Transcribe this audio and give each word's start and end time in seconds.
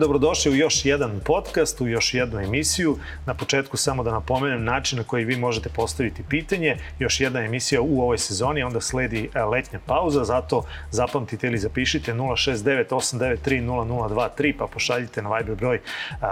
Dobrodošli 0.00 0.52
u 0.52 0.56
još 0.56 0.84
jedan 0.84 1.20
podcast, 1.24 1.80
u 1.80 1.88
još 1.88 2.14
jednu 2.14 2.40
emisiju. 2.40 2.98
Na 3.26 3.34
početku 3.34 3.76
samo 3.76 4.02
da 4.02 4.10
napomenem 4.10 4.64
način 4.64 4.98
na 4.98 5.04
koji 5.04 5.24
vi 5.24 5.36
možete 5.36 5.68
postaviti 5.68 6.22
pitanje. 6.28 6.76
Još 6.98 7.20
jedna 7.20 7.40
emisija 7.40 7.80
u 7.80 8.02
ovoj 8.02 8.18
sezoni, 8.18 8.62
onda 8.62 8.80
sledi 8.80 9.30
e, 9.34 9.42
letnja 9.42 9.78
pauza, 9.86 10.24
zato 10.24 10.64
zapamtite 10.90 11.46
ili 11.46 11.58
zapišite 11.58 12.14
069-893-0023 12.14 14.54
pa 14.58 14.66
pošaljite 14.66 15.22
na 15.22 15.36
Viber 15.36 15.54
broj 15.54 15.76
e, 15.76 15.80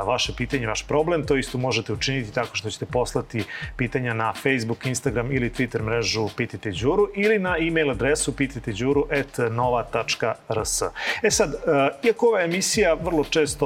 vaše 0.05 0.33
pitanje, 0.37 0.67
vaš 0.67 0.87
problem. 0.87 1.27
To 1.27 1.37
isto 1.37 1.59
možete 1.59 1.93
učiniti 1.93 2.35
tako 2.35 2.57
što 2.57 2.71
ćete 2.71 2.87
poslati 2.87 3.45
pitanja 3.77 4.15
na 4.15 4.33
Facebook, 4.33 4.87
Instagram 4.87 5.33
ili 5.33 5.51
Twitter 5.51 5.83
mrežu 5.83 6.29
Pitite 6.37 6.71
Đuru 6.71 7.09
ili 7.15 7.39
na 7.39 7.57
e-mail 7.59 7.91
adresu 7.91 8.37
pititeđuru.nova.rs. 8.37 10.83
E 11.23 11.31
sad, 11.31 11.55
e, 11.55 11.59
iako 12.07 12.27
ova 12.27 12.43
emisija 12.43 12.95
vrlo 12.95 13.25
često 13.25 13.58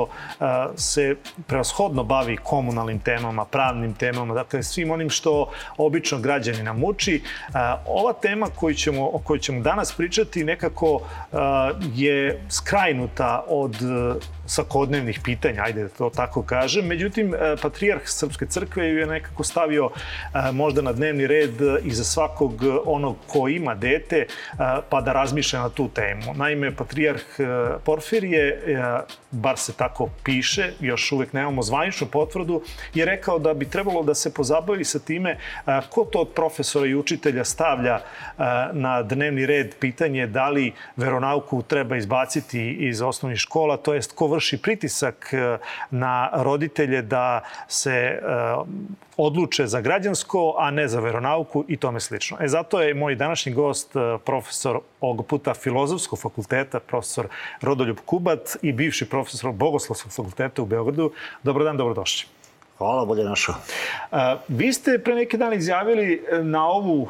se 0.76 1.16
preoshodno 1.46 2.04
bavi 2.04 2.36
komunalnim 2.36 2.98
temama, 2.98 3.44
pravnim 3.44 3.94
temama, 3.94 4.34
dakle 4.34 4.62
svim 4.62 4.90
onim 4.90 5.10
što 5.10 5.50
obično 5.76 6.18
građanina 6.18 6.72
muči. 6.72 7.22
Ova 7.86 8.12
tema 8.12 8.46
koju 8.56 8.74
ćemo, 8.74 9.10
o 9.12 9.18
kojoj 9.18 9.40
ćemo 9.40 9.60
danas 9.60 9.92
pričati 9.92 10.44
nekako 10.44 11.00
je 11.94 12.42
skrajnuta 12.50 13.44
od 13.48 13.76
svakodnevnih 14.46 15.20
pitanja, 15.24 15.62
ajde 15.62 15.82
da 15.82 15.88
to 15.88 16.10
tako 16.10 16.42
kažem. 16.42 16.86
Međutim, 16.86 17.34
e, 17.34 17.56
Patrijarh 17.62 18.02
Srpske 18.04 18.46
crkve 18.46 18.88
ju 18.88 18.98
je 18.98 19.06
nekako 19.06 19.44
stavio 19.44 19.90
e, 19.90 20.52
možda 20.52 20.82
na 20.82 20.92
dnevni 20.92 21.26
red 21.26 21.54
i 21.84 21.90
za 21.90 22.04
svakog 22.04 22.62
onog 22.84 23.16
ko 23.26 23.48
ima 23.48 23.74
dete, 23.74 24.16
e, 24.16 24.26
pa 24.88 25.00
da 25.00 25.12
razmišlja 25.12 25.60
na 25.60 25.68
tu 25.68 25.88
temu. 25.88 26.34
Naime, 26.34 26.76
Patrijarh 26.76 27.22
Porfirije, 27.84 28.62
bar 29.30 29.58
se 29.58 29.72
tako 29.72 30.08
piše, 30.24 30.72
još 30.80 31.12
uvek 31.12 31.32
nemamo 31.32 31.62
zvaničnu 31.62 32.06
potvrdu, 32.06 32.62
je 32.94 33.04
rekao 33.04 33.38
da 33.38 33.54
bi 33.54 33.68
trebalo 33.68 34.02
da 34.02 34.14
se 34.14 34.34
pozabavi 34.34 34.84
sa 34.84 34.98
time 34.98 35.38
ko 35.90 36.04
to 36.04 36.18
od 36.18 36.28
profesora 36.34 36.86
i 36.86 36.94
učitelja 36.94 37.44
stavlja 37.44 38.00
na 38.72 39.02
dnevni 39.02 39.46
red 39.46 39.74
pitanje 39.80 40.26
da 40.26 40.48
li 40.48 40.72
veronauku 40.96 41.62
treba 41.62 41.96
izbaciti 41.96 42.70
iz 42.70 43.02
osnovnih 43.02 43.38
škola, 43.38 43.76
to 43.76 43.94
jest 43.94 44.12
ko 44.12 44.31
vrši 44.32 44.58
pritisak 44.62 45.32
e, 45.32 45.58
na 45.90 46.30
roditelje 46.32 47.02
da 47.02 47.40
se 47.68 47.90
e, 47.90 48.20
odluče 49.16 49.66
za 49.66 49.80
građansko, 49.80 50.54
a 50.58 50.70
ne 50.70 50.88
za 50.88 51.00
veronauku 51.00 51.64
i 51.68 51.76
tome 51.76 52.00
slično. 52.00 52.36
E 52.40 52.48
zato 52.48 52.80
je 52.80 52.94
moj 52.94 53.14
današnji 53.14 53.52
gost 53.52 53.96
e, 53.96 54.18
profesor 54.24 54.80
ovog 55.00 55.26
puta 55.26 55.54
Filozofskog 55.54 56.18
fakulteta, 56.18 56.80
profesor 56.80 57.28
Rodoljub 57.60 57.98
Kubat 58.06 58.56
i 58.62 58.72
bivši 58.72 59.08
profesor 59.08 59.52
Bogoslovskog 59.52 60.12
fakulteta 60.12 60.62
u 60.62 60.66
Beogradu. 60.66 61.12
Dobar 61.42 61.64
dan, 61.64 61.76
dobrodošli. 61.76 62.28
Hvala, 62.78 63.04
bolje 63.04 63.24
našao. 63.24 63.54
Vi 64.48 64.72
ste 64.72 64.98
pre 64.98 65.14
neki 65.14 65.36
dan 65.36 65.52
izjavili 65.52 66.24
na 66.42 66.66
ovu 66.66 67.08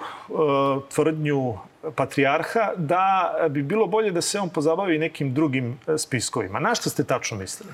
tvrdnju 0.95 1.55
patrijarha 1.95 2.73
da 2.77 3.35
bi 3.51 3.63
bilo 3.63 3.87
bolje 3.87 4.11
da 4.11 4.21
se 4.21 4.41
on 4.41 4.49
pozabavi 4.49 4.99
nekim 4.99 5.35
drugim 5.35 5.79
e, 5.87 5.99
spiskovima. 5.99 6.61
Na 6.61 6.75
što 6.75 6.91
ste 6.91 7.05
tačno 7.05 7.37
mislili? 7.37 7.73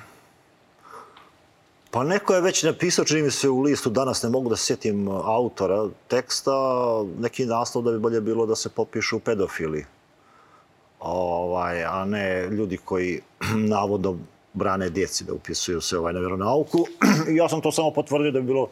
Pa 1.91 2.03
neko 2.03 2.33
je 2.33 2.41
već 2.41 2.63
napisao, 2.63 3.05
čini 3.05 3.21
mi 3.21 3.31
se 3.31 3.49
u 3.49 3.61
listu, 3.61 3.89
danas 3.89 4.23
ne 4.23 4.29
mogu 4.29 4.49
da 4.49 4.55
sjetim 4.55 5.07
autora 5.07 5.87
teksta, 6.07 6.51
neki 7.19 7.45
naslov 7.45 7.83
da 7.83 7.91
bi 7.91 7.99
bolje 7.99 8.21
bilo 8.21 8.45
da 8.45 8.55
se 8.55 8.69
popišu 8.69 9.19
pedofili. 9.19 9.85
Ovaj, 10.99 11.83
a 11.83 12.05
ne 12.05 12.47
ljudi 12.47 12.77
koji 12.77 13.21
navodno 13.73 14.17
brane 14.53 14.89
djeci 14.89 15.23
da 15.23 15.33
upisuju 15.33 15.81
se 15.81 15.97
ovaj, 15.97 16.13
na 16.13 16.19
veronauku. 16.19 16.85
I 17.29 17.35
ja 17.41 17.49
sam 17.49 17.61
to 17.61 17.71
samo 17.71 17.91
potvrdio 17.91 18.31
da 18.31 18.39
bi 18.39 18.45
bilo 18.45 18.69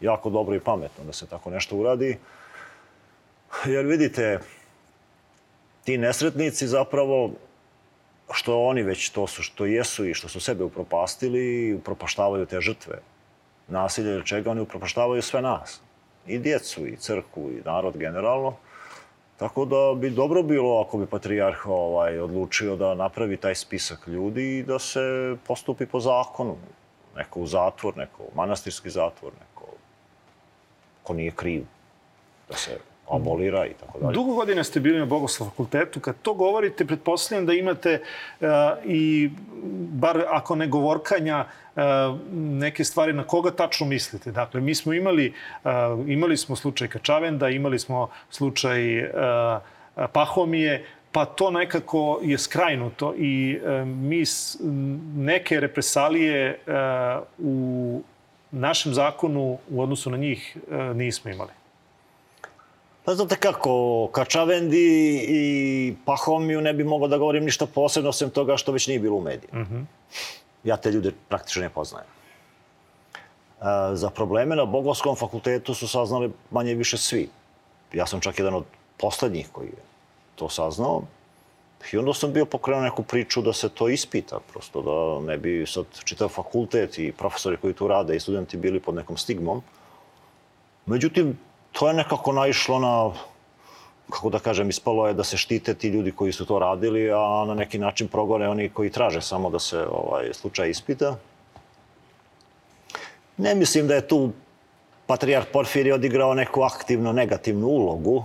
jako 0.00 0.30
dobro 0.30 0.54
i 0.54 0.60
pametno 0.60 1.04
da 1.04 1.12
se 1.12 1.26
tako 1.26 1.50
nešto 1.50 1.76
uradi. 1.76 2.18
Jer 3.66 3.86
vidite, 3.86 4.40
ti 5.84 5.98
nesretnici 5.98 6.66
zapravo 6.66 7.30
što 8.32 8.62
oni 8.62 8.82
već 8.82 9.10
to 9.10 9.26
su 9.26 9.42
što 9.42 9.66
jesu 9.66 10.06
i 10.06 10.14
što 10.14 10.28
su 10.28 10.40
sebe 10.40 10.64
upropastili, 10.64 11.74
upropaštavaju 11.74 12.46
te 12.46 12.60
žrtve 12.60 12.98
nasilja 13.68 14.12
ili 14.12 14.26
čega, 14.26 14.50
oni 14.50 14.60
upropaštavaju 14.60 15.22
sve 15.22 15.42
nas. 15.42 15.80
I 16.26 16.38
djecu, 16.38 16.86
i 16.86 16.96
crkvu, 16.96 17.50
i 17.50 17.62
narod 17.64 17.96
generalno. 17.96 18.54
Tako 19.36 19.64
da 19.64 19.94
bi 19.96 20.10
dobro 20.10 20.42
bilo 20.42 20.80
ako 20.80 20.98
bi 20.98 21.06
patrijarh 21.06 21.66
ovaj, 21.66 22.18
odlučio 22.18 22.76
da 22.76 22.94
napravi 22.94 23.36
taj 23.36 23.54
spisak 23.54 24.06
ljudi 24.06 24.58
i 24.58 24.62
da 24.62 24.78
se 24.78 25.36
postupi 25.46 25.86
po 25.86 26.00
zakonu. 26.00 26.56
Neko 27.16 27.40
u 27.40 27.46
zatvor, 27.46 27.96
neko 27.96 28.22
u 28.22 28.30
manastirski 28.34 28.90
zatvor, 28.90 29.32
neko 29.32 29.66
ko 31.02 31.14
nije 31.14 31.30
kriv. 31.30 31.64
Da 32.48 32.56
se 32.56 32.78
abolira 33.10 33.66
i 33.66 33.74
tako 33.80 33.98
dalje. 33.98 34.14
Dugo 34.14 34.34
godina 34.34 34.64
ste 34.64 34.80
bili 34.80 34.98
na 34.98 35.06
Bogoslov 35.06 35.50
fakultetu. 35.50 36.00
Kad 36.00 36.16
to 36.22 36.34
govorite, 36.34 36.86
pretpostavljam 36.86 37.46
da 37.46 37.52
imate 37.52 38.00
uh, 38.40 38.46
i, 38.84 39.30
bar 39.92 40.24
ako 40.28 40.56
ne 40.56 40.66
govorkanja, 40.66 41.44
uh, 41.76 41.82
neke 42.32 42.84
stvari 42.84 43.12
na 43.12 43.24
koga 43.24 43.50
tačno 43.50 43.86
mislite. 43.86 44.32
Dakle, 44.32 44.60
mi 44.60 44.74
smo 44.74 44.92
imali, 44.92 45.32
uh, 45.64 45.70
imali 46.06 46.36
smo 46.36 46.56
slučaj 46.56 46.88
Kačavenda, 46.88 47.48
imali 47.48 47.78
smo 47.78 48.08
slučaj 48.30 49.04
uh, 49.04 49.10
Pahomije, 50.12 50.84
pa 51.12 51.24
to 51.24 51.50
nekako 51.50 52.20
je 52.22 52.38
skrajnuto 52.38 53.14
i 53.18 53.58
mi 53.84 54.26
s, 54.26 54.56
neke 55.16 55.60
represalije 55.60 56.58
u 57.38 58.02
našem 58.50 58.94
zakonu 58.94 59.58
u 59.70 59.82
odnosu 59.82 60.10
na 60.10 60.16
njih 60.16 60.56
nismo 60.94 61.30
imali. 61.30 61.50
Pa 63.04 63.14
znate 63.14 63.36
kako, 63.36 64.08
Kačavendi 64.12 65.24
i 65.28 65.94
Pahomiju 66.04 66.60
ne 66.60 66.72
bi 66.72 66.84
mogao 66.84 67.08
da 67.08 67.18
govorim 67.18 67.44
ništa 67.44 67.66
posebno, 67.66 68.10
osim 68.10 68.30
toga 68.30 68.56
što 68.56 68.72
već 68.72 68.86
nije 68.86 69.00
bilo 69.00 69.16
u 69.16 69.20
medijima. 69.20 69.58
Mm 69.58 69.66
-hmm. 69.66 69.84
Ja 70.64 70.76
te 70.76 70.90
ljude 70.90 71.12
praktično 71.28 71.62
ne 71.62 71.68
poznajem. 71.68 72.06
E, 73.60 73.64
za 73.94 74.10
probleme 74.10 74.56
na 74.56 74.64
Bogoskom 74.64 75.16
fakultetu 75.16 75.74
su 75.74 75.88
saznali 75.88 76.30
manje 76.50 76.74
više 76.74 76.98
svi. 76.98 77.28
Ja 77.92 78.06
sam 78.06 78.20
čak 78.20 78.38
jedan 78.38 78.54
od 78.54 78.64
poslednjih 78.96 79.48
koji 79.52 79.66
je 79.66 79.82
to 80.34 80.48
saznao. 80.48 81.02
I 81.92 81.98
onda 81.98 82.14
sam 82.14 82.32
bio 82.32 82.46
pokrenuo 82.46 82.82
neku 82.82 83.02
priču 83.02 83.42
da 83.42 83.52
se 83.52 83.68
to 83.68 83.88
ispita, 83.88 84.38
prosto 84.52 84.82
da 84.82 85.26
ne 85.26 85.38
bi 85.38 85.64
sad 85.66 85.84
čitav 86.04 86.28
fakultet 86.28 86.98
i 86.98 87.12
profesori 87.12 87.56
koji 87.56 87.74
tu 87.74 87.88
rade 87.88 88.16
i 88.16 88.20
studenti 88.20 88.56
bili 88.56 88.80
pod 88.80 88.94
nekom 88.94 89.16
stigmom. 89.16 89.62
Međutim, 90.86 91.38
to 91.72 91.88
je 91.88 91.94
nekako 91.94 92.32
naišlo 92.32 92.78
na, 92.78 93.10
kako 94.10 94.30
da 94.30 94.38
kažem, 94.38 94.68
ispalo 94.68 95.06
je 95.06 95.14
da 95.14 95.24
se 95.24 95.36
štite 95.36 95.74
ti 95.74 95.88
ljudi 95.88 96.12
koji 96.12 96.32
su 96.32 96.46
to 96.46 96.58
radili, 96.58 97.10
a 97.12 97.44
na 97.46 97.54
neki 97.54 97.78
način 97.78 98.08
progone 98.08 98.48
oni 98.48 98.68
koji 98.68 98.90
traže 98.90 99.20
samo 99.20 99.50
da 99.50 99.58
se 99.58 99.86
ovaj 99.90 100.34
slučaj 100.34 100.70
ispita. 100.70 101.16
Ne 103.36 103.54
mislim 103.54 103.88
da 103.88 103.94
je 103.94 104.08
tu 104.08 104.30
Patrijar 105.06 105.44
Porfiri 105.52 105.92
odigrao 105.92 106.34
neku 106.34 106.62
aktivno 106.62 107.12
negativnu 107.12 107.66
ulogu. 107.66 108.24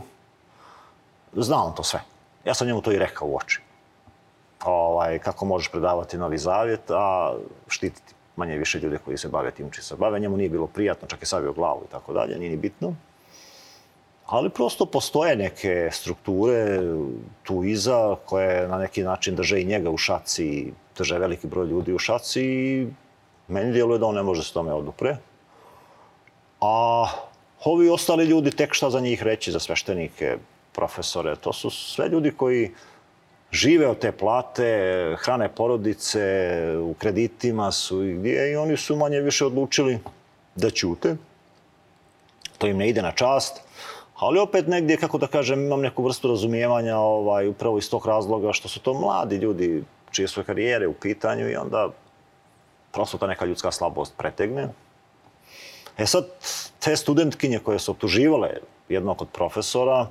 Zna 1.34 1.63
on 1.63 1.75
to 1.75 1.84
sve. 1.84 2.02
Ja 2.46 2.53
sam 2.53 2.68
njemu 2.68 2.81
to 2.81 2.91
i 2.91 3.00
rekao 3.00 3.28
u 3.28 3.38
oči. 3.38 3.62
Ovaj, 4.66 5.19
kako 5.19 5.45
možeš 5.45 5.72
predavati 5.72 6.18
Novi 6.18 6.38
Zavjet, 6.38 6.92
a 6.92 7.33
štititi 7.68 8.13
manje 8.36 8.57
više 8.57 8.80
ljude 8.80 8.98
koji 8.98 9.18
se 9.18 9.27
bave 9.27 9.51
tim 9.51 9.72
čim 9.72 9.83
se 9.83 9.95
bave. 9.95 10.19
Njemu 10.19 10.38
nije 10.38 10.50
bilo 10.50 10.68
prijatno, 10.68 11.07
čak 11.07 11.22
je 11.22 11.25
savio 11.25 11.54
glavu 11.54 11.81
i 11.88 11.92
tako 11.92 12.13
dalje, 12.13 12.38
nije 12.38 12.50
ni 12.50 12.57
bitno 12.57 12.94
ali 14.27 14.50
prosto 14.50 14.85
postoje 14.85 15.35
neke 15.35 15.89
strukture 15.91 16.81
tu 17.44 17.63
iza 17.63 18.15
koje 18.25 18.68
na 18.68 18.77
neki 18.77 19.03
način 19.03 19.35
drže 19.35 19.62
i 19.62 19.65
njega 19.65 19.89
u 19.89 19.97
šaci, 19.97 20.74
drže 20.97 21.19
veliki 21.19 21.47
broj 21.47 21.68
ljudi 21.68 21.94
u 21.94 22.00
šaci 22.00 22.41
i 22.44 22.88
meni 23.47 23.71
djeluje 23.71 24.00
da 24.00 24.06
on 24.06 24.15
ne 24.15 24.24
može 24.24 24.44
se 24.44 24.53
tome 24.53 24.74
odupre. 24.74 25.18
A 26.62 27.07
ovi 27.63 27.89
ostali 27.89 28.25
ljudi, 28.25 28.51
tek 28.51 28.74
šta 28.74 28.89
za 28.89 29.00
njih 29.00 29.24
reći, 29.24 29.51
za 29.51 29.59
sveštenike, 29.59 30.38
profesore, 30.71 31.35
to 31.35 31.53
su 31.53 31.69
sve 31.69 32.09
ljudi 32.09 32.31
koji 32.31 32.71
žive 33.51 33.88
od 33.88 34.00
te 34.00 34.12
plate, 34.12 35.15
hrane 35.19 35.50
porodice, 35.50 36.19
u 36.81 36.94
kreditima 36.94 37.71
su 37.71 38.03
i 38.03 38.13
gdje 38.13 38.51
i 38.51 38.56
oni 38.56 38.77
su 38.77 38.95
manje 38.95 39.21
više 39.21 39.45
odlučili 39.45 40.00
da 40.56 40.69
ćute. 40.69 41.15
To 42.57 42.68
im 42.68 42.77
ne 42.77 42.89
ide 42.89 43.01
na 43.01 43.12
čast 43.12 43.62
Ali 44.18 44.40
opet 44.40 44.68
negdje, 44.68 44.98
kako 44.98 45.18
da 45.18 45.28
kažem, 45.28 45.66
imam 45.66 45.81
neku 45.81 46.04
vrstu 46.04 46.28
razumijevanja 46.28 46.98
ovaj, 46.98 47.48
upravo 47.48 47.78
iz 47.78 47.90
tog 47.90 48.06
razloga 48.06 48.54
što 48.54 48.68
su 48.68 48.80
to 48.80 48.94
mladi 48.94 49.36
ljudi 49.36 49.84
čije 50.12 50.28
su 50.28 50.44
karijere 50.44 50.88
u 50.88 50.94
pitanju 50.94 51.50
i 51.50 51.56
onda 51.56 51.90
prosto 52.92 53.18
ta 53.18 53.28
neka 53.28 53.46
ljudska 53.46 53.72
slabost 53.72 54.14
pretegne. 54.18 54.69
E 55.98 56.06
sad, 56.06 56.28
te 56.80 56.96
studentkinje 56.96 57.60
koje 57.60 57.80
su 57.80 57.92
optuživale 57.92 58.50
jednog 58.90 59.22
od 59.22 59.28
profesora 59.30 60.08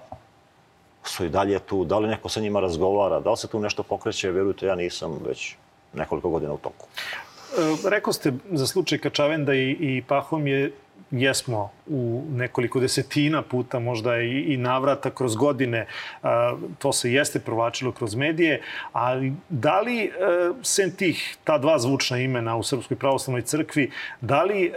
su 1.04 1.24
i 1.24 1.28
dalje 1.28 1.58
tu. 1.58 1.84
Da 1.84 1.98
li 1.98 2.08
neko 2.08 2.28
sa 2.28 2.40
njima 2.40 2.60
razgovara, 2.60 3.20
da 3.20 3.30
li 3.30 3.36
se 3.36 3.48
tu 3.48 3.60
nešto 3.60 3.82
pokreće, 3.82 4.30
vjerujte, 4.30 4.66
ja 4.66 4.74
nisam 4.74 5.18
već 5.26 5.54
nekoliko 5.94 6.30
godina 6.30 6.52
u 6.52 6.58
toku. 6.58 6.86
E, 7.58 7.90
rekao 7.90 8.12
ste 8.12 8.32
za 8.50 8.66
slučaj 8.66 8.98
Kačavenda 8.98 9.54
i, 9.54 9.70
i 9.70 10.02
Pahom 10.08 10.46
je 10.46 10.72
jesmo 11.10 11.70
u 11.86 12.24
nekoliko 12.30 12.80
desetina 12.80 13.42
puta, 13.42 13.78
možda 13.78 14.18
i, 14.18 14.40
i 14.40 14.56
navrata 14.56 15.10
kroz 15.10 15.36
godine, 15.36 15.86
a, 16.22 16.56
to 16.78 16.92
se 16.92 17.12
jeste 17.12 17.40
provlačilo 17.40 17.92
kroz 17.92 18.14
medije, 18.14 18.62
ali 18.92 19.32
da 19.48 19.80
li, 19.80 20.04
e, 20.04 20.10
sem 20.62 20.90
tih, 20.90 21.36
ta 21.44 21.58
dva 21.58 21.78
zvučna 21.78 22.18
imena 22.18 22.56
u 22.56 22.62
Srpskoj 22.62 22.96
pravoslavnoj 22.96 23.42
crkvi, 23.42 23.90
da 24.20 24.42
li, 24.42 24.64
e, 24.64 24.72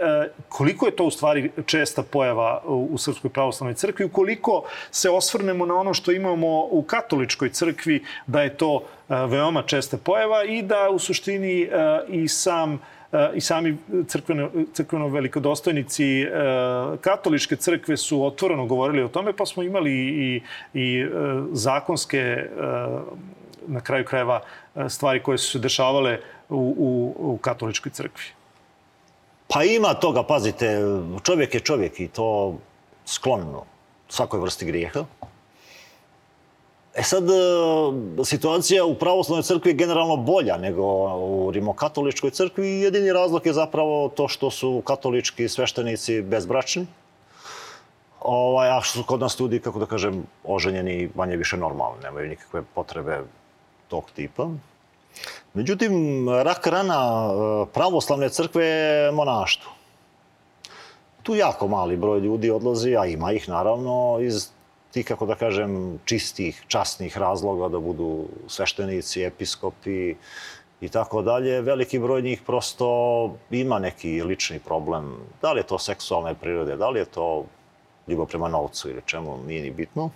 koliko 0.48 0.86
je 0.86 0.96
to 0.96 1.04
u 1.04 1.10
stvari 1.10 1.50
česta 1.66 2.02
pojava 2.02 2.62
u, 2.66 2.88
u 2.92 2.98
Srpskoj 2.98 3.30
pravoslavnoj 3.30 3.74
crkvi, 3.74 4.04
ukoliko 4.04 4.62
se 4.90 5.10
osvrnemo 5.10 5.66
na 5.66 5.74
ono 5.74 5.94
što 5.94 6.12
imamo 6.12 6.64
u 6.70 6.84
katoličkoj 6.86 7.50
crkvi, 7.50 8.04
da 8.26 8.42
je 8.42 8.56
to 8.56 8.82
e, 9.08 9.14
veoma 9.26 9.62
česta 9.62 9.96
pojava 9.96 10.44
i 10.44 10.62
da 10.62 10.88
u 10.90 10.98
suštini 10.98 11.68
i 12.08 12.28
sam 12.28 12.80
i 13.34 13.40
sami 13.40 13.76
crkveno, 14.08 14.50
crkveno 14.72 15.08
velikodostojnici 15.08 16.22
e, 16.22 16.28
katoličke 17.00 17.56
crkve 17.56 17.96
su 17.96 18.24
otvoreno 18.24 18.66
govorili 18.66 19.02
o 19.02 19.08
tome, 19.08 19.32
pa 19.32 19.46
smo 19.46 19.62
imali 19.62 19.92
i, 19.92 20.42
i 20.74 21.00
e, 21.00 21.08
zakonske 21.52 22.46
na 23.66 23.80
kraju 23.80 24.04
krajeva 24.04 24.40
stvari 24.88 25.22
koje 25.22 25.38
su 25.38 25.50
se 25.50 25.58
dešavale 25.58 26.18
u, 26.48 26.74
u, 26.78 27.14
u 27.18 27.38
katoličkoj 27.38 27.92
crkvi. 27.92 28.24
Pa 29.48 29.64
ima 29.64 29.94
toga, 29.94 30.22
pazite, 30.22 30.78
čovjek 31.22 31.54
je 31.54 31.60
čovjek 31.60 32.00
i 32.00 32.08
to 32.08 32.58
sklonno 33.06 33.64
svakoj 34.08 34.40
vrsti 34.40 34.64
grijeha. 34.66 35.04
E 36.94 37.02
sad, 37.02 37.24
e, 37.30 38.24
situacija 38.24 38.84
u 38.84 38.94
pravoslavnoj 38.94 39.42
crkvi 39.42 39.70
je 39.70 39.74
generalno 39.74 40.16
bolja 40.16 40.56
nego 40.56 40.82
u 41.16 41.50
rimokatoličkoj 41.50 42.30
crkvi 42.30 42.68
i 42.68 42.80
jedini 42.80 43.12
razlog 43.12 43.46
je 43.46 43.52
zapravo 43.52 44.08
to 44.08 44.28
što 44.28 44.50
su 44.50 44.82
katolički 44.84 45.48
sveštenici 45.48 46.22
bezbračni. 46.22 46.86
Ovaj, 48.20 48.70
a 48.70 48.80
što 48.80 48.98
su 48.98 49.04
kod 49.06 49.20
nas 49.20 49.40
ljudi, 49.40 49.60
kako 49.60 49.78
da 49.78 49.86
kažem, 49.86 50.26
oženjeni 50.44 51.10
manje 51.14 51.36
više 51.36 51.56
normalni, 51.56 52.02
nemaju 52.02 52.28
nikakve 52.28 52.62
potrebe 52.74 53.20
tog 53.88 54.10
tipa. 54.16 54.48
Međutim, 55.54 55.92
rak 56.28 56.66
rana 56.66 57.30
e, 57.30 57.66
pravoslavne 57.72 58.28
crkve 58.28 58.66
je 58.66 59.12
monaštvo. 59.12 59.72
Tu 61.22 61.34
jako 61.34 61.68
mali 61.68 61.96
broj 61.96 62.20
ljudi 62.20 62.50
odlazi, 62.50 62.96
a 62.96 63.06
ima 63.06 63.32
ih 63.32 63.48
naravno 63.48 64.18
iz 64.20 64.50
ti, 64.90 65.02
kako 65.04 65.26
da 65.26 65.34
kažem, 65.34 65.98
čistih, 66.04 66.62
časnih 66.68 67.18
razloga 67.18 67.68
da 67.68 67.78
budu 67.78 68.26
sveštenici, 68.48 69.22
episkopi 69.22 70.14
i 70.80 70.88
tako 70.88 71.22
dalje, 71.22 71.60
veliki 71.60 71.98
broj 71.98 72.22
njih 72.22 72.42
prosto 72.46 72.88
ima 73.50 73.78
neki 73.78 74.22
lični 74.22 74.58
problem. 74.58 75.16
Da 75.42 75.52
li 75.52 75.60
je 75.60 75.66
to 75.66 75.78
seksualne 75.78 76.34
prirode, 76.34 76.76
da 76.76 76.88
li 76.90 77.00
je 77.00 77.04
to 77.04 77.44
ljubav 78.08 78.26
prema 78.26 78.48
novcu 78.48 78.90
ili 78.90 79.02
čemu, 79.06 79.38
nije 79.46 79.62
ni 79.62 79.70
bitno. 79.70 80.10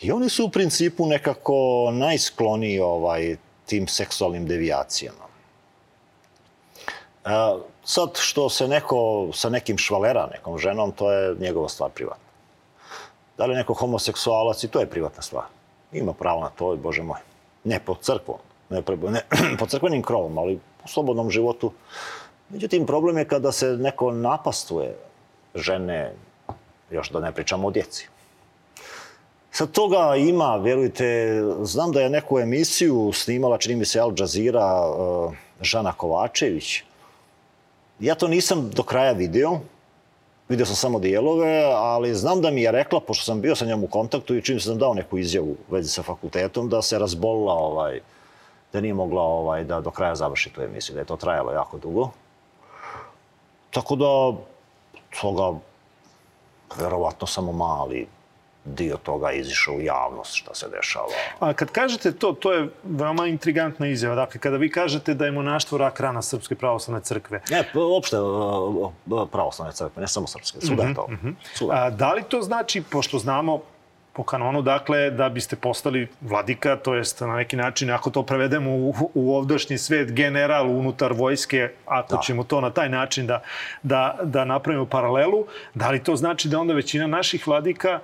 I 0.00 0.12
oni 0.12 0.28
su 0.28 0.44
u 0.44 0.50
principu 0.50 1.06
nekako 1.06 1.90
najskloniji 1.92 2.80
ovaj, 2.80 3.36
tim 3.66 3.88
seksualnim 3.88 4.46
devijacijama. 4.46 5.24
E, 7.24 7.30
sad, 7.84 8.10
što 8.18 8.48
se 8.48 8.68
neko 8.68 9.28
sa 9.32 9.48
nekim 9.48 9.78
švalera, 9.78 10.28
nekom 10.32 10.58
ženom, 10.58 10.92
to 10.92 11.12
je 11.12 11.36
njegova 11.40 11.68
stvar 11.68 11.90
privatna. 11.90 12.23
Da 13.38 13.46
li 13.46 13.52
je 13.52 13.56
neko 13.56 13.74
homoseksualac 13.74 14.64
i 14.64 14.68
to 14.68 14.80
je 14.80 14.90
privatna 14.90 15.22
stvar. 15.22 15.44
Ima 15.92 16.12
pravo 16.12 16.40
na 16.40 16.50
to, 16.50 16.76
bože 16.76 17.02
moj. 17.02 17.20
Ne 17.64 17.80
pod 17.80 18.00
crkvom, 18.00 18.38
ne, 18.70 18.82
ne 19.10 19.22
pod 19.58 19.68
crkvenim 19.68 20.02
krovom, 20.02 20.38
ali 20.38 20.58
u 20.84 20.88
slobodnom 20.88 21.30
životu. 21.30 21.72
Međutim, 22.48 22.86
problem 22.86 23.18
je 23.18 23.28
kada 23.28 23.52
se 23.52 23.66
neko 23.66 24.10
napastuje 24.10 24.96
žene, 25.54 26.12
još 26.90 27.10
da 27.10 27.20
ne 27.20 27.32
pričamo 27.32 27.68
o 27.68 27.70
djeci. 27.70 28.08
Sad 29.50 29.70
toga 29.70 30.16
ima, 30.16 30.56
vjerujte, 30.56 31.40
znam 31.62 31.92
da 31.92 32.00
je 32.00 32.10
neku 32.10 32.38
emisiju 32.38 33.10
snimala, 33.14 33.58
čini 33.58 33.76
mi 33.76 33.84
se 33.84 34.00
Al 34.00 34.12
Jazeera, 34.18 34.88
uh, 34.88 35.34
Žana 35.60 35.92
Kovačević. 35.92 36.82
Ja 38.00 38.14
to 38.14 38.28
nisam 38.28 38.70
do 38.70 38.82
kraja 38.82 39.12
video, 39.12 39.58
Video 40.48 40.66
sam 40.66 40.76
samo 40.76 40.98
dijelove, 40.98 41.72
ali 41.74 42.14
znam 42.14 42.40
da 42.40 42.50
mi 42.50 42.62
je 42.62 42.72
rekla, 42.72 43.00
pošto 43.00 43.24
sam 43.24 43.40
bio 43.40 43.54
sa 43.54 43.64
njom 43.64 43.84
u 43.84 43.86
kontaktu 43.86 44.34
i 44.34 44.42
čim 44.42 44.60
sam 44.60 44.78
dao 44.78 44.94
neku 44.94 45.18
izjavu 45.18 45.50
u 45.50 45.72
vezi 45.72 45.88
sa 45.88 46.02
fakultetom, 46.02 46.68
da 46.68 46.82
se 46.82 46.98
razbolila, 46.98 47.52
ovaj, 47.52 48.00
da 48.72 48.80
nije 48.80 48.94
mogla 48.94 49.22
ovaj, 49.22 49.64
da 49.64 49.80
do 49.80 49.90
kraja 49.90 50.14
završi 50.14 50.50
tu 50.50 50.62
emisiju, 50.62 50.94
da 50.94 51.00
je 51.00 51.06
to 51.06 51.16
trajalo 51.16 51.52
jako 51.52 51.78
dugo. 51.78 52.10
Tako 53.70 53.96
da, 53.96 54.32
toga, 55.20 55.58
verovatno 56.76 57.26
samo 57.26 57.52
mali 57.52 58.06
dio 58.64 58.96
toga 58.96 59.32
izišao 59.32 59.74
u 59.74 59.80
javnost 59.80 60.34
šta 60.34 60.54
se 60.54 60.66
dešava. 60.68 61.06
A 61.38 61.52
kad 61.52 61.70
kažete 61.70 62.12
to, 62.12 62.32
to 62.32 62.52
je 62.52 62.68
veoma 62.84 63.26
intrigantna 63.26 63.86
izjava. 63.86 64.14
Dakle, 64.14 64.40
kada 64.40 64.56
vi 64.56 64.70
kažete 64.70 65.14
da 65.14 65.24
je 65.24 65.32
monaštvo 65.32 65.78
rak 65.78 66.00
rana 66.00 66.22
Srpske 66.22 66.54
pravoslavne 66.54 67.00
crkve. 67.02 67.40
Ne, 67.50 67.64
uopšte 67.74 68.16
pravoslavne 69.32 69.74
crkve, 69.74 70.00
ne 70.00 70.08
samo 70.08 70.26
Srpske, 70.26 70.60
svuda 70.60 70.82
je 70.82 70.94
to. 70.94 71.06
Mm 71.08 71.18
-hmm. 71.22 71.70
A, 71.72 71.90
da 71.90 72.12
li 72.12 72.22
to 72.22 72.42
znači, 72.42 72.82
pošto 72.90 73.18
znamo 73.18 73.62
po 74.14 74.22
kanonu, 74.22 74.62
dakle, 74.62 75.10
da 75.10 75.28
biste 75.28 75.56
postali 75.56 76.08
vladika, 76.20 76.76
to 76.76 76.94
jest 76.94 77.20
na 77.20 77.36
neki 77.36 77.56
način, 77.56 77.90
ako 77.90 78.10
to 78.10 78.22
prevedemo 78.22 78.70
u, 78.70 78.94
u 79.14 79.36
ovdašnji 79.36 79.78
svet, 79.78 80.12
general 80.12 80.70
unutar 80.70 81.12
vojske, 81.12 81.70
ako 81.86 82.16
da. 82.16 82.22
ćemo 82.22 82.44
to 82.44 82.60
na 82.60 82.70
taj 82.70 82.88
način 82.88 83.26
da, 83.26 83.42
da, 83.82 84.18
da 84.22 84.44
napravimo 84.44 84.86
paralelu, 84.86 85.46
da 85.74 85.90
li 85.90 86.02
to 86.02 86.16
znači 86.16 86.48
da 86.48 86.58
onda 86.58 86.74
većina 86.74 87.06
naših 87.06 87.46
vladika 87.48 87.88
e, 87.90 88.00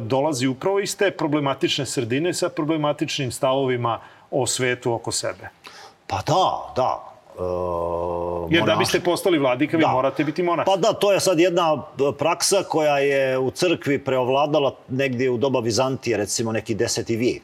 dolazi 0.00 0.46
upravo 0.46 0.80
iz 0.80 0.96
te 0.96 1.10
problematične 1.10 1.86
sredine 1.86 2.34
sa 2.34 2.48
problematičnim 2.48 3.32
stavovima 3.32 4.00
o 4.30 4.46
svetu 4.46 4.92
oko 4.92 5.12
sebe? 5.12 5.48
Pa 6.06 6.22
da, 6.26 6.72
da. 6.76 7.09
Uh, 7.40 8.52
Jer 8.52 8.64
da 8.64 8.76
biste 8.76 9.00
postali 9.00 9.38
vladika, 9.38 9.76
vi 9.76 9.82
da. 9.82 9.88
morate 9.88 10.24
biti 10.24 10.42
monah. 10.42 10.66
Pa 10.66 10.76
da, 10.76 10.92
to 10.92 11.12
je 11.12 11.20
sad 11.20 11.40
jedna 11.40 11.82
praksa 12.18 12.62
koja 12.68 12.98
je 12.98 13.38
u 13.38 13.50
crkvi 13.50 13.98
preovladala 13.98 14.74
negdje 14.88 15.30
u 15.30 15.36
doba 15.36 15.60
Vizantije, 15.60 16.16
recimo 16.16 16.52
neki 16.52 16.74
deseti 16.74 17.16
vijek. 17.16 17.42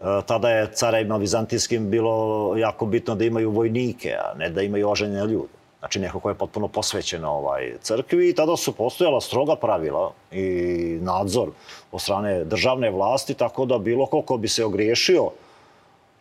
Uh, 0.00 0.06
tada 0.26 0.50
je 0.50 0.72
carajima 0.72 1.16
vizantijskim 1.16 1.90
bilo 1.90 2.54
jako 2.56 2.86
bitno 2.86 3.14
da 3.14 3.24
imaju 3.24 3.50
vojnike, 3.50 4.16
a 4.18 4.34
ne 4.38 4.50
da 4.50 4.62
imaju 4.62 4.90
oženjene 4.90 5.26
ljude. 5.26 5.52
Znači 5.78 5.98
neko 6.00 6.20
ko 6.20 6.28
je 6.28 6.34
potpuno 6.34 6.68
posvećen 6.68 7.24
ovaj 7.24 7.72
crkvi 7.82 8.28
i 8.28 8.34
tada 8.34 8.56
su 8.56 8.72
postojala 8.72 9.20
stroga 9.20 9.56
pravila 9.56 10.12
i 10.32 10.42
nadzor 11.00 11.48
od 11.92 12.00
strane 12.00 12.44
državne 12.44 12.90
vlasti, 12.90 13.34
tako 13.34 13.64
da 13.64 13.78
bilo 13.78 14.06
ko 14.06 14.22
ko 14.22 14.36
bi 14.36 14.48
se 14.48 14.64
ogriješio 14.64 15.30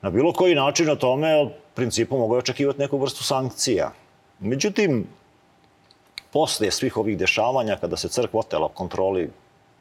na 0.01 0.09
bilo 0.09 0.33
koji 0.33 0.55
način 0.55 0.89
o 0.89 0.95
tome, 0.95 1.49
principu 1.73 2.17
mogu 2.17 2.35
očekivati 2.35 2.79
neku 2.79 2.97
vrstu 2.97 3.23
sankcija. 3.23 3.91
Međutim, 4.39 5.07
posle 6.33 6.71
svih 6.71 6.97
ovih 6.97 7.17
dešavanja, 7.17 7.77
kada 7.81 7.97
se 7.97 8.09
crkva 8.09 8.39
otela 8.39 8.69
kontroli 8.73 9.31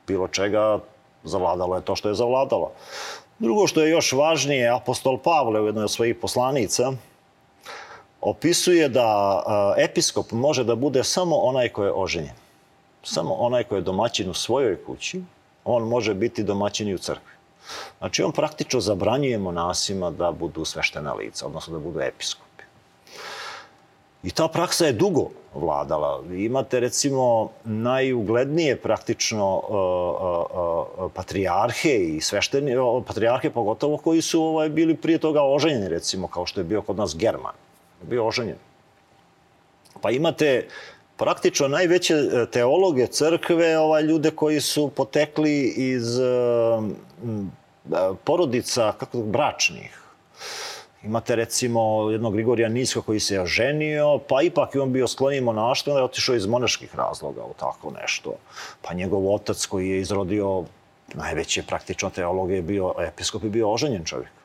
bilo 0.07 0.29
čega, 0.29 0.79
zavladalo 1.25 1.77
je 1.77 1.85
to 1.85 1.97
što 1.97 2.09
je 2.09 2.15
zavladalo. 2.15 2.73
Drugo 3.39 3.67
što 3.67 3.83
je 3.83 3.91
još 3.91 4.13
važnije, 4.13 4.69
apostol 4.71 5.19
Pavle 5.19 5.61
u 5.61 5.67
jednoj 5.67 5.85
od 5.85 5.91
svojih 5.91 6.17
poslanica 6.17 6.93
opisuje 8.21 8.89
da 8.89 9.43
episkop 9.79 10.33
može 10.33 10.65
da 10.65 10.75
bude 10.75 11.05
samo 11.05 11.37
onaj 11.37 11.69
ko 11.69 11.85
je 11.85 11.93
oženjen. 11.93 12.35
Samo 13.03 13.35
onaj 13.35 13.65
ko 13.65 13.77
je 13.77 13.83
domaćin 13.83 14.31
u 14.31 14.35
svojoj 14.35 14.85
kući, 14.85 15.23
on 15.65 15.83
može 15.89 16.15
biti 16.15 16.43
domaćin 16.43 16.89
i 16.89 16.95
u 16.95 16.99
crkvi. 16.99 17.32
Znači, 17.99 18.23
on 18.23 18.33
praktično 18.33 18.81
zabranjuje 18.81 19.39
monasima 19.39 20.11
da 20.11 20.33
budu 20.33 20.65
sveštena 20.65 21.15
lica, 21.15 21.47
odnosno 21.47 21.73
da 21.73 21.79
budu 21.79 22.01
episkopi. 22.01 22.65
I 24.23 24.31
ta 24.31 24.49
praksa 24.49 24.87
je 24.87 24.93
dugo 24.93 25.31
vladala. 25.55 26.23
Imate, 26.33 26.81
recimo, 26.81 27.51
najuglednije 27.65 28.77
praktično 28.77 29.57
uh, 29.57 29.65
uh, 29.69 31.05
uh, 31.05 31.11
patrijarhe 31.15 31.97
i 31.97 32.21
svešteni, 32.21 32.75
patrijarhe 33.07 33.51
pogotovo 33.51 33.97
koji 33.97 34.23
su 34.23 34.43
ovaj, 34.43 34.69
bili 34.69 34.97
prije 34.97 35.19
toga 35.19 35.43
oženjeni, 35.43 35.89
recimo, 35.89 36.29
kao 36.29 36.47
što 36.47 36.61
je 36.61 36.65
bio 36.65 36.83
kod 36.83 36.97
nas 36.97 37.17
German. 37.17 37.55
Bio 38.03 38.27
oženjen. 38.27 38.57
Pa 40.01 40.11
imate 40.11 40.69
praktično 41.23 41.69
najveće 41.69 42.15
e, 42.15 42.47
teologe 42.51 43.07
crkve, 43.07 43.79
ovaj, 43.79 44.03
ljude 44.03 44.31
koji 44.31 44.61
su 44.61 44.89
potekli 44.89 45.75
iz 45.77 46.19
porodica 48.25 48.93
kako, 48.99 49.19
bračnih. 49.19 50.03
Imate 51.03 51.37
recimo 51.37 52.11
jednog 52.11 52.35
Grigorija 52.35 52.69
Niska 52.69 53.01
koji 53.01 53.21
se 53.21 53.35
je 53.35 53.47
ženio, 53.47 54.19
pa 54.29 54.43
ipak 54.43 54.75
je 54.75 54.81
on 54.81 54.93
bio 54.93 55.09
skloniji 55.09 55.41
monaštvo, 55.41 55.93
onda 55.93 56.01
je 56.01 56.05
otišao 56.05 56.35
iz 56.35 56.47
monaških 56.47 56.95
razloga 56.95 57.45
u 57.45 57.55
tako 57.55 57.91
nešto. 57.91 58.35
Pa 58.83 58.95
njegov 58.95 59.35
otac 59.35 59.67
koji 59.67 59.91
je 59.91 60.01
izrodio 60.01 60.65
najveće 61.15 61.63
praktično 61.63 62.11
teologije 62.11 62.63
bio, 62.63 62.95
episkop 62.99 63.45
je 63.45 63.51
bio 63.51 63.73
oženjen 63.73 64.05
čovjek. 64.05 64.42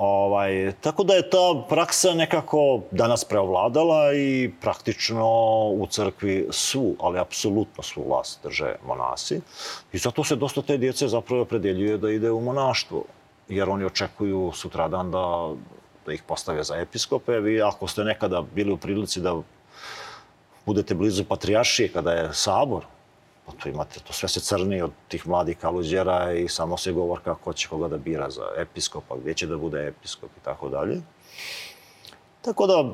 Ovaj, 0.00 0.72
tako 0.80 1.04
da 1.04 1.14
je 1.14 1.30
ta 1.30 1.64
praksa 1.68 2.14
nekako 2.14 2.80
danas 2.90 3.24
preovladala 3.24 4.14
i 4.14 4.50
praktično 4.60 5.26
u 5.68 5.86
crkvi 5.90 6.48
su, 6.50 6.96
ali 7.00 7.18
apsolutno 7.18 7.82
su 7.82 8.02
vlast 8.08 8.40
drže 8.42 8.74
monasi. 8.86 9.40
I 9.92 9.98
zato 9.98 10.24
se 10.24 10.36
dosta 10.36 10.62
te 10.62 10.78
djece 10.78 11.08
zapravo 11.08 11.42
opredeljuje 11.42 11.98
da 11.98 12.10
ide 12.10 12.30
u 12.30 12.40
monaštvo. 12.40 13.04
Jer 13.48 13.68
oni 13.70 13.84
očekuju 13.84 14.52
sutradan 14.54 15.10
da, 15.10 15.52
da 16.06 16.12
ih 16.12 16.22
postave 16.22 16.64
za 16.64 16.76
episkope. 16.76 17.40
Vi 17.40 17.62
ako 17.62 17.86
ste 17.86 18.04
nekada 18.04 18.42
bili 18.54 18.72
u 18.72 18.76
prilici 18.76 19.20
da 19.20 19.36
budete 20.66 20.94
blizu 20.94 21.24
patrijaršije 21.24 21.92
kada 21.92 22.12
je 22.12 22.30
sabor, 22.32 22.84
pa 23.50 23.62
to 23.62 23.68
imate, 23.68 24.00
to 24.00 24.12
sve 24.12 24.28
se 24.28 24.40
crni 24.40 24.82
od 24.82 24.90
tih 25.08 25.28
mladih 25.28 25.58
kaluđera 25.58 26.32
i 26.32 26.48
samo 26.48 26.76
se 26.76 26.92
govor 26.92 27.20
kako 27.24 27.52
će 27.52 27.68
koga 27.68 27.88
da 27.88 27.98
bira 27.98 28.30
za 28.30 28.42
episkopa, 28.56 29.16
gdje 29.16 29.34
će 29.34 29.46
da 29.46 29.56
bude 29.56 29.86
episkop 29.86 30.30
i 30.36 30.44
tako 30.44 30.68
dalje. 30.68 31.00
Tako 32.42 32.66
da, 32.66 32.84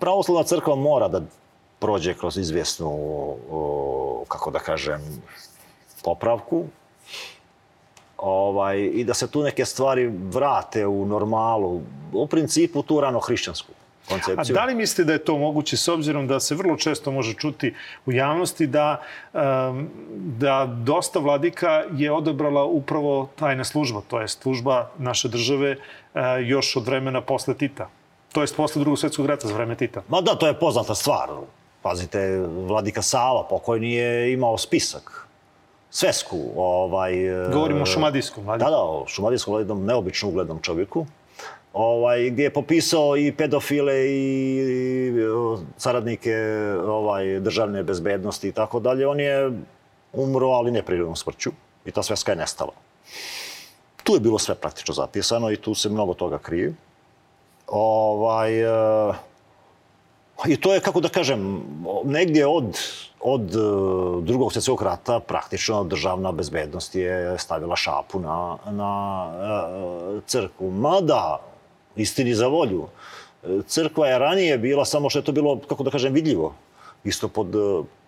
pravoslavna 0.00 0.44
crkva 0.44 0.74
mora 0.74 1.08
da 1.08 1.22
prođe 1.78 2.14
kroz 2.14 2.38
izvjesnu, 2.38 2.90
kako 4.28 4.50
da 4.50 4.58
kažem, 4.58 5.22
popravku, 6.04 6.64
ovaj, 8.16 8.78
i 8.78 9.04
da 9.04 9.14
se 9.14 9.30
tu 9.30 9.42
neke 9.42 9.64
stvari 9.64 10.06
vrate 10.06 10.86
u 10.86 11.06
normalu, 11.06 11.82
u 12.12 12.26
principu 12.26 12.82
tu 12.82 13.00
rano 13.00 13.20
hrišćansku 13.20 13.72
koncepciju. 14.08 14.54
A 14.56 14.60
da 14.60 14.64
li 14.64 14.74
mislite 14.74 15.04
da 15.04 15.12
je 15.12 15.24
to 15.24 15.38
moguće 15.38 15.76
s 15.76 15.88
obzirom 15.88 16.26
da 16.26 16.40
se 16.40 16.54
vrlo 16.54 16.76
često 16.76 17.12
može 17.12 17.34
čuti 17.34 17.74
u 18.06 18.12
javnosti 18.12 18.66
da, 18.66 19.02
da 20.14 20.66
dosta 20.66 21.18
vladika 21.18 21.84
je 21.92 22.12
odabrala 22.12 22.64
upravo 22.64 23.28
tajna 23.36 23.64
služba, 23.64 24.00
to 24.08 24.20
je 24.20 24.28
služba 24.28 24.90
naše 24.98 25.28
države 25.28 25.76
eh, 26.14 26.20
još 26.42 26.76
od 26.76 26.86
vremena 26.86 27.20
posle 27.20 27.54
Tita? 27.54 27.88
To 28.32 28.40
jest 28.40 28.56
posle 28.56 28.80
drugog 28.80 28.98
svetskog 28.98 29.26
rata 29.26 29.48
za 29.48 29.54
vreme 29.54 29.74
Tita. 29.74 30.02
Ma 30.08 30.20
da, 30.20 30.34
to 30.34 30.46
je 30.46 30.58
poznata 30.58 30.94
stvar. 30.94 31.28
Pazite, 31.82 32.38
vladika 32.68 33.02
Sava 33.02 33.46
pokojni 33.50 33.92
je 33.92 34.32
imao 34.32 34.58
spisak 34.58 35.28
svesku. 35.90 36.38
Ovaj, 36.56 37.46
eh, 37.46 37.50
Govorimo 37.52 37.82
o 37.82 37.86
šumadijskom 37.86 38.44
vladiku. 38.44 38.64
Da, 38.64 38.70
da, 38.70 38.82
o 38.82 39.04
šumadijskom 39.06 39.52
vladikom, 39.54 39.84
neobično 39.84 40.28
uglednom 40.28 40.58
čovjeku 40.62 41.06
ovaj, 41.72 42.30
gdje 42.30 42.42
je 42.42 42.52
popisao 42.52 43.16
i 43.16 43.32
pedofile 43.32 43.94
i 44.08 45.12
saradnike 45.76 46.34
ovaj, 46.86 47.40
državne 47.40 47.82
bezbednosti 47.82 48.48
i 48.48 48.52
tako 48.52 48.80
dalje. 48.80 49.06
On 49.06 49.20
je 49.20 49.52
umro, 50.12 50.48
ali 50.48 50.70
ne 50.70 50.82
prirodnom 50.82 51.16
smrću. 51.16 51.50
I 51.84 51.90
ta 51.90 52.02
sveska 52.02 52.32
je 52.32 52.36
nestala. 52.36 52.72
Tu 54.02 54.14
je 54.14 54.20
bilo 54.20 54.38
sve 54.38 54.54
praktično 54.54 54.94
zapisano 54.94 55.50
i 55.50 55.56
tu 55.56 55.74
se 55.74 55.88
mnogo 55.88 56.14
toga 56.14 56.38
krije. 56.38 56.74
Ovaj, 57.66 58.64
uh, 58.64 59.16
I 60.46 60.56
to 60.56 60.74
je, 60.74 60.80
kako 60.80 61.00
da 61.00 61.08
kažem, 61.08 61.62
negdje 62.04 62.46
od, 62.46 62.78
od 63.20 63.54
e, 63.54 63.58
drugog 64.22 64.52
svjetskog 64.52 64.82
rata 64.82 65.20
praktično 65.20 65.84
državna 65.84 66.32
bezbednost 66.32 66.94
je 66.94 67.38
stavila 67.38 67.76
šapu 67.76 68.20
na, 68.20 68.56
na 68.70 69.24
uh, 69.26 70.22
crkvu. 70.26 70.70
Mada 70.70 71.38
istini 71.98 72.34
za 72.34 72.46
volju. 72.46 72.86
Crkva 73.66 74.06
je 74.06 74.18
ranije 74.18 74.58
bila, 74.58 74.84
samo 74.84 75.10
što 75.10 75.18
je 75.18 75.24
to 75.24 75.32
bilo, 75.32 75.60
kako 75.68 75.82
da 75.82 75.90
kažem, 75.90 76.12
vidljivo. 76.12 76.54
Isto 77.04 77.28
pod, 77.28 77.54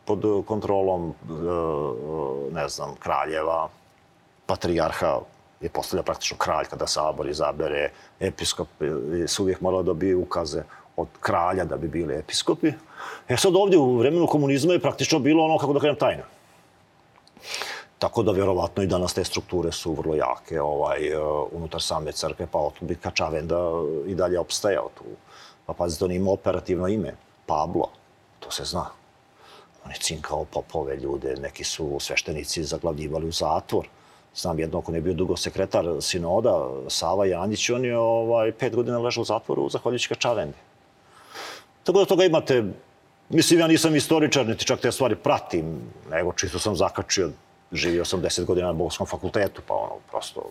pod 0.04 0.44
kontrolom, 0.46 1.14
ne 2.52 2.68
znam, 2.68 2.94
kraljeva, 2.98 3.68
patrijarha 4.46 5.18
je 5.60 5.68
postavlja 5.68 6.02
praktično 6.02 6.36
kralj 6.36 6.66
kada 6.70 6.86
sabor 6.86 7.28
izabere, 7.28 7.90
episkop 8.20 8.68
su 9.26 9.42
uvijek 9.42 9.60
morali 9.60 9.84
da 9.84 9.86
dobiju 9.86 10.22
ukaze 10.22 10.62
od 10.96 11.08
kralja 11.20 11.64
da 11.64 11.76
bi 11.76 11.88
bili 11.88 12.14
episkopi. 12.14 12.72
E 13.28 13.36
sad 13.36 13.56
ovdje 13.56 13.78
u 13.78 13.96
vremenu 13.96 14.26
komunizma 14.26 14.72
je 14.72 14.80
praktično 14.80 15.18
bilo 15.18 15.44
ono, 15.44 15.58
kako 15.58 15.72
da 15.72 15.80
kažem, 15.80 15.96
tajna. 15.96 16.22
Tako 18.00 18.22
da 18.22 18.32
vjerovatno 18.32 18.82
i 18.82 18.86
danas 18.86 19.14
te 19.14 19.24
strukture 19.24 19.72
su 19.72 19.92
vrlo 19.92 20.14
jake 20.14 20.60
ovaj, 20.60 21.06
e, 21.06 21.18
unutar 21.52 21.82
same 21.82 22.12
crkve, 22.12 22.46
pa 22.46 22.58
Otubika 22.58 23.10
Čavenda 23.10 23.58
i 24.06 24.14
dalje 24.14 24.38
opstajao 24.38 24.88
tu. 24.94 25.04
Pa 25.66 25.72
pazite, 25.72 26.04
on 26.04 26.12
ima 26.12 26.30
operativno 26.30 26.88
ime, 26.88 27.12
Pablo, 27.46 27.90
to 28.38 28.50
se 28.50 28.64
zna. 28.64 28.86
On 29.84 29.90
je 29.90 29.98
cinkao 30.00 30.44
popove 30.44 30.96
ljude, 30.96 31.34
neki 31.42 31.64
su 31.64 31.96
sveštenici 32.00 32.64
zaglavljivali 32.64 33.28
u 33.28 33.32
zatvor. 33.32 33.86
Znam 34.34 34.58
jedno, 34.58 34.82
on 34.86 34.94
je 34.94 35.00
bio 35.00 35.14
dugo 35.14 35.36
sekretar 35.36 35.86
sinoda, 36.00 36.68
Sava 36.88 37.26
Janjić, 37.26 37.70
on 37.70 37.84
je 37.84 37.98
ovaj, 37.98 38.52
pet 38.52 38.74
godina 38.76 38.98
ležao 38.98 39.22
u 39.22 39.24
zatvoru 39.24 39.68
zahvaljujući 39.68 40.08
Kačavendi. 40.08 40.58
Tako 41.84 41.98
da 41.98 42.04
toga 42.04 42.24
imate, 42.24 42.64
mislim, 43.28 43.60
ja 43.60 43.66
nisam 43.66 43.96
istoričar, 43.96 44.46
niti 44.46 44.66
čak 44.66 44.80
te 44.80 44.92
stvari 44.92 45.16
pratim, 45.16 45.80
nego 46.10 46.32
čisto 46.32 46.58
sam 46.58 46.76
zakačio 46.76 47.30
živio 47.72 48.04
sam 48.04 48.22
10 48.22 48.44
godina 48.44 48.66
na 48.66 48.72
Bogoskom 48.72 49.06
fakultetu, 49.06 49.62
pa 49.66 49.74
ono, 49.74 49.94
prosto... 50.10 50.50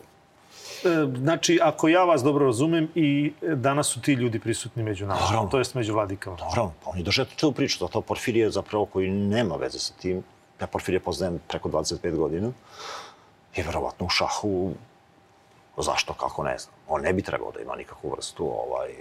E, 0.84 1.18
znači, 1.18 1.60
ako 1.64 1.88
ja 1.88 2.04
vas 2.04 2.24
dobro 2.24 2.46
razumem, 2.46 2.88
i 2.96 3.34
danas 3.42 3.88
su 3.88 4.02
ti 4.02 4.14
ljudi 4.14 4.40
prisutni 4.40 4.84
među 4.84 5.06
nama, 5.06 5.20
Naravno. 5.20 5.50
to 5.50 5.58
jest 5.58 5.76
među 5.76 5.94
vladikama. 5.94 6.38
Naravno, 6.50 6.74
pa 6.84 6.92
oni 6.92 7.04
drže 7.04 7.26
tu 7.26 7.52
priču, 7.52 7.80
zato 7.80 8.02
Porfirije 8.02 8.52
zapravo 8.52 8.86
koji 8.86 9.10
nema 9.10 9.56
veze 9.56 9.80
sa 9.80 9.94
tim, 10.02 10.24
ja 10.62 10.68
Porfirije 10.68 11.00
poznajem 11.00 11.40
preko 11.48 11.70
25 11.70 12.16
godina, 12.16 12.52
je 13.56 13.64
verovatno 13.64 14.06
u 14.06 14.10
šahu, 14.10 14.72
zašto, 15.78 16.14
kako, 16.14 16.44
ne 16.44 16.58
znam. 16.58 16.74
On 16.88 17.02
ne 17.02 17.14
bi 17.14 17.22
trebao 17.22 17.52
da 17.52 17.62
ima 17.62 17.76
nikakvu 17.76 18.12
vrstu 18.12 18.46
ovaj, 18.46 18.90
e, 18.90 18.96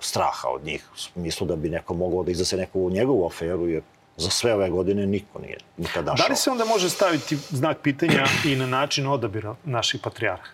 straha 0.00 0.48
od 0.48 0.64
njih, 0.64 0.88
u 0.94 0.98
smislu 0.98 1.46
da 1.46 1.56
bi 1.56 1.68
neko 1.68 1.94
mogao 1.94 2.22
da 2.22 2.30
iznese 2.30 2.56
neku 2.56 2.90
njegovu 2.90 3.26
aferu, 3.26 3.68
jer 3.68 3.82
za 4.16 4.30
sve 4.30 4.54
ove 4.54 4.70
godine 4.70 5.06
niko 5.06 5.38
nije 5.38 5.58
nikad 5.76 6.04
našao. 6.04 6.26
Da 6.26 6.32
li 6.32 6.36
se 6.36 6.50
onda 6.50 6.64
može 6.64 6.90
staviti 6.90 7.36
znak 7.50 7.78
pitanja 7.82 8.24
i 8.44 8.56
na 8.56 8.66
način 8.66 9.06
odabira 9.06 9.54
naših 9.64 10.00
patrijarha? 10.00 10.50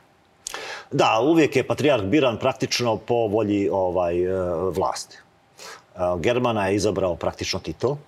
Da, 0.91 1.21
uvijek 1.23 1.57
je 1.57 1.67
patrijarh 1.67 2.05
biran 2.05 2.38
praktično 2.38 2.97
po 2.97 3.15
volji 3.15 3.69
ovaj, 3.73 4.25
e, 4.25 4.29
vlasti. 4.71 5.17
E, 5.17 5.99
Germana 6.19 6.69
je 6.69 6.77
izabrao 6.77 7.17
praktično 7.17 7.61
Tito, 7.61 7.99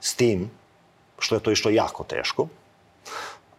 s 0.00 0.14
tim 0.14 0.50
što 1.18 1.34
je 1.34 1.40
to 1.40 1.50
išlo 1.50 1.70
jako 1.70 2.04
teško 2.04 2.48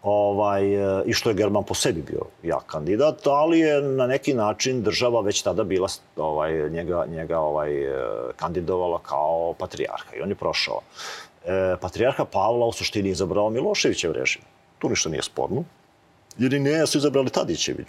ovaj, 0.05 0.63
i 1.05 1.13
što 1.13 1.29
je 1.29 1.35
German 1.35 1.63
po 1.63 1.73
sebi 1.73 2.01
bio 2.01 2.21
jak 2.43 2.65
kandidat, 2.65 3.27
ali 3.27 3.59
je 3.59 3.81
na 3.81 4.07
neki 4.07 4.33
način 4.33 4.83
država 4.83 5.21
već 5.21 5.41
tada 5.41 5.63
bila 5.63 5.87
ovaj, 6.15 6.69
njega, 6.69 7.05
njega 7.09 7.39
ovaj, 7.39 7.69
kandidovala 8.35 8.99
kao 8.99 9.53
patrijarha 9.59 10.15
i 10.15 10.21
on 10.21 10.29
je 10.29 10.35
prošao. 10.35 10.81
E, 11.45 11.75
patrijarha 11.81 12.25
Pavla 12.25 12.65
u 12.65 12.71
suštini 12.71 13.09
izabrao 13.09 13.49
Miloševićev 13.49 14.11
režim. 14.11 14.41
Tu 14.79 14.89
ništa 14.89 15.09
nije 15.09 15.23
sporno. 15.23 15.63
Jer 16.37 16.53
i 16.53 16.59
nije 16.59 16.87
su 16.87 16.97
izabrali 16.97 17.29
Tadićevi. 17.29 17.85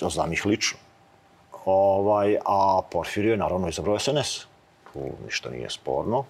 Ja 0.00 0.08
znam 0.08 0.32
ih 0.32 0.46
lično. 0.46 0.78
Ovaj, 1.64 2.38
a 2.46 2.80
Porfirije 2.90 3.30
je 3.30 3.36
naravno 3.36 3.68
izabrao 3.68 3.98
SNS. 3.98 4.46
Tu 4.92 5.00
ništa 5.24 5.50
nije 5.50 5.70
sporno. 5.70 6.24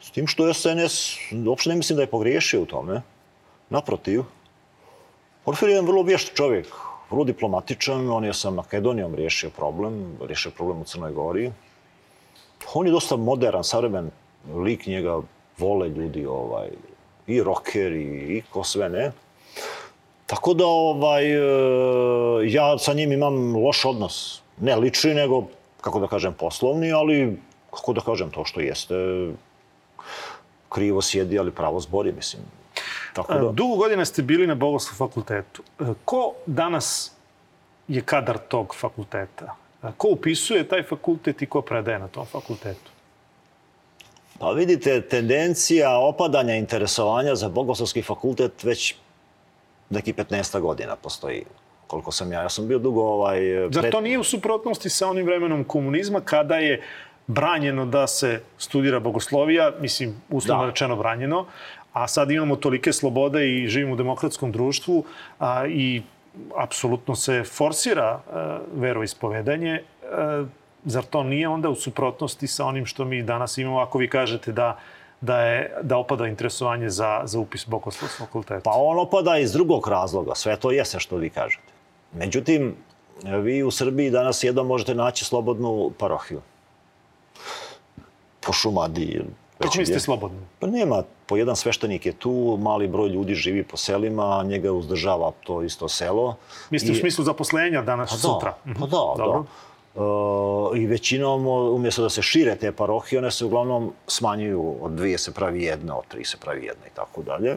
S 0.00 0.10
tim 0.10 0.26
što 0.26 0.46
je 0.46 0.54
SNS, 0.54 1.16
uopšte 1.46 1.70
ne 1.70 1.76
mislim 1.76 1.96
da 1.96 2.02
je 2.02 2.10
pogriješio 2.10 2.62
u 2.62 2.66
tome. 2.66 3.02
Naprotiv, 3.70 4.22
Porfir 5.48 5.68
je 5.68 5.82
vrlo 5.82 6.02
vješt 6.02 6.34
čovjek, 6.36 6.66
vrlo 7.10 7.24
diplomatičan, 7.24 8.10
on 8.10 8.24
je 8.24 8.34
sa 8.34 8.50
Makedonijom 8.50 9.14
riješio 9.14 9.50
problem, 9.50 10.18
riješio 10.20 10.52
problem 10.52 10.80
u 10.80 10.84
Crnoj 10.84 11.12
Gori. 11.12 11.52
On 12.74 12.86
je 12.86 12.92
dosta 12.92 13.16
modern, 13.16 13.64
savremen 13.64 14.10
lik, 14.64 14.86
njega 14.86 15.20
vole 15.58 15.88
ljudi, 15.88 16.26
ovaj, 16.26 16.68
i 17.26 17.42
rockeri, 17.42 18.36
i 18.36 18.42
ko 18.50 18.64
sve 18.64 18.88
ne. 18.88 19.12
Tako 20.26 20.54
da 20.54 20.66
ovaj, 20.66 21.32
e, 21.32 21.40
ja 22.52 22.78
sa 22.78 22.92
njim 22.92 23.12
imam 23.12 23.56
loš 23.56 23.84
odnos. 23.84 24.42
Ne 24.60 24.76
lični, 24.76 25.14
nego, 25.14 25.44
kako 25.80 26.00
da 26.00 26.12
kažem, 26.12 26.34
poslovni, 26.34 26.92
ali, 26.92 27.38
kako 27.70 27.92
da 27.92 28.00
kažem, 28.00 28.30
to 28.30 28.44
što 28.44 28.60
jeste, 28.60 28.94
krivo 30.68 31.02
sjedi, 31.02 31.38
ali 31.38 31.50
pravo 31.50 31.80
zbori, 31.80 32.12
mislim. 32.12 32.57
Tako 33.12 33.34
da... 33.34 33.52
Dugo 33.52 33.76
godina 33.76 34.04
ste 34.04 34.22
bili 34.22 34.46
na 34.46 34.54
Bogoslovskom 34.54 35.08
fakultetu. 35.08 35.62
E, 35.80 35.84
ko 36.04 36.32
danas 36.46 37.12
je 37.88 38.02
kadar 38.02 38.38
tog 38.38 38.74
fakulteta? 38.74 39.54
Ko 39.96 40.08
upisuje 40.08 40.68
taj 40.68 40.82
fakultet 40.82 41.42
i 41.42 41.46
ko 41.46 41.62
predaje 41.62 41.98
na 41.98 42.08
tom 42.08 42.26
fakultetu? 42.26 42.90
Pa 44.38 44.50
vidite, 44.50 45.00
tendencija 45.00 45.98
opadanja 45.98 46.54
interesovanja 46.54 47.34
za 47.34 47.48
Bogoslovski 47.48 48.02
fakultet 48.02 48.64
već 48.64 48.94
neki 49.90 50.12
15 50.12 50.60
godina 50.60 50.96
postoji 50.96 51.44
koliko 51.86 52.12
sam 52.12 52.32
ja. 52.32 52.42
Ja 52.42 52.48
sam 52.48 52.68
bio 52.68 52.78
dugo 52.78 53.02
ovaj... 53.02 53.38
Pred... 53.38 53.72
Zar 53.72 53.90
to 53.90 54.00
nije 54.00 54.18
u 54.18 54.24
suprotnosti 54.24 54.90
sa 54.90 55.08
onim 55.08 55.26
vremenom 55.26 55.64
komunizma 55.64 56.20
kada 56.20 56.56
je 56.56 56.82
branjeno 57.26 57.86
da 57.86 58.06
se 58.06 58.40
studira 58.58 59.00
bogoslovija, 59.00 59.72
mislim, 59.80 60.22
uslovno 60.30 60.64
da. 60.64 60.70
rečeno 60.70 60.96
branjeno, 60.96 61.46
a 61.92 62.08
sad 62.08 62.30
imamo 62.30 62.56
tolike 62.56 62.92
slobode 62.92 63.48
i 63.48 63.68
živimo 63.68 63.92
u 63.92 63.96
demokratskom 63.96 64.52
društvu 64.52 65.04
a, 65.38 65.66
i 65.66 66.02
apsolutno 66.56 67.16
se 67.16 67.44
forsira 67.44 68.20
e, 68.20 68.32
veroispovedanje, 68.74 69.72
e, 69.72 69.82
zar 70.84 71.04
to 71.04 71.22
nije 71.22 71.48
onda 71.48 71.68
u 71.68 71.74
suprotnosti 71.74 72.46
sa 72.46 72.64
onim 72.64 72.86
što 72.86 73.04
mi 73.04 73.22
danas 73.22 73.58
imamo, 73.58 73.80
ako 73.80 73.98
vi 73.98 74.08
kažete 74.08 74.52
da 74.52 74.78
da 75.20 75.40
je 75.40 75.76
da 75.82 75.96
opada 75.96 76.26
interesovanje 76.26 76.90
za 76.90 77.20
za 77.24 77.38
upis 77.38 77.66
bogoslovskog 77.66 78.26
fakulteta? 78.26 78.60
Pa 78.64 78.72
on 78.74 78.98
opada 78.98 79.38
iz 79.38 79.52
drugog 79.52 79.88
razloga, 79.88 80.34
sve 80.34 80.56
to 80.56 80.70
jeste 80.70 81.00
što 81.00 81.16
vi 81.16 81.30
kažete. 81.30 81.72
Međutim, 82.12 82.74
vi 83.24 83.62
u 83.62 83.70
Srbiji 83.70 84.10
danas 84.10 84.44
jednom 84.44 84.66
možete 84.66 84.94
naći 84.94 85.24
slobodnu 85.24 85.90
parohiju. 85.98 86.40
Po 88.40 88.52
Šumadiji. 88.52 89.22
Kako 89.58 89.78
mislite 89.78 90.00
slobodno? 90.00 90.38
Pa 90.58 90.66
nema, 90.66 91.02
po 91.26 91.36
jedan 91.36 91.56
sveštenik 91.56 92.06
je 92.06 92.12
tu, 92.12 92.58
mali 92.60 92.88
broj 92.88 93.08
ljudi 93.08 93.34
živi 93.34 93.64
po 93.64 93.76
selima, 93.76 94.42
njega 94.46 94.72
uzdržava 94.72 95.32
to 95.44 95.62
isto 95.62 95.88
selo. 95.88 96.36
Mislite 96.70 96.92
I... 96.92 96.96
u 96.96 97.00
smislu 97.00 97.24
zaposlenja 97.24 97.82
danas, 97.82 98.10
pa 98.10 98.16
da, 98.16 98.20
sutra? 98.20 98.54
Pa 98.64 98.86
da, 98.86 99.14
Dobro. 99.16 99.44
da. 99.94 100.02
Uh, 100.02 100.78
I 100.78 100.86
većinom, 100.86 101.46
umjesto 101.46 102.02
da 102.02 102.08
se 102.08 102.22
šire 102.22 102.56
te 102.56 102.72
parohije, 102.72 103.18
one 103.18 103.30
se 103.30 103.44
uglavnom 103.44 103.92
smanjuju. 104.06 104.74
Od 104.80 104.92
dvije 104.92 105.18
se 105.18 105.34
pravi 105.34 105.62
jedna, 105.62 105.96
od 105.98 106.04
tri 106.08 106.24
se 106.24 106.36
pravi 106.36 106.64
jedna 106.64 106.86
i 106.86 106.94
tako 106.94 107.22
dalje. 107.22 107.56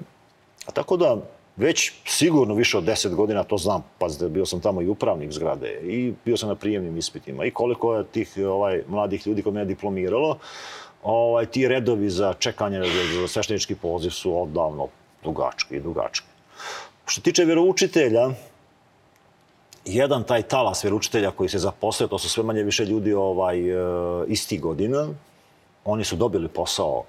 A 0.65 0.71
tako 0.71 0.97
da, 0.97 1.17
već 1.55 1.91
sigurno 2.05 2.53
više 2.53 2.77
od 2.77 2.83
deset 2.83 3.15
godina, 3.15 3.43
to 3.43 3.57
znam, 3.57 3.83
pazite, 3.99 4.29
bio 4.29 4.45
sam 4.45 4.59
tamo 4.59 4.81
i 4.81 4.87
upravnik 4.87 5.31
zgrade 5.31 5.79
i 5.83 6.13
bio 6.25 6.37
sam 6.37 6.49
na 6.49 6.55
prijemnim 6.55 6.97
ispitima 6.97 7.45
i 7.45 7.51
koliko 7.51 7.95
je 7.95 8.03
tih 8.03 8.37
ovaj, 8.47 8.83
mladih 8.87 9.27
ljudi 9.27 9.43
kod 9.43 9.53
mene 9.53 9.65
diplomiralo, 9.65 10.37
ovaj, 11.03 11.45
ti 11.45 11.67
redovi 11.67 12.09
za 12.09 12.33
čekanje 12.33 12.81
za 13.19 13.27
sveštenički 13.27 13.75
poziv 13.75 14.09
su 14.09 14.41
odavno 14.41 14.87
dugački 15.23 15.75
i 15.75 15.79
dugački. 15.79 16.27
Što 17.05 17.21
tiče 17.21 17.45
vjeroučitelja, 17.45 18.29
jedan 19.85 20.23
taj 20.23 20.41
talas 20.41 20.83
vjeroučitelja 20.83 21.31
koji 21.31 21.49
se 21.49 21.59
zaposlio, 21.59 22.07
to 22.07 22.19
su 22.19 22.29
sve 22.29 22.43
manje 22.43 22.63
više 22.63 22.85
ljudi 22.85 23.13
ovaj, 23.13 23.69
e, 23.69 23.75
isti 24.27 24.57
godina, 24.57 25.07
oni 25.85 26.03
su 26.03 26.15
dobili 26.15 26.47
posao 26.47 27.03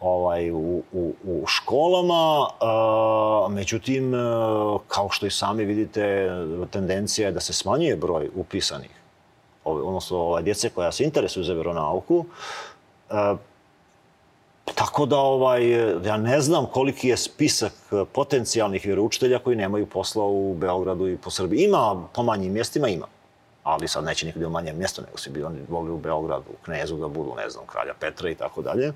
ovaj, 0.00 0.50
u, 0.50 0.82
u, 0.92 1.14
u 1.24 1.46
školama, 1.46 2.48
a, 2.60 3.46
međutim, 3.50 4.14
e, 4.14 4.18
kao 4.88 5.08
što 5.10 5.26
i 5.26 5.30
sami 5.30 5.64
vidite, 5.64 6.30
tendencija 6.70 7.28
je 7.28 7.32
da 7.32 7.40
se 7.40 7.52
smanjuje 7.52 7.96
broj 7.96 8.30
upisanih, 8.34 8.90
odnosno 9.64 10.18
ovaj, 10.18 10.42
djece 10.42 10.70
koja 10.70 10.92
se 10.92 11.04
interesuju 11.04 11.44
za 11.44 11.54
veronauku. 11.54 12.24
A, 13.10 13.36
tako 14.74 15.06
da, 15.06 15.18
ovaj, 15.18 15.70
ja 16.06 16.16
ne 16.16 16.40
znam 16.40 16.66
koliki 16.66 17.08
je 17.08 17.16
spisak 17.16 17.72
potencijalnih 18.12 18.84
vjeroučitelja 18.84 19.38
koji 19.38 19.56
nemaju 19.56 19.86
posla 19.86 20.24
u 20.24 20.54
Beogradu 20.54 21.08
i 21.08 21.16
po 21.16 21.30
Srbiji. 21.30 21.64
Ima, 21.64 22.08
po 22.14 22.22
manjim 22.22 22.52
mjestima 22.52 22.88
ima 22.88 23.06
ali 23.64 23.88
sad 23.88 24.04
neće 24.04 24.26
nikad 24.26 24.42
u 24.42 24.50
manjem 24.50 24.78
mjestu, 24.78 25.02
nego 25.02 25.18
si 25.18 25.30
bi 25.30 25.44
oni 25.44 25.58
mogli 25.68 25.92
u 25.92 25.98
Beogradu, 25.98 26.44
u 26.50 26.64
Knezu 26.64 26.96
da 26.96 27.08
budu, 27.08 27.34
ne 27.36 27.50
znam, 27.50 27.66
kralja 27.66 27.94
Petra 28.00 28.30
i 28.30 28.34
tako 28.34 28.62
dalje. 28.62 28.92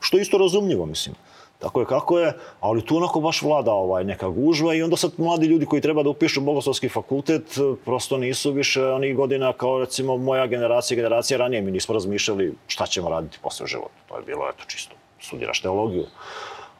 Što 0.00 0.16
je 0.16 0.22
isto 0.22 0.38
razumljivo, 0.38 0.86
mislim. 0.86 1.16
Tako 1.58 1.80
je 1.80 1.86
kako 1.86 2.18
je, 2.18 2.32
ali 2.60 2.84
tu 2.84 2.96
onako 2.96 3.20
baš 3.20 3.42
vlada 3.42 3.72
ovaj, 3.72 4.04
neka 4.04 4.28
gužva 4.28 4.74
i 4.74 4.82
onda 4.82 4.96
sad 4.96 5.12
mladi 5.16 5.46
ljudi 5.46 5.66
koji 5.66 5.82
treba 5.82 6.02
da 6.02 6.10
upišu 6.10 6.40
bogoslovski 6.40 6.88
fakultet 6.88 7.58
prosto 7.84 8.18
nisu 8.18 8.52
više 8.52 8.84
onih 8.84 9.16
godina 9.16 9.52
kao 9.52 9.78
recimo 9.78 10.16
moja 10.16 10.46
generacija, 10.46 10.96
generacija 10.96 11.38
ranije 11.38 11.62
mi 11.62 11.70
nismo 11.70 11.94
razmišljali 11.94 12.54
šta 12.66 12.86
ćemo 12.86 13.08
raditi 13.08 13.38
posle 13.42 13.66
života. 13.66 13.94
To 14.08 14.16
je 14.16 14.22
bilo 14.22 14.48
eto 14.48 14.64
čisto, 14.66 14.94
studiraš 15.20 15.60
teologiju. 15.60 16.06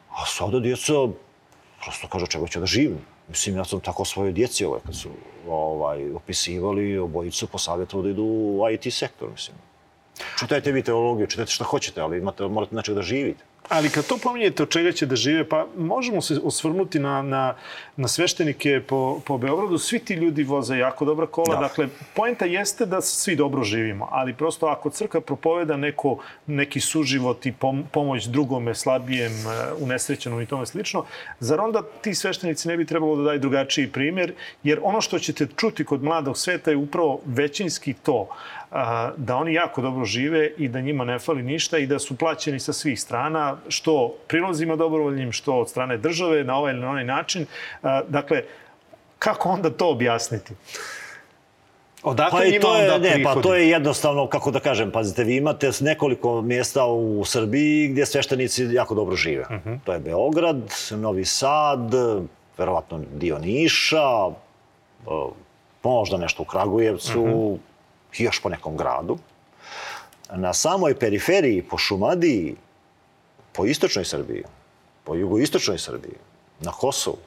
A 0.09 0.25
sada 0.25 0.59
djeca 0.59 0.93
prosto 1.83 2.07
kaže 2.07 2.27
čega 2.27 2.47
će 2.47 2.59
da 2.59 2.65
živim. 2.65 2.99
Mislim, 3.27 3.55
ja 3.55 3.65
sam 3.65 3.79
tako 3.79 4.05
svojoj 4.05 4.31
djeci 4.31 4.65
ovaj, 4.65 4.79
kad 4.85 4.95
su 4.95 5.09
ovaj, 5.47 6.11
opisivali, 6.13 6.97
obojicu 6.97 7.47
posavjetovali 7.47 8.07
da 8.07 8.11
idu 8.11 8.23
u 8.23 8.69
IT 8.71 8.93
sektor, 8.93 9.29
mislim. 9.31 9.57
Čitajte 10.39 10.71
vi 10.71 10.83
teologiju, 10.83 11.27
čitajte 11.27 11.51
šta 11.51 11.63
hoćete, 11.63 12.01
ali 12.01 12.17
imate, 12.17 12.47
morate 12.47 12.75
nečeg 12.75 12.95
da 12.95 13.01
živite. 13.01 13.43
Ali 13.69 13.89
kad 13.89 14.07
to 14.07 14.17
pominjete 14.23 14.63
od 14.63 14.69
čega 14.69 14.91
će 14.91 15.05
da 15.05 15.15
žive, 15.15 15.49
pa 15.49 15.67
možemo 15.77 16.21
se 16.21 16.39
osvrnuti 16.43 16.99
na, 16.99 17.21
na, 17.21 17.55
na 17.97 18.07
sveštenike 18.07 18.81
po, 18.87 19.19
po 19.25 19.37
Beogradu. 19.37 19.77
Svi 19.77 19.99
ti 19.99 20.13
ljudi 20.13 20.43
voze 20.43 20.77
jako 20.77 21.05
dobra 21.05 21.27
kola. 21.27 21.55
Da. 21.55 21.61
Dakle, 21.61 21.87
poenta 22.13 22.45
jeste 22.45 22.85
da 22.85 23.01
svi 23.01 23.35
dobro 23.35 23.63
živimo, 23.63 24.07
ali 24.11 24.33
prosto 24.33 24.67
ako 24.67 24.89
crkva 24.89 25.21
propoveda 25.21 25.77
neko, 25.77 26.17
neki 26.47 26.79
suživot 26.79 27.45
i 27.45 27.51
pom, 27.51 27.83
pomoć 27.91 28.25
drugome, 28.25 28.75
slabijem, 28.75 29.31
e, 29.31 29.73
unesrećenom 29.79 30.41
i 30.41 30.45
tome 30.45 30.65
slično, 30.65 31.05
zar 31.39 31.61
onda 31.61 31.81
ti 32.01 32.15
sveštenici 32.15 32.67
ne 32.67 32.77
bi 32.77 32.85
trebalo 32.85 33.15
da 33.15 33.23
daju 33.23 33.39
drugačiji 33.39 33.87
primjer? 33.87 34.33
Jer 34.63 34.79
ono 34.83 35.01
što 35.01 35.19
ćete 35.19 35.47
čuti 35.55 35.85
kod 35.85 36.03
mladog 36.03 36.37
sveta 36.37 36.71
je 36.71 36.77
upravo 36.77 37.19
većinski 37.25 37.93
to 37.93 38.27
da 39.17 39.35
oni 39.35 39.53
jako 39.53 39.81
dobro 39.81 40.05
žive 40.05 40.51
i 40.57 40.67
da 40.67 40.81
njima 40.81 41.05
ne 41.05 41.19
fali 41.19 41.43
ništa 41.43 41.77
i 41.77 41.87
da 41.87 41.99
su 41.99 42.17
plaćeni 42.17 42.59
sa 42.59 42.73
svih 42.73 43.01
strana, 43.01 43.56
što 43.67 44.15
prilozima 44.27 44.75
dobrovoljnim, 44.75 45.31
što 45.31 45.53
od 45.53 45.69
strane 45.69 45.97
države, 45.97 46.43
na 46.43 46.57
ovaj 46.57 46.73
ili 46.73 46.81
na 46.81 46.89
onaj 46.89 47.03
način. 47.03 47.45
Dakle, 48.07 48.43
kako 49.19 49.49
onda 49.49 49.69
to 49.69 49.89
objasniti? 49.89 50.53
Odakle 52.03 52.39
pa 52.39 52.45
ima 52.45 52.61
to 52.61 52.75
je, 52.75 52.93
onda 52.93 53.09
ne, 53.09 53.23
pa 53.23 53.41
to 53.41 53.55
je 53.55 53.69
jednostavno, 53.69 54.27
kako 54.27 54.51
da 54.51 54.59
kažem, 54.59 54.91
pazite, 54.91 55.23
vi 55.23 55.35
imate 55.35 55.71
nekoliko 55.79 56.41
mjesta 56.41 56.85
u 56.85 57.25
Srbiji 57.25 57.87
gdje 57.87 58.05
sveštenici 58.05 58.63
jako 58.63 58.95
dobro 58.95 59.15
žive. 59.15 59.43
Uh 59.49 59.51
mhm. 59.51 59.69
-huh. 59.69 59.79
To 59.83 59.93
je 59.93 59.99
Beograd, 59.99 60.73
Novi 60.91 61.25
Sad, 61.25 61.93
verovatno 62.57 63.01
dio 63.13 63.39
Niša, 63.39 64.29
možda 65.83 66.17
nešto 66.17 66.43
u 66.43 66.45
Kragujevcu, 66.45 67.21
uh 67.21 67.27
mhm. 67.27 67.37
-huh 67.37 67.57
još 68.17 68.41
po 68.41 68.49
nekom 68.49 68.77
gradu. 68.77 69.17
Na 70.35 70.53
samoj 70.53 70.95
periferiji, 70.99 71.61
po 71.61 71.77
Šumadiji, 71.77 72.55
po 73.57 73.65
istočnoj 73.65 74.05
Srbiji, 74.05 74.43
po 75.03 75.15
jugoistočnoj 75.15 75.79
Srbiji, 75.81 76.13
na 76.59 76.71
Kosovu, 76.71 77.17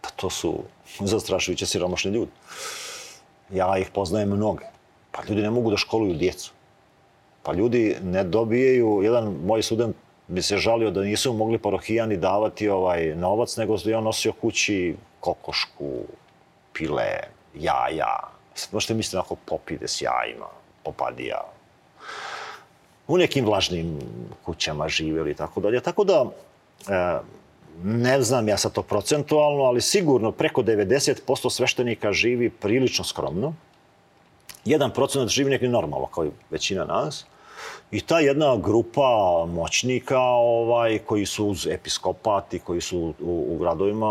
pa 0.00 0.10
to 0.16 0.30
su 0.30 0.58
zastrašujuće 1.00 1.66
siromašni 1.66 2.10
ljudi. 2.10 2.30
Ja 3.50 3.78
ih 3.78 3.88
poznajem 3.94 4.36
mnoge. 4.36 4.64
Pa 5.12 5.22
ljudi 5.28 5.42
ne 5.42 5.50
mogu 5.50 5.70
da 5.70 5.76
školuju 5.76 6.14
djecu. 6.14 6.52
Pa 7.42 7.52
ljudi 7.52 7.96
ne 8.02 8.24
dobijaju, 8.24 9.00
jedan 9.02 9.32
moj 9.46 9.62
student 9.62 9.96
bi 10.28 10.42
se 10.42 10.56
žalio 10.56 10.90
da 10.90 11.02
nisu 11.02 11.32
mogli 11.32 11.58
parohijani 11.58 12.16
davati 12.16 12.68
ovaj 12.68 13.14
novac, 13.16 13.56
nego 13.56 13.76
je 13.84 13.96
on 13.96 14.04
nosio 14.04 14.32
kući 14.32 14.96
kokošku, 15.20 15.90
pile, 16.72 17.10
jaja, 17.54 18.18
možete 18.72 18.94
misliti 18.94 19.16
onako 19.16 19.36
popide 19.46 19.88
s 19.88 20.02
jajima, 20.02 20.48
popadija. 20.84 21.53
U 23.08 23.18
nekim 23.18 23.44
vlažnim 23.44 23.98
kućama 24.44 24.88
živeli 24.88 25.30
i 25.30 25.34
tako 25.34 25.60
dalje. 25.60 25.80
Tako 25.80 26.04
da, 26.04 26.24
e, 26.88 27.18
ne 27.82 28.22
znam 28.22 28.48
ja 28.48 28.56
sad 28.56 28.72
to 28.72 28.82
procentualno, 28.82 29.62
ali 29.62 29.80
sigurno 29.80 30.32
preko 30.32 30.62
90% 30.62 31.50
sveštenika 31.50 32.12
živi 32.12 32.50
prilično 32.50 33.04
skromno. 33.04 33.54
Jedan 34.64 34.90
procenat 34.90 35.28
živi 35.28 35.50
neki 35.50 35.68
normalno, 35.68 36.06
kao 36.06 36.24
i 36.26 36.30
većina 36.50 36.84
nas. 36.84 37.26
I 37.90 38.00
ta 38.00 38.20
jedna 38.20 38.56
grupa 38.56 39.44
moćnika 39.48 40.20
ovaj, 40.20 40.98
koji 40.98 41.26
su 41.26 41.46
uz 41.46 41.66
episkopati, 41.66 42.58
koji 42.58 42.80
su 42.80 42.98
u, 43.20 43.46
u 43.48 43.58
gradovima, 43.58 44.06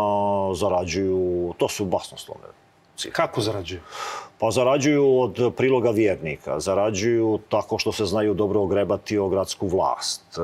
zarađuju, 0.54 1.54
to 1.58 1.68
su 1.68 1.84
basnoslovne 1.84 2.46
cifre. 2.96 3.12
Kako 3.12 3.40
zarađuju? 3.40 3.80
Pa 4.38 4.50
zarađuju 4.50 5.20
od 5.20 5.54
priloga 5.56 5.90
vjernika, 5.90 6.60
zarađuju 6.60 7.38
tako 7.48 7.78
što 7.78 7.92
se 7.92 8.04
znaju 8.04 8.34
dobro 8.34 8.60
ogrebati 8.60 9.18
o 9.18 9.28
gradsku 9.28 9.66
vlast. 9.66 10.22
E, 10.38 10.40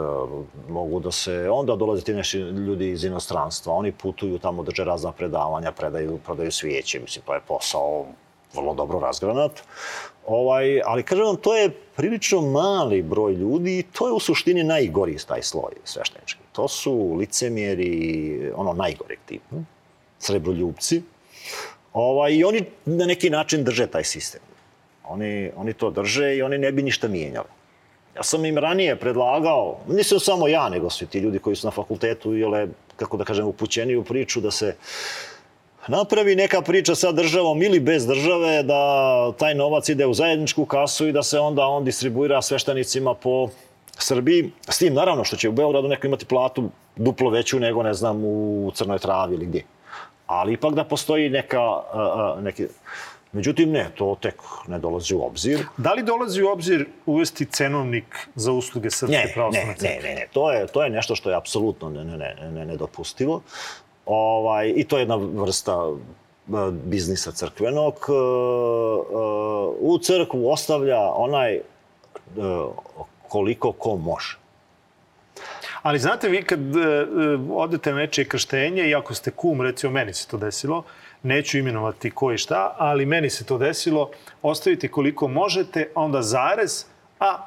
mogu 0.72 1.00
da 1.00 1.10
se, 1.10 1.50
onda 1.50 1.76
dolaze 1.76 2.04
ti 2.04 2.14
neši 2.14 2.38
ljudi 2.38 2.90
iz 2.90 3.04
inostranstva, 3.04 3.74
oni 3.74 3.92
putuju 3.92 4.38
tamo, 4.38 4.62
drže 4.62 4.84
razna 4.84 5.12
predavanja, 5.12 5.72
predaju, 5.72 6.18
prodaju 6.24 6.52
svijeće, 6.52 7.00
mislim, 7.00 7.24
to 7.26 7.34
je 7.34 7.40
posao 7.48 8.06
vrlo 8.54 8.74
dobro 8.74 8.98
razgranat. 9.00 9.62
Ovaj, 10.26 10.80
ali 10.84 11.02
kažem 11.02 11.26
vam, 11.26 11.36
to 11.36 11.56
je 11.56 11.70
prilično 11.96 12.40
mali 12.40 13.02
broj 13.02 13.32
ljudi 13.32 13.78
i 13.78 13.82
to 13.82 14.06
je 14.06 14.12
u 14.12 14.20
suštini 14.20 14.62
najgori 14.62 15.16
taj 15.26 15.42
sloj 15.42 15.72
sveštenički. 15.84 16.40
To 16.52 16.68
su 16.68 17.14
licemjeri, 17.14 18.52
ono 18.54 18.72
najgoreg 18.72 19.18
tipa, 19.26 19.56
srebroljubci, 20.18 21.02
Ovaj, 21.92 22.34
I 22.34 22.44
oni 22.44 22.64
na 22.84 23.06
neki 23.06 23.30
način 23.30 23.64
drže 23.64 23.86
taj 23.86 24.04
sistem. 24.04 24.40
Oni, 25.08 25.50
oni 25.56 25.72
to 25.72 25.90
drže 25.90 26.36
i 26.36 26.42
oni 26.42 26.58
ne 26.58 26.72
bi 26.72 26.82
ništa 26.82 27.08
mijenjali. 27.08 27.48
Ja 28.16 28.22
sam 28.22 28.44
im 28.44 28.58
ranije 28.58 28.96
predlagao, 28.96 29.78
nisam 29.88 30.20
samo 30.20 30.48
ja, 30.48 30.68
nego 30.68 30.90
svi 30.90 31.06
ti 31.06 31.18
ljudi 31.18 31.38
koji 31.38 31.56
su 31.56 31.66
na 31.66 31.70
fakultetu 31.70 32.34
ili, 32.34 32.68
kako 32.96 33.16
da 33.16 33.24
kažem, 33.24 33.46
upućeni 33.46 33.96
u 33.96 34.04
priču 34.04 34.40
da 34.40 34.50
se 34.50 34.76
napravi 35.88 36.36
neka 36.36 36.62
priča 36.62 36.94
sa 36.94 37.12
državom 37.12 37.62
ili 37.62 37.80
bez 37.80 38.06
države, 38.06 38.62
da 38.62 39.32
taj 39.38 39.54
novac 39.54 39.88
ide 39.88 40.06
u 40.06 40.14
zajedničku 40.14 40.64
kasu 40.64 41.08
i 41.08 41.12
da 41.12 41.22
se 41.22 41.38
onda 41.38 41.66
on 41.66 41.84
distribuira 41.84 42.42
sveštenicima 42.42 43.14
po 43.14 43.48
Srbiji. 43.98 44.50
S 44.68 44.78
tim, 44.78 44.94
naravno, 44.94 45.24
što 45.24 45.36
će 45.36 45.48
u 45.48 45.52
Beogradu 45.52 45.88
neko 45.88 46.06
imati 46.06 46.24
platu 46.24 46.70
duplo 46.96 47.30
veću 47.30 47.60
nego, 47.60 47.82
ne 47.82 47.94
znam, 47.94 48.24
u 48.24 48.70
Crnoj 48.74 48.98
Travi 48.98 49.34
ili 49.34 49.46
gdje 49.46 49.64
Ali 50.30 50.52
ipak 50.52 50.74
da 50.74 50.84
postoji 50.84 51.28
neka, 51.30 51.60
a, 51.60 51.82
a, 51.92 52.40
neki... 52.40 52.66
Međutim, 53.32 53.70
ne, 53.70 53.90
to 53.94 54.16
tek 54.20 54.34
ne 54.68 54.78
dolazi 54.78 55.14
u 55.14 55.22
obzir. 55.22 55.66
Da 55.76 55.92
li 55.92 56.02
dolazi 56.02 56.42
u 56.42 56.48
obzir 56.48 56.86
uvesti 57.06 57.46
cenovnik 57.46 58.28
za 58.34 58.52
usluge 58.52 58.90
Srpske 58.90 59.16
Ne, 59.16 59.32
pravoslavne 59.34 59.72
ne, 59.72 59.76
crkve? 59.78 59.96
ne, 60.02 60.08
ne, 60.08 60.14
ne, 60.14 60.26
to 60.32 60.52
je, 60.52 60.66
to 60.66 60.84
je 60.84 60.90
nešto 60.90 61.14
što 61.14 61.30
je 61.30 61.36
apsolutno 61.36 61.90
ne, 61.90 62.04
ne, 62.04 62.16
ne, 62.16 62.50
ne, 62.50 62.66
nedopustivo. 62.66 63.40
Ovaj, 64.06 64.72
I 64.76 64.84
to 64.84 64.98
je 64.98 65.02
jedna 65.02 65.16
vrsta 65.16 65.76
biznisa 66.70 67.32
crkvenog. 67.32 67.94
U 69.80 69.98
crkvu 69.98 70.50
ostavlja 70.50 71.00
onaj 71.14 71.60
koliko 73.28 73.72
ko 73.72 73.96
može. 73.96 74.38
Ali 75.82 75.98
znate, 75.98 76.28
vi 76.28 76.42
kad 76.42 76.76
e, 76.76 76.80
e, 76.80 77.06
odete 77.50 77.92
na 77.92 77.96
nečije 77.96 78.24
krštenje, 78.24 78.88
i 78.88 78.94
ako 78.94 79.14
ste 79.14 79.30
kum, 79.30 79.62
recimo 79.62 79.92
meni 79.92 80.14
se 80.14 80.28
to 80.28 80.36
desilo, 80.36 80.84
neću 81.22 81.58
imenovati 81.58 82.10
ko 82.10 82.32
i 82.32 82.38
šta, 82.38 82.74
ali 82.78 83.06
meni 83.06 83.30
se 83.30 83.44
to 83.44 83.58
desilo, 83.58 84.10
ostavite 84.42 84.88
koliko 84.88 85.28
možete, 85.28 85.88
onda 85.94 86.22
zarez, 86.22 86.84
a 87.20 87.46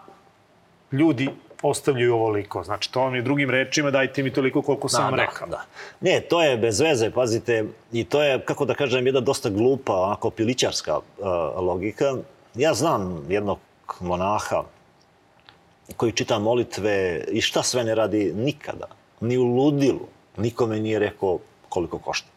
ljudi 0.91 1.29
ostavljaju 1.61 2.13
ovoliko. 2.13 2.63
Znači, 2.63 2.91
to 2.91 3.01
vam 3.01 3.15
je 3.15 3.21
drugim 3.21 3.49
rečima, 3.49 3.91
dajte 3.91 4.23
mi 4.23 4.33
toliko 4.33 4.61
koliko 4.61 4.89
sam 4.89 5.03
vam 5.03 5.15
rekao. 5.15 5.47
Da. 5.47 5.65
Ne, 6.01 6.21
to 6.21 6.43
je 6.43 6.57
bez 6.57 6.79
veze, 6.79 7.11
pazite, 7.11 7.65
i 7.91 8.03
to 8.03 8.23
je, 8.23 8.39
kako 8.45 8.65
da 8.65 8.73
kažem, 8.73 9.05
jedna 9.05 9.19
dosta 9.19 9.49
glupa, 9.49 9.93
onako 9.93 10.29
pilićarska 10.29 10.97
uh, 10.97 11.25
logika. 11.63 12.13
Ja 12.55 12.73
znam 12.73 13.25
jednog 13.29 13.59
monaha 13.99 14.63
koji 15.97 16.11
čita 16.11 16.39
molitve 16.39 17.25
i 17.31 17.41
šta 17.41 17.63
sve 17.63 17.83
ne 17.83 17.95
radi 17.95 18.31
nikada, 18.35 18.87
ni 19.21 19.37
u 19.37 19.43
ludilu, 19.43 20.07
nikome 20.37 20.79
nije 20.79 20.99
rekao 20.99 21.39
koliko 21.69 21.99
košta. 21.99 22.27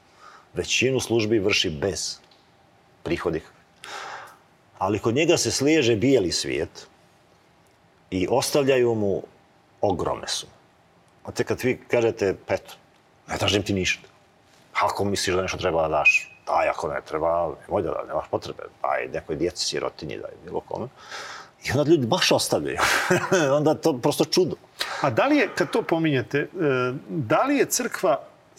Većinu 0.54 1.00
službi 1.00 1.38
vrši 1.38 1.70
bez 1.70 2.18
prihodih. 3.02 3.50
Ali 4.78 4.98
kod 4.98 5.14
njega 5.14 5.36
se 5.36 5.50
sliježe 5.50 5.96
bijeli 5.96 6.32
svijet 6.32 6.86
i 8.10 8.26
ostavljaju 8.30 8.94
mu 8.94 9.22
ogromne 9.80 10.28
sume. 10.28 10.52
Te 11.34 11.44
kad 11.44 11.62
vi 11.62 11.78
kažete, 11.88 12.34
eto, 12.48 12.74
ne 13.28 13.38
tražim 13.38 13.62
ti 13.62 13.72
ništa. 13.72 14.08
Ako 14.72 15.04
misliš 15.04 15.36
da 15.36 15.42
nešto 15.42 15.58
treba 15.58 15.82
da 15.82 15.88
daš, 15.88 16.32
daj, 16.46 16.68
ako 16.68 16.88
ne 16.88 17.00
treba, 17.08 17.54
nemoj 17.60 17.82
da 17.82 17.90
da, 17.90 18.04
nemaš 18.08 18.28
potrebe. 18.30 18.62
Daj 18.82 19.08
nekoj 19.12 19.36
djeci, 19.36 19.64
sirotinji, 19.64 20.18
daj 20.18 20.30
bilo 20.44 20.60
kome. 20.60 20.88
I 21.66 21.78
onda 21.78 21.90
ljudi 21.90 22.06
baš 22.06 22.32
ostavljaju. 22.32 22.78
onda 23.58 23.70
je 23.70 23.80
to 23.80 23.98
prosto 23.98 24.24
čudo. 24.24 24.56
A 25.00 25.10
da 25.10 25.26
li 25.26 25.36
je, 25.36 25.48
kad 25.54 25.70
to 25.70 25.82
pominjete, 25.82 26.38
e, 26.38 26.48
da 27.08 27.42
li 27.42 27.56
je 27.56 27.64
crkva 27.64 28.20
e, 28.20 28.56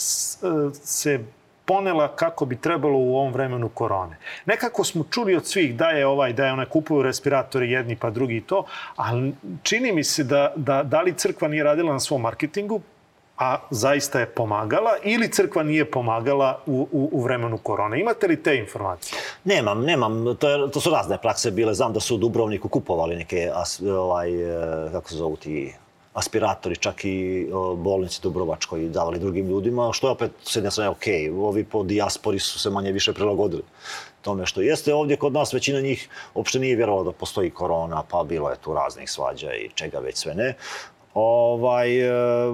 se 0.73 1.19
ponela 1.65 2.15
kako 2.15 2.45
bi 2.45 2.61
trebalo 2.61 2.99
u 2.99 3.17
ovom 3.17 3.33
vremenu 3.33 3.69
korone. 3.69 4.17
Nekako 4.45 4.83
smo 4.83 5.03
čuli 5.11 5.35
od 5.35 5.47
svih 5.47 5.75
da 5.75 5.89
je 5.89 6.07
ovaj, 6.07 6.33
da 6.33 6.45
je 6.45 6.53
onaj 6.53 6.65
kupuju 6.65 7.01
respiratore 7.01 7.67
jedni 7.67 7.95
pa 7.95 8.09
drugi 8.09 8.37
i 8.37 8.41
to, 8.41 8.65
ali 8.95 9.33
čini 9.63 9.91
mi 9.91 10.03
se 10.03 10.23
da, 10.23 10.53
da, 10.55 10.83
da 10.83 11.01
li 11.01 11.13
crkva 11.13 11.47
nije 11.47 11.63
radila 11.63 11.93
na 11.93 11.99
svom 11.99 12.21
marketingu, 12.21 12.81
a 13.37 13.57
zaista 13.69 14.19
je 14.19 14.25
pomagala, 14.25 14.91
ili 15.03 15.31
crkva 15.31 15.63
nije 15.63 15.91
pomagala 15.91 16.61
u, 16.65 16.87
u, 16.91 17.09
u 17.11 17.23
vremenu 17.23 17.57
korone. 17.57 17.99
Imate 18.01 18.27
li 18.27 18.43
te 18.43 18.55
informacije? 18.57 19.19
Nemam, 19.43 19.81
nemam. 19.81 20.35
To, 20.35 20.49
je, 20.49 20.71
to 20.71 20.81
su 20.81 20.89
razne 20.89 21.17
prakse 21.21 21.51
bile. 21.51 21.73
Znam 21.73 21.93
da 21.93 21.99
su 21.99 22.15
u 22.15 22.17
Dubrovniku 22.17 22.69
kupovali 22.69 23.15
neke, 23.15 23.51
ovaj, 23.99 24.33
e, 24.33 24.91
kako 24.91 25.09
se 25.09 25.15
zovu 25.15 25.35
ti, 25.35 25.73
aspiratori, 26.13 26.75
čak 26.75 27.05
i 27.05 27.47
bolnici 27.75 28.21
Dubrovačkoj 28.23 28.89
davali 28.89 29.19
drugim 29.19 29.47
ljudima, 29.47 29.93
što 29.93 30.07
je 30.07 30.11
opet 30.11 30.31
s 30.43 30.55
jedne 30.55 30.71
strane 30.71 30.89
ok. 30.89 31.05
Ovi 31.39 31.63
po 31.63 31.83
dijaspori 31.83 32.39
su 32.39 32.59
se 32.59 32.69
manje 32.69 32.91
više 32.91 33.13
prilagodili 33.13 33.63
tome 34.21 34.45
što 34.45 34.61
jeste. 34.61 34.93
Ovdje 34.93 35.17
kod 35.17 35.33
nas 35.33 35.53
većina 35.53 35.81
njih 35.81 36.09
uopšte 36.33 36.59
nije 36.59 36.75
vjerovala 36.75 37.03
da 37.03 37.11
postoji 37.11 37.49
korona, 37.49 38.03
pa 38.11 38.23
bilo 38.23 38.49
je 38.49 38.57
tu 38.63 38.73
raznih 38.73 39.11
svađa 39.11 39.53
i 39.53 39.69
čega 39.75 39.99
već 39.99 40.17
sve 40.17 40.35
ne. 40.35 40.53
Ovaj, 41.13 41.99
e, 41.99 42.53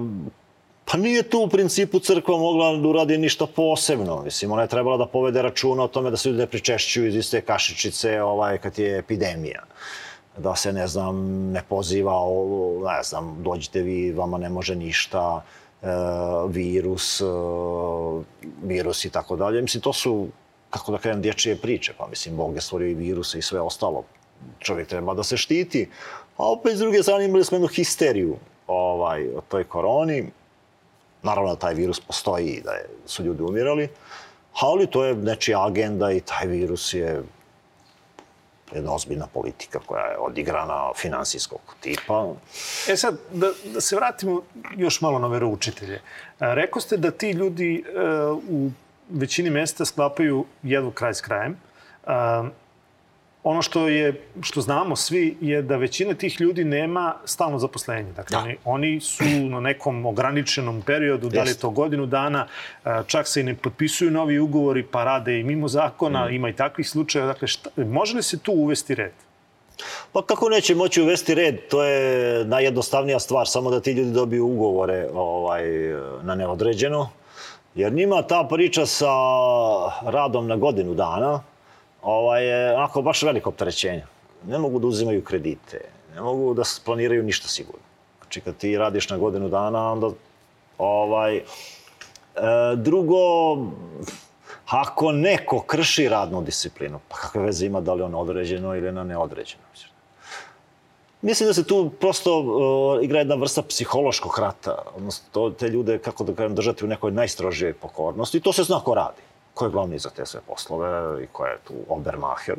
Pa 0.86 0.98
nije 0.98 1.24
tu 1.24 1.40
u 1.40 1.48
principu 1.48 2.00
crkva 2.00 2.38
mogla 2.38 2.76
da 2.78 2.88
uradi 2.88 3.18
ništa 3.18 3.48
posebno. 3.48 4.22
Mislim, 4.22 4.52
ona 4.52 4.62
je 4.62 4.68
trebala 4.68 4.98
da 4.98 5.06
povede 5.06 5.42
računa 5.42 5.84
o 5.84 5.88
tome 5.88 6.12
da 6.12 6.18
se 6.18 6.30
ljudi 6.30 6.40
ne 6.40 6.48
pričešćuju 6.48 7.08
iz 7.08 7.16
iste 7.16 7.42
kašičice 7.42 8.22
ovaj, 8.22 8.58
kad 8.58 8.80
je 8.80 8.98
epidemija. 8.98 9.64
Da 10.38 10.56
se, 10.56 10.74
ne 10.74 10.88
znam, 10.88 11.16
ne 11.52 11.64
poziva, 11.70 12.14
o, 12.16 12.82
ne 12.98 13.04
znam, 13.04 13.38
dođite 13.44 13.82
vi, 13.82 14.12
vama 14.12 14.38
ne 14.38 14.50
može 14.50 14.76
ništa, 14.76 15.44
e, 15.82 15.88
virus, 16.50 17.22
e, 17.22 17.26
virus 18.64 19.06
i 19.06 19.10
tako 19.10 19.36
dalje. 19.36 19.62
Mislim, 19.62 19.82
to 19.82 19.94
su, 19.94 20.28
kako 20.70 20.92
da 20.92 20.98
kažem, 20.98 21.22
dječije 21.22 21.56
priče. 21.56 21.94
Pa 21.98 22.08
mislim, 22.08 22.38
Bog 22.38 22.56
je 22.56 22.62
stvorio 22.62 22.88
i 22.88 22.94
viruse 22.94 23.40
i 23.40 23.42
sve 23.42 23.62
ostalo. 23.62 24.04
Čovjek 24.60 24.88
treba 24.88 25.14
da 25.14 25.24
se 25.24 25.38
štiti. 25.38 25.90
A 26.38 26.52
opet, 26.52 26.76
s 26.76 26.80
druge 26.80 27.04
strane, 27.04 27.26
imali 27.26 27.46
smo 27.46 27.56
jednu 27.56 27.68
histeriju 27.68 28.36
ovaj, 28.68 29.28
o 29.28 29.42
toj 29.50 29.64
koroni. 29.64 30.32
Naravno 31.24 31.50
da 31.50 31.60
taj 31.60 31.74
virus 31.74 32.00
postoji 32.00 32.48
i 32.48 32.62
da 32.62 32.72
su 33.06 33.24
ljudi 33.24 33.44
umirali, 33.44 33.90
ali 34.62 34.88
to 34.88 35.06
je 35.06 35.16
nečija 35.16 35.66
agenda 35.68 36.12
i 36.12 36.20
taj 36.20 36.48
virus 36.48 36.94
je 36.94 37.24
jedna 38.74 38.94
ozbiljna 38.94 39.28
politika 39.34 39.80
koja 39.86 40.06
je 40.06 40.18
odigrana 40.18 40.92
finansijskog 40.96 41.60
tipa. 41.80 42.34
E 42.90 42.98
sad, 42.98 43.18
da, 43.32 43.52
da 43.74 43.82
se 43.82 43.96
vratimo 43.96 44.42
još 44.76 45.02
malo 45.02 45.20
na 45.20 45.28
veroučitelje. 45.28 45.96
E, 45.96 46.02
Rekao 46.40 46.82
ste 46.82 46.98
da 46.98 47.12
ti 47.12 47.32
ljudi 47.32 47.84
e, 47.88 47.92
u 48.50 48.72
većini 49.10 49.50
mesta 49.50 49.86
sklapaju 49.86 50.46
jedvu 50.64 50.92
kraj 50.92 51.14
s 51.14 51.22
krajem. 51.22 51.58
E, 52.08 52.14
ono 53.44 53.62
što 53.62 53.88
je 53.88 54.22
što 54.42 54.62
znamo 54.62 54.96
svi 54.96 55.38
je 55.42 55.62
da 55.62 55.78
većina 55.78 56.14
tih 56.14 56.42
ljudi 56.42 56.64
nema 56.64 57.16
stalno 57.26 57.60
zaposlenje. 57.60 58.12
Dakle, 58.12 58.38
Da. 58.38 58.40
oni, 58.40 58.58
oni 58.66 59.00
su 59.00 59.24
na 59.50 59.60
nekom 59.60 60.06
ograničenom 60.06 60.82
periodu, 60.82 61.30
da 61.30 61.44
li 61.44 61.50
je 61.50 61.58
to 61.58 61.70
godinu 61.70 62.06
dana, 62.06 62.48
e, 62.86 62.90
čak 63.08 63.28
se 63.28 63.42
i 63.42 63.44
ne 63.44 63.56
potpisuju 63.56 64.12
novi 64.12 64.40
ugovori, 64.40 64.84
pa 64.84 65.04
rade 65.04 65.40
i 65.40 65.44
mimo 65.44 65.68
zakona, 65.68 66.30
ima 66.30 66.50
i 66.50 66.54
takvih 66.54 66.90
slučajeva. 66.90 67.34
Dakle, 67.34 67.48
šta, 67.48 67.70
može 67.78 68.16
li 68.16 68.24
se 68.24 68.40
tu 68.40 68.52
uvesti 68.52 68.96
red? 68.96 69.12
Pa 70.12 70.22
kako 70.26 70.50
neće 70.50 70.76
moći 70.76 71.02
uvesti 71.02 71.36
red, 71.36 71.56
to 71.70 71.84
je 71.84 72.46
najjednostavnija 72.46 73.20
stvar, 73.20 73.48
samo 73.48 73.72
da 73.72 73.80
ti 73.80 73.92
ljudi 73.92 74.12
dobiju 74.12 74.46
ugovore 74.48 75.08
ovaj, 75.14 75.64
na 76.22 76.36
neodređeno. 76.36 77.10
Jer 77.76 77.94
njima 77.94 78.22
ta 78.22 78.48
priča 78.50 78.86
sa 78.86 79.12
radom 80.06 80.48
na 80.48 80.56
godinu 80.56 80.94
dana 80.94 81.44
ovaj, 82.04 82.48
je 82.48 82.76
onako 82.76 83.02
baš 83.02 83.24
veliko 83.24 83.50
opterećenje. 83.50 84.06
Ne 84.48 84.58
mogu 84.58 84.80
da 84.80 84.88
uzimaju 84.88 85.24
kredite, 85.24 85.82
ne 86.16 86.22
mogu 86.22 86.54
da 86.54 86.64
planiraju 86.86 87.24
ništa 87.24 87.48
sigurno. 87.48 87.82
Znači 88.22 88.42
kad 88.42 88.58
ti 88.58 88.78
radiš 88.78 89.10
na 89.10 89.18
godinu 89.18 89.50
dana, 89.50 89.92
onda 89.92 90.10
ovaj, 90.78 91.38
e, 91.38 91.44
drugo, 92.76 93.18
ako 94.66 95.12
neko 95.12 95.60
krši 95.60 96.10
radnu 96.10 96.42
disciplinu, 96.42 97.00
pa 97.10 97.16
kakve 97.16 97.42
veze 97.42 97.66
ima 97.66 97.82
da 97.82 97.94
li 97.94 98.02
on 98.02 98.16
određeno 98.16 98.76
ili 98.76 98.92
na 98.92 99.04
neodređeno? 99.04 99.64
Mislim 101.24 101.48
da 101.48 101.54
se 101.54 101.64
tu 101.64 101.90
prosto 102.00 102.40
uh, 102.40 103.04
igra 103.04 103.20
jedna 103.20 103.36
vrsta 103.36 103.62
psihološkog 103.62 104.40
rata, 104.40 104.76
odnosno 104.96 105.26
to, 105.32 105.50
te 105.50 105.70
ljude, 105.70 105.98
kako 105.98 106.24
da 106.24 106.34
kažem, 106.34 106.56
držati 106.56 106.86
u 106.86 106.88
nekoj 106.88 107.12
najstrožijoj 107.12 107.74
pokornosti. 107.74 108.38
I 108.38 108.42
to 108.42 108.54
se 108.54 108.64
zna 108.64 108.80
ko 108.80 108.96
radi, 108.96 109.22
ko 109.54 109.66
je 109.66 109.72
glavni 109.72 110.00
za 110.00 110.10
te 110.10 110.26
sve 110.26 110.40
poslove 110.48 111.24
i 111.24 111.28
ko 111.28 111.46
je 111.46 111.58
tu 111.64 111.74
Obermacher. 111.90 112.56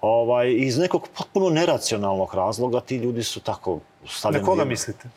Ovaj, 0.00 0.52
iz 0.52 0.78
nekog 0.78 1.08
potpuno 1.18 1.50
neracionalnog 1.50 2.34
razloga 2.34 2.80
ti 2.80 2.96
ljudi 2.96 3.22
su 3.22 3.40
tako 3.40 3.80
stavljeni... 4.08 4.42
Na 4.42 4.46
koga 4.46 4.64
mislite? 4.64 5.08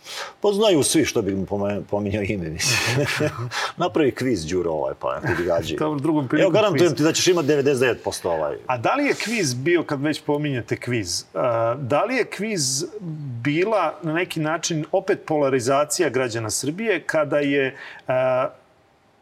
Pa 0.42 0.52
znaju 0.52 0.84
svi 0.84 1.06
što 1.06 1.22
bi 1.22 1.46
pome- 1.46 1.82
pominjao 1.90 2.24
ime, 2.24 2.50
mislim. 2.50 3.06
Napravi 3.78 4.12
kviz, 4.12 4.46
Đuro, 4.46 4.72
ovaj, 4.72 4.94
pa 5.00 5.20
ti 5.22 5.44
gađi. 5.44 5.76
Dobro, 5.76 6.00
drugom 6.00 6.22
Evo, 6.22 6.30
prilikom 6.30 6.54
garantujem 6.54 6.90
kviz. 6.90 6.98
ti 6.98 7.04
da 7.04 7.14
ćeš 7.14 7.28
imati 7.28 7.48
99% 7.48 8.28
ovaj. 8.28 8.58
A 8.68 8.78
da 8.78 8.94
li 8.96 9.06
je 9.06 9.14
kviz 9.14 9.54
bio, 9.54 9.84
kad 9.84 10.02
već 10.02 10.22
pominjete 10.24 10.78
kviz, 10.78 11.26
a, 11.34 11.76
da 11.80 12.04
li 12.04 12.16
je 12.16 12.26
kviz 12.26 12.86
bila 13.44 13.96
na 14.04 14.14
neki 14.14 14.40
način 14.40 14.86
opet 14.92 15.20
polarizacija 15.26 16.10
građana 16.10 16.50
Srbije 16.50 17.04
kada 17.04 17.38
je 17.40 17.78
a, 18.08 18.50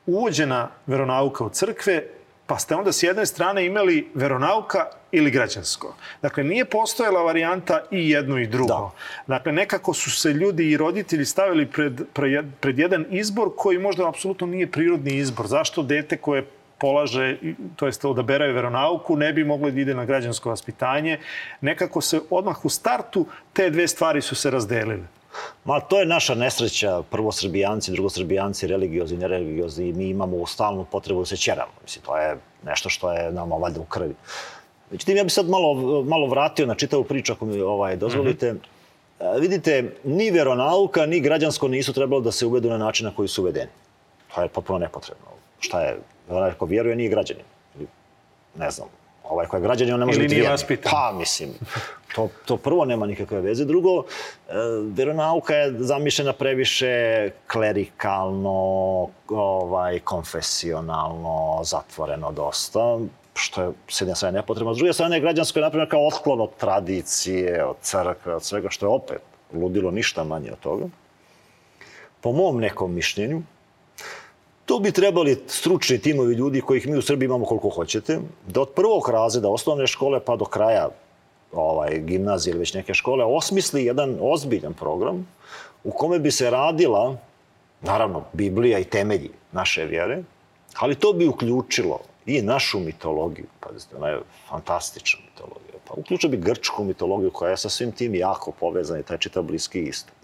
uvođena 0.05 0.69
veronauka 0.87 1.45
u 1.45 1.49
crkve, 1.49 2.03
pa 2.47 2.59
ste 2.59 2.75
onda 2.75 2.91
s 2.91 3.03
jedne 3.03 3.25
strane 3.25 3.65
imali 3.65 4.07
veronauka 4.13 4.85
ili 5.11 5.31
građansko. 5.31 5.95
Dakle, 6.21 6.43
nije 6.43 6.65
postojala 6.65 7.21
varijanta 7.21 7.81
i 7.91 8.09
jedno 8.09 8.39
i 8.39 8.47
drugo. 8.47 8.67
Da. 8.67 8.91
Dakle, 9.27 9.51
nekako 9.51 9.93
su 9.93 10.11
se 10.11 10.29
ljudi 10.29 10.71
i 10.71 10.77
roditelji 10.77 11.25
stavili 11.25 11.65
pred, 11.65 12.01
pred, 12.13 12.45
pred 12.59 12.79
jedan 12.79 13.05
izbor 13.09 13.49
koji 13.57 13.79
možda 13.79 14.09
apsolutno 14.09 14.47
nije 14.47 14.71
prirodni 14.71 15.15
izbor. 15.15 15.47
Zašto 15.47 15.83
dete 15.83 16.17
koje 16.17 16.45
polaže, 16.77 17.37
to 17.75 17.85
jest 17.85 18.05
odabere 18.05 18.51
veronauku, 18.51 19.17
ne 19.17 19.33
bi 19.33 19.43
moglo 19.43 19.71
da 19.71 19.79
ide 19.79 19.93
na 19.93 20.05
građansko 20.05 20.49
vaspitanje. 20.49 21.19
Nekako 21.61 22.01
se 22.01 22.19
odmah 22.29 22.65
u 22.65 22.69
startu 22.69 23.25
te 23.53 23.69
dve 23.69 23.87
stvari 23.87 24.21
su 24.21 24.35
se 24.35 24.51
razdelile. 24.51 25.07
Ma 25.65 25.79
to 25.79 25.99
je 25.99 26.05
naša 26.05 26.35
nesreća, 26.35 27.01
prvo 27.11 27.31
srbijanci, 27.31 27.91
drugo 27.91 28.09
srbijanci, 28.09 28.67
religiozni, 28.67 29.17
nereligiozni, 29.17 29.93
mi 29.93 30.09
imamo 30.09 30.45
stalnu 30.45 30.85
potrebu 30.91 31.19
da 31.19 31.25
se 31.25 31.37
ćeramo. 31.37 31.71
Mislim, 31.83 32.05
to 32.05 32.17
je 32.17 32.37
nešto 32.65 32.89
što 32.89 33.11
je 33.11 33.31
nama 33.31 33.55
valjda 33.55 33.81
u 33.81 33.85
krvi. 33.85 34.15
Međutim, 34.91 35.17
ja 35.17 35.23
bih 35.23 35.33
sad 35.33 35.49
malo, 35.49 36.03
malo 36.03 36.27
vratio 36.27 36.65
na 36.65 36.75
čitavu 36.75 37.03
priču, 37.03 37.33
ako 37.33 37.45
mi 37.45 37.61
ovaj, 37.61 37.95
dozvolite. 37.95 38.53
Mm 38.53 38.59
-hmm. 39.19 39.39
vidite, 39.39 39.91
ni 40.03 40.31
veronauka, 40.31 41.05
ni 41.05 41.19
građansko 41.19 41.67
nisu 41.67 41.93
trebalo 41.93 42.21
da 42.21 42.31
se 42.31 42.45
uvedu 42.45 42.69
na 42.69 42.77
način 42.77 43.05
na 43.05 43.15
koji 43.15 43.27
su 43.27 43.41
uvedeni. 43.41 43.71
To 44.35 44.41
je 44.41 44.47
potpuno 44.47 44.79
nepotrebno. 44.79 45.25
Šta 45.59 45.81
je, 45.81 45.97
onaj 46.29 46.53
ko 46.53 46.65
vjeruje 46.65 46.95
nije 46.95 47.09
građanin. 47.09 47.45
Ne 48.55 48.71
znam, 48.71 48.87
ovaj 49.29 49.45
koji 49.47 49.59
je 49.59 49.63
građanin, 49.63 49.93
on 49.93 49.99
ne 49.99 50.05
može 50.05 50.17
Ili 50.17 50.23
biti 50.23 50.35
nije 50.35 50.41
vjernik. 50.41 50.61
vaspitan. 50.61 50.91
Pa, 50.91 51.13
mislim, 51.17 51.49
to, 52.15 52.29
to 52.45 52.57
prvo 52.57 52.85
nema 52.85 53.05
nikakve 53.05 53.41
veze. 53.41 53.65
Drugo, 53.65 54.03
e, 54.49 54.53
veronauka 54.95 55.55
je 55.55 55.73
zamišljena 55.79 56.33
previše 56.33 57.29
klerikalno, 57.51 58.51
ovaj, 59.29 59.99
konfesionalno, 59.99 61.61
zatvoreno 61.63 62.31
dosta 62.31 62.99
što 63.35 63.61
je 63.61 63.71
s 63.87 64.01
jedne 64.01 64.15
strane 64.15 64.37
nepotrebno. 64.37 64.73
S 64.73 64.77
druge 64.77 64.93
strane, 64.93 65.19
građansko 65.19 65.59
je 65.59 65.63
napravljeno 65.63 65.89
kao 65.89 66.07
otklon 66.07 66.41
od 66.41 66.49
tradicije, 66.57 67.65
od 67.65 67.75
crkve, 67.81 68.35
od 68.35 68.43
svega, 68.43 68.69
što 68.69 68.85
je 68.85 68.89
opet 68.89 69.21
ludilo 69.53 69.91
ništa 69.91 70.23
manje 70.23 70.51
od 70.51 70.59
toga. 70.59 70.85
Po 72.21 72.31
mom 72.31 72.59
nekom 72.59 72.93
mišljenju, 72.93 73.41
Tu 74.75 74.79
bi 74.79 74.91
trebali 74.91 75.43
stručni 75.47 75.99
timovi 75.99 76.33
ljudi 76.35 76.61
kojih 76.61 76.87
mi 76.87 76.97
u 76.97 77.01
Srbiji 77.01 77.25
imamo 77.25 77.45
koliko 77.45 77.69
hoćete, 77.69 78.19
da 78.47 78.61
od 78.61 78.69
prvog 78.69 79.09
razreda 79.09 79.49
osnovne 79.49 79.87
škole 79.87 80.19
pa 80.19 80.35
do 80.35 80.45
kraja 80.45 80.89
ovaj, 81.53 81.99
gimnazije 81.99 82.51
ili 82.51 82.59
već 82.59 82.73
neke 82.73 82.93
škole 82.93 83.25
osmisli 83.25 83.85
jedan 83.85 84.17
ozbiljan 84.21 84.73
program 84.73 85.27
u 85.83 85.91
kome 85.91 86.19
bi 86.19 86.31
se 86.31 86.49
radila, 86.49 87.17
naravno, 87.81 88.23
Biblija 88.33 88.79
i 88.79 88.83
temelji 88.83 89.29
naše 89.51 89.85
vjere, 89.85 90.23
ali 90.79 90.95
to 90.95 91.13
bi 91.13 91.27
uključilo 91.27 91.99
i 92.25 92.41
našu 92.41 92.79
mitologiju. 92.79 93.47
Pazite, 93.59 93.95
ona 93.95 94.07
je 94.07 94.19
fantastična 94.49 95.19
mitologija. 95.31 95.79
Pa 95.87 95.93
uključio 95.97 96.29
bi 96.29 96.37
grčku 96.37 96.83
mitologiju 96.83 97.31
koja 97.31 97.51
je 97.51 97.57
sa 97.57 97.69
svim 97.69 97.91
tim 97.91 98.15
jako 98.15 98.51
povezana 98.51 98.99
i 98.99 99.03
taj 99.03 99.17
čitav 99.17 99.43
bliski 99.43 99.81
istok. 99.81 100.15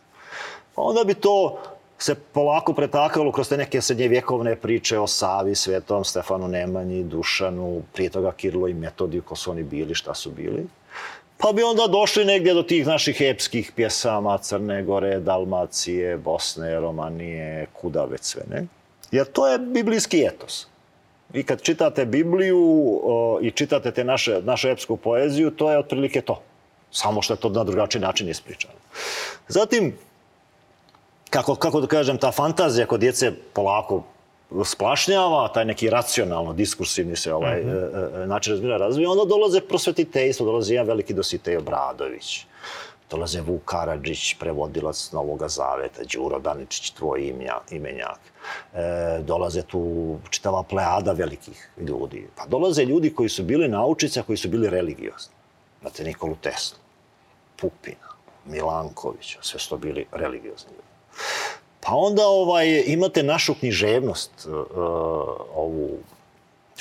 Pa 0.75 0.81
onda 0.81 1.03
bi 1.03 1.13
to 1.13 1.59
se 2.03 2.15
polako 2.15 2.73
pretakalo 2.73 3.31
kroz 3.31 3.49
te 3.49 3.57
neke 3.57 3.81
srednjevjekovne 3.81 4.55
priče 4.55 4.99
o 4.99 5.07
Savi, 5.07 5.55
Svetom, 5.55 6.03
Stefanu 6.03 6.47
Nemanji, 6.47 7.03
Dušanu, 7.03 7.81
prije 7.93 8.09
toga 8.09 8.31
Kirilo 8.31 8.67
i 8.67 8.73
Metodiju, 8.73 9.21
ko 9.21 9.35
su 9.35 9.51
oni 9.51 9.63
bili, 9.63 9.95
šta 9.95 10.13
su 10.13 10.31
bili. 10.31 10.65
Pa 11.37 11.51
bi 11.51 11.63
onda 11.63 11.87
došli 11.87 12.25
negdje 12.25 12.53
do 12.53 12.63
tih 12.63 12.87
naših 12.87 13.21
epskih 13.21 13.71
pjesama 13.75 14.37
Crne 14.37 14.83
Gore, 14.83 15.19
Dalmacije, 15.19 16.17
Bosne, 16.17 16.79
Romanije, 16.79 17.65
kuda 17.73 18.05
već 18.05 18.21
sve, 18.23 18.43
ne? 18.49 18.65
Jer 19.11 19.25
to 19.25 19.47
je 19.47 19.59
biblijski 19.59 20.23
etos. 20.27 20.67
Vi 21.33 21.43
kad 21.43 21.61
čitate 21.61 22.05
Bibliju 22.05 22.99
o, 23.03 23.39
i 23.41 23.51
čitate 23.51 23.91
te 23.91 24.03
naše, 24.03 24.41
našu 24.41 24.69
epsku 24.69 24.97
poeziju, 24.97 25.51
to 25.51 25.71
je 25.71 25.77
otprilike 25.77 26.21
to. 26.21 26.41
Samo 26.91 27.21
što 27.21 27.33
je 27.33 27.37
to 27.37 27.49
na 27.49 27.63
drugačiji 27.63 28.01
način 28.01 28.29
ispričano. 28.29 28.73
Zatim, 29.47 29.93
kako, 31.31 31.55
kako 31.55 31.81
da 31.81 31.87
kažem, 31.87 32.17
ta 32.17 32.31
fantazija 32.31 32.85
kod 32.85 32.99
djece 32.99 33.31
polako 33.53 34.03
splašnjava, 34.65 35.47
taj 35.53 35.65
neki 35.65 35.89
racionalno, 35.89 36.53
diskursivni 36.53 37.15
se 37.15 37.33
ovaj, 37.33 37.61
mm 37.63 37.69
-hmm. 37.69 38.25
način 38.25 38.53
razmira 38.53 38.77
razvija, 38.77 39.09
onda 39.09 39.25
dolaze 39.25 39.61
prosvetiteljstvo, 39.61 40.45
dolazi 40.45 40.73
jedan 40.73 40.87
veliki 40.87 41.13
dositej 41.13 41.57
Obradović, 41.57 42.45
dolaze 43.09 43.41
Vuk 43.41 43.61
Karadžić, 43.65 44.35
prevodilac 44.39 45.11
Novoga 45.11 45.47
Zaveta, 45.47 46.03
Đuro 46.13 46.39
Daničić, 46.39 46.91
tvoj 46.91 47.27
imja, 47.27 47.59
imenjak. 47.71 48.19
E, 48.73 49.19
dolaze 49.23 49.61
tu 49.61 50.17
čitava 50.29 50.63
plejada 50.63 51.11
velikih 51.11 51.69
ljudi. 51.77 52.27
Pa 52.35 52.45
dolaze 52.45 52.85
ljudi 52.85 53.13
koji 53.15 53.29
su 53.29 53.43
bili 53.43 53.67
naučice, 53.67 54.19
a 54.19 54.23
koji 54.23 54.37
su 54.37 54.49
bili 54.49 54.69
religiozni. 54.69 55.33
Znate, 55.81 56.03
Nikolu 56.03 56.35
Teslu, 56.41 56.77
Pupina, 57.55 58.11
Milankovića, 58.45 59.39
sve 59.41 59.59
su 59.59 59.69
to 59.69 59.77
bili 59.77 60.05
religiozni 60.11 60.71
ljudi. 60.71 60.90
Pa 61.79 61.95
onda 61.95 62.21
ovaj, 62.25 62.83
imate 62.87 63.23
našu 63.23 63.53
književnost, 63.53 64.31
uh, 64.45 64.53
ovu, 65.55 65.89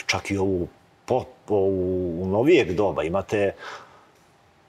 čak 0.06 0.30
i 0.30 0.36
ovu, 0.36 0.68
po, 1.04 1.24
ovu 1.48 2.26
novijeg 2.26 2.72
doba. 2.72 3.02
Imate 3.02 3.52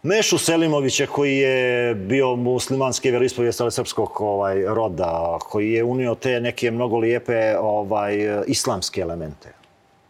Mešu 0.03 0.37
Selimovića 0.37 1.07
koji 1.07 1.37
je 1.37 1.95
bio 1.95 2.35
muslimanski 2.35 3.11
vjeroispovijest, 3.11 3.61
ali 3.61 3.71
srpskog 3.71 4.21
ovaj, 4.21 4.61
roda, 4.65 5.37
koji 5.41 5.71
je 5.71 5.83
unio 5.83 6.15
te 6.15 6.39
neke 6.39 6.71
mnogo 6.71 6.97
lijepe 6.97 7.57
ovaj, 7.59 8.17
islamske 8.47 9.01
elemente 9.01 9.53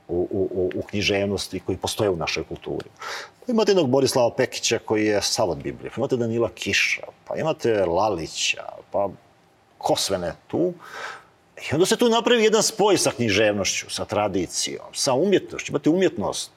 u, 0.08 0.28
u, 0.32 0.72
u 0.76 0.82
književnosti 0.82 1.60
koji 1.60 1.78
postoje 1.78 2.10
u 2.10 2.16
našoj 2.16 2.44
kulturi. 2.44 2.90
Pa 3.46 3.52
imate 3.52 3.72
jednog 3.72 3.90
Borislava 3.90 4.36
Pekića 4.36 4.80
koji 4.86 5.06
je 5.06 5.22
savod 5.22 5.58
Biblije, 5.58 5.92
pa 5.96 6.00
imate 6.00 6.18
Danila 6.18 6.50
Kiša, 6.56 7.04
pa 7.28 7.36
imate 7.38 7.86
Lalića, 7.86 8.64
pa 8.92 9.10
ko 9.82 9.96
sve 9.96 10.18
ne 10.18 10.34
tu. 10.48 10.74
I 11.58 11.74
onda 11.74 11.86
se 11.86 11.98
tu 11.98 12.10
napravi 12.10 12.44
jedan 12.44 12.64
spoj 12.64 12.98
sa 12.98 13.12
književnošću, 13.12 13.90
sa 13.90 14.06
tradicijom, 14.06 14.94
sa 14.94 15.14
umjetnošću. 15.14 15.72
Imate 15.72 15.90
umjetnost. 15.90 16.52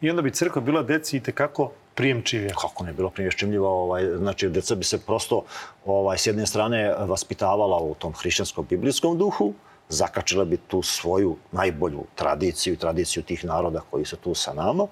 I 0.00 0.10
onda 0.10 0.22
bi 0.22 0.32
crkva 0.32 0.62
bila 0.62 0.82
deci 0.82 1.16
i 1.16 1.20
tekako 1.20 1.72
prijemčivija. 1.94 2.54
Kako 2.54 2.84
ne 2.84 2.92
bilo 2.92 3.10
prijemčivljiva, 3.10 3.68
ovaj, 3.68 4.04
znači 4.16 4.48
deca 4.48 4.74
bi 4.74 4.84
se 4.84 4.98
prosto 4.98 5.44
ovaj, 5.86 6.18
s 6.18 6.26
jedne 6.26 6.46
strane 6.46 6.94
vaspitavala 6.98 7.76
u 7.76 7.94
tom 7.94 8.12
hrišćanskom 8.12 8.66
biblijskom 8.70 9.18
duhu, 9.18 9.52
zakačila 9.88 10.44
bi 10.44 10.56
tu 10.56 10.82
svoju 10.82 11.36
najbolju 11.52 12.04
tradiciju 12.14 12.74
i 12.74 12.76
tradiciju 12.76 13.22
tih 13.22 13.44
naroda 13.44 13.80
koji 13.90 14.04
su 14.04 14.16
tu 14.16 14.34
sa 14.34 14.54
nama, 14.54 14.86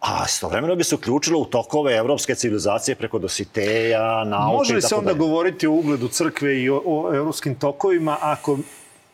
a 0.00 0.24
istovremeno 0.26 0.76
bi 0.76 0.84
se 0.84 0.94
uključilo 0.94 1.40
u 1.40 1.44
tokove 1.44 1.96
evropske 1.96 2.34
civilizacije 2.34 2.94
preko 2.94 3.18
Dositeja, 3.18 4.24
nauke 4.24 4.56
Može 4.56 4.74
li 4.74 4.82
se 4.82 4.94
onda 4.94 5.12
govoriti 5.12 5.66
o 5.66 5.72
ugledu 5.72 6.08
crkve 6.08 6.62
i 6.62 6.70
o, 6.70 6.82
o 6.86 7.14
evropskim 7.14 7.54
tokovima 7.54 8.16
ako 8.20 8.58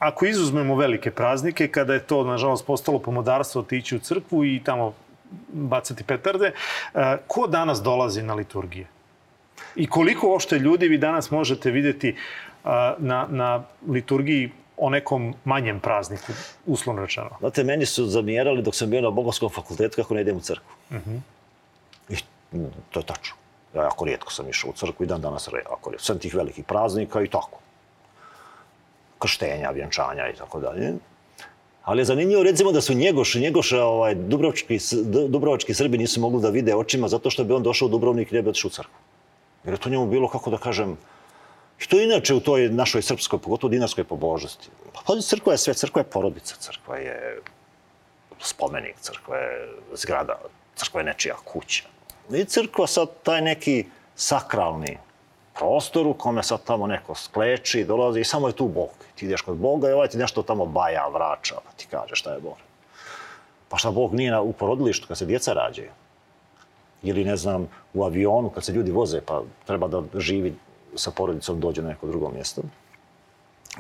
ako 0.01 0.27
izuzmemo 0.27 0.77
velike 0.77 1.11
praznike, 1.11 1.69
kada 1.69 1.95
je 1.95 2.01
to, 2.01 2.25
nažalost, 2.25 2.67
postalo 2.67 2.99
pomodarstvo 2.99 3.61
otići 3.61 3.97
u 3.97 3.99
crkvu 3.99 4.45
i 4.45 4.61
tamo 4.65 4.93
bacati 5.53 6.05
petarde, 6.05 6.53
ko 7.27 7.47
danas 7.47 7.83
dolazi 7.83 8.23
na 8.23 8.35
liturgije? 8.35 8.87
I 9.77 9.87
koliko 9.87 10.29
uopšte 10.29 10.59
ljudi 10.59 10.89
vi 10.89 10.99
danas 10.99 11.31
možete 11.31 11.71
videti 11.71 12.17
na, 12.99 13.27
na 13.31 13.63
liturgiji 13.89 14.51
o 14.81 14.91
nekom 14.91 15.35
manjem 15.45 15.81
prazniku, 15.81 16.33
uslovno 16.67 17.03
rečeno. 17.03 17.31
Znate, 17.41 17.65
meni 17.65 17.87
su 17.87 18.07
zamjerali 18.07 18.63
dok 18.63 18.75
sam 18.75 18.91
bio 18.91 19.01
na 19.01 19.11
Bogoskom 19.11 19.51
fakultetu 19.51 19.97
kako 19.97 20.15
ne 20.15 20.21
idem 20.21 20.37
u 20.37 20.41
crkvu. 20.41 20.75
Uh 20.91 20.97
-huh. 20.97 21.21
I 22.09 22.17
to 22.91 23.01
je 23.01 23.07
tačno. 23.07 23.37
Ja 23.75 23.83
jako 23.83 24.05
rijetko 24.05 24.33
sam 24.33 24.49
išao 24.49 24.71
u 24.71 24.73
crkvu 24.73 25.05
i 25.05 25.07
dan 25.07 25.21
danas 25.21 25.47
jako 25.47 25.91
rijetko. 25.91 26.05
Sam 26.05 26.19
tih 26.19 26.35
velikih 26.35 26.65
praznika 26.65 27.23
i 27.23 27.29
tako. 27.29 27.59
Krštenja, 29.19 29.71
vjenčanja 29.71 30.29
i 30.29 30.37
tako 30.37 30.61
dalje. 30.61 30.93
Ali 31.85 32.01
je 32.01 32.05
zanimljivo 32.05 32.43
recimo 32.43 32.73
da 32.73 32.81
su 32.81 32.95
Njegoš, 32.95 33.35
Njegoša, 33.35 33.85
ovaj, 33.85 34.15
Dubrovački, 34.15 34.79
Dubrovački 35.29 35.75
Srbi 35.75 35.99
nisu 35.99 36.21
mogli 36.21 36.43
da 36.43 36.51
vide 36.51 36.75
očima 36.75 37.09
zato 37.09 37.31
što 37.31 37.45
bi 37.45 37.55
on 37.55 37.63
došao 37.63 37.87
u 37.87 37.91
Dubrovnik 37.91 38.33
i 38.33 38.35
ne 38.35 38.43
bi 38.43 38.51
otišao 38.51 38.69
u 38.69 38.71
crkvu. 38.71 38.95
Jer 39.65 39.75
je 39.75 39.79
to 39.79 39.91
njemu 39.91 40.07
bilo, 40.07 40.29
kako 40.29 40.51
da 40.51 40.59
kažem, 40.59 40.97
Što 41.81 41.97
je 41.97 42.05
inače 42.05 42.35
u 42.35 42.41
toj 42.41 42.69
našoj 42.69 43.03
srpskoj, 43.03 43.39
pogotovo 43.39 43.71
dinarskoj 43.71 44.05
pobožnosti. 44.05 44.69
Pa 44.93 45.21
crkva 45.21 45.53
je 45.53 45.59
sve, 45.59 45.75
crkva 45.75 46.01
je 46.01 46.11
porodica, 46.11 46.57
crkva 46.61 46.97
je 46.97 47.41
spomenik, 48.39 49.01
crkva 49.01 49.37
je 49.37 49.69
zgrada, 49.95 50.37
crkva 50.77 51.01
je 51.01 51.05
nečija 51.05 51.37
kuća. 51.45 51.85
I 52.31 52.45
crkva 52.45 52.87
sad 52.87 53.09
taj 53.23 53.41
neki 53.43 53.87
sakralni 54.15 54.99
prostor 55.55 56.07
u 56.07 56.15
kome 56.15 56.43
sad 56.43 56.65
tamo 56.65 56.87
neko 56.87 57.15
skleči, 57.15 57.85
dolazi 57.85 58.21
i 58.21 58.25
samo 58.25 58.49
je 58.49 58.57
tu 58.57 58.69
Bog. 58.69 58.91
Ti 59.15 59.27
ideš 59.27 59.41
kod 59.41 59.57
Boga 59.57 59.89
i 59.89 59.93
ovaj 59.93 60.09
ti 60.09 60.19
nešto 60.19 60.43
tamo 60.43 60.67
baja, 60.67 61.09
vraća, 61.09 61.55
pa 61.65 61.73
ti 61.77 61.87
kaže 61.91 62.15
šta 62.15 62.35
je 62.35 62.41
Bog. 62.41 62.57
Pa 63.69 63.77
šta 63.77 63.91
Bog 63.91 64.15
nije 64.15 64.31
na, 64.31 64.41
u 64.41 64.53
porodilištu 64.53 65.09
kad 65.09 65.19
se 65.19 65.27
djeca 65.27 65.53
rađaju? 65.53 65.91
Ili 67.03 67.25
ne 67.25 67.37
znam, 67.37 67.69
u 67.95 68.05
avionu 68.05 68.51
kad 68.51 68.65
se 68.65 68.73
ljudi 68.73 68.91
voze 68.91 69.21
pa 69.27 69.43
treba 69.67 69.89
da 69.89 70.03
živi 70.21 70.55
sa 70.95 71.11
porodicom 71.11 71.61
dođe 71.61 71.83
na 71.83 71.89
neko 71.89 72.07
drugo 72.07 72.31
mjesto. 72.31 72.63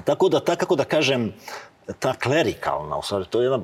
Tako 0.05 0.29
da, 0.29 0.41
ta, 0.41 0.57
kako 0.57 0.77
da 0.77 0.85
kažem, 0.85 1.35
ta 1.99 2.15
klerikalna, 2.15 2.97
u 2.97 3.03
stvari, 3.03 3.25
to 3.31 3.41
je 3.41 3.45
jedna 3.45 3.61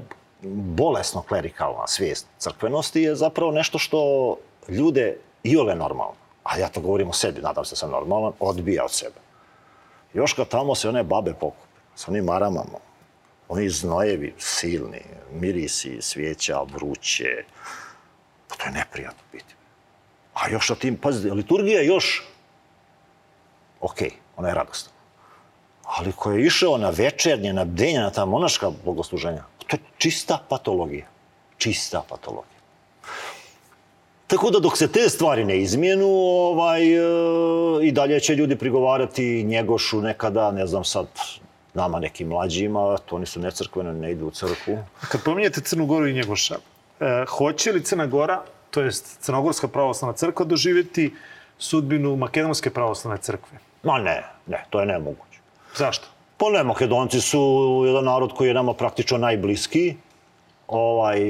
bolesno 0.77 1.23
klerikalna 1.23 1.87
svijest 1.87 2.27
crkvenosti 2.39 3.03
je 3.03 3.15
zapravo 3.15 3.53
nešto 3.53 3.79
što 3.79 4.37
ljude 4.69 5.17
i 5.43 5.57
ole 5.57 5.75
normalno, 5.75 6.15
a 6.45 6.59
ja 6.59 6.69
to 6.69 6.81
govorim 6.81 7.09
o 7.09 7.13
sebi, 7.13 7.41
nadam 7.41 7.65
se 7.65 7.73
da 7.73 7.77
sam 7.77 7.91
normalan, 7.91 8.33
odbija 8.41 8.85
od 8.85 8.93
sebe. 8.93 9.21
Još 10.15 10.33
kad 10.33 10.49
tamo 10.49 10.75
se 10.75 10.89
one 10.89 11.03
babe 11.03 11.33
pokupe, 11.33 11.81
sa 11.95 12.11
onim 12.11 12.25
maramama, 12.25 12.79
oni 13.49 13.69
znojevi, 13.69 14.35
silni, 14.39 15.03
mirisi, 15.33 15.99
svijeća, 16.01 16.63
vruće, 16.63 17.45
pa 18.49 18.57
to 18.57 18.65
je 18.65 18.73
neprijatno 18.73 19.23
biti. 19.33 19.55
A 20.35 20.49
još 20.51 20.67
sa 20.67 20.75
tim, 20.75 20.97
pazite, 20.97 21.35
liturgija 21.35 21.83
još 21.83 22.29
ok, 23.87 24.01
ona 24.37 24.49
je 24.49 24.55
radosna. 24.55 24.93
Ali 25.83 26.13
ko 26.13 26.33
je 26.33 26.47
išao 26.47 26.79
na 26.79 26.91
večernje, 26.91 27.53
na 27.53 27.65
bdenja, 27.65 28.03
na 28.03 28.11
ta 28.11 28.25
monaška 28.25 28.71
bogosluženja, 28.85 29.45
to 29.59 29.77
je 29.77 29.81
čista 29.99 30.39
patologija. 30.49 31.07
Čista 31.59 32.03
patologija. 32.09 32.57
Tako 34.27 34.51
da 34.51 34.61
dok 34.61 34.77
se 34.77 34.89
te 34.93 35.09
stvari 35.09 35.45
ne 35.45 35.59
izmijenu, 35.63 36.07
ovaj, 36.07 36.83
e, 36.83 37.01
i 37.83 37.93
dalje 37.93 38.21
će 38.21 38.35
ljudi 38.35 38.57
prigovarati 38.57 39.45
Njegošu 39.45 40.01
nekada, 40.01 40.51
ne 40.51 40.67
znam 40.67 40.85
sad, 40.85 41.07
nama 41.75 42.01
nekim 42.01 42.29
mlađima, 42.29 42.99
to 42.99 43.17
oni 43.17 43.27
su 43.27 43.41
necrkvene, 43.41 43.93
ne 43.93 44.13
idu 44.13 44.27
u 44.27 44.31
crkvu. 44.31 44.79
Kad 45.09 45.23
pominjete 45.25 45.61
Crnu 45.61 45.87
Goru 45.87 46.07
i 46.07 46.13
Njegoša, 46.13 46.57
e, 47.01 47.25
hoće 47.29 47.73
li 47.73 47.85
Crna 47.85 48.07
Gora, 48.07 48.43
to 48.71 48.83
jest 48.83 49.21
Crnogorska 49.21 49.69
pravoslavna 49.69 50.17
crkva, 50.17 50.47
doživjeti 50.47 51.15
sudbinu 51.59 52.17
Makedonske 52.17 52.71
pravoslavne 52.71 53.19
crkve? 53.23 53.59
Ma 53.87 53.99
ne, 53.99 54.23
ne, 54.47 54.65
to 54.71 54.81
je 54.81 54.87
nemoguće. 54.87 55.41
Zašto? 55.77 56.07
Pa 56.37 56.51
ne, 56.51 56.65
Makedonci 56.65 57.21
su 57.21 57.41
jedan 57.87 58.05
narod 58.05 58.33
koji 58.35 58.49
je 58.49 58.55
nama 58.55 58.75
praktično 58.75 59.19
najbliski, 59.19 59.95
ovaj, 60.69 61.21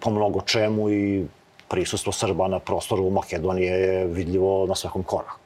po 0.00 0.10
mnogo 0.10 0.40
čemu 0.40 0.90
i 0.90 1.24
prisustvo 1.68 2.12
Srba 2.12 2.48
na 2.48 2.58
prostoru 2.58 3.10
Makedonije 3.10 3.72
je 3.72 4.06
vidljivo 4.06 4.66
na 4.66 4.74
svakom 4.74 5.02
koraku. 5.02 5.38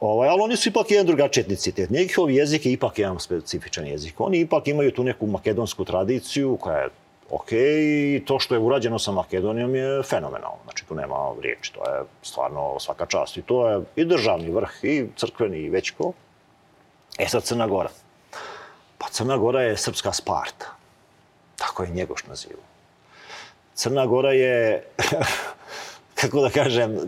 Ovaj, 0.00 0.28
ali 0.28 0.40
oni 0.42 0.56
su 0.56 0.68
ipak 0.68 0.90
jedan 0.90 1.06
drugačiji 1.06 1.42
etnicitet. 1.42 1.90
Njihov 1.90 2.30
jezik 2.30 2.66
je 2.66 2.72
ipak 2.72 2.98
jedan 2.98 3.20
specifičan 3.20 3.86
jezik. 3.86 4.20
Oni 4.20 4.40
ipak 4.40 4.68
imaju 4.68 4.90
tu 4.90 5.04
neku 5.04 5.26
makedonsku 5.26 5.84
tradiciju 5.84 6.56
koja 6.60 6.78
je 6.78 6.88
ok 7.30 7.52
i 7.52 8.22
to 8.26 8.38
što 8.38 8.54
je 8.54 8.58
urađeno 8.58 8.98
sa 8.98 9.12
Makedonijom 9.12 9.74
je 9.74 10.02
fenomenalno. 10.02 10.58
Znači, 10.64 10.84
tu 10.86 10.94
nema 10.94 11.32
riječi, 11.42 11.72
to 11.72 11.90
je 11.90 12.02
stvarno 12.22 12.80
svaka 12.80 13.06
čast. 13.06 13.36
I 13.36 13.42
to 13.42 13.68
je 13.68 13.82
i 13.96 14.04
državni 14.04 14.50
vrh, 14.50 14.70
i 14.82 15.06
crkveni, 15.16 15.58
i 15.58 15.70
već 15.70 15.90
ko. 15.90 16.12
E 17.18 17.28
sad 17.28 17.42
Crna 17.42 17.66
Gora. 17.66 17.90
Pa 18.98 19.08
Crna 19.08 19.36
Gora 19.36 19.62
je 19.62 19.76
srpska 19.76 20.12
Sparta. 20.12 20.66
Tako 21.56 21.82
je 21.82 21.90
Njegoš 21.90 22.26
nazivao. 22.26 22.64
Crna 23.74 24.06
Gora 24.06 24.32
je, 24.32 24.84
kako 26.20 26.40
da 26.40 26.50
kažem, 26.50 26.96
e, 26.96 27.00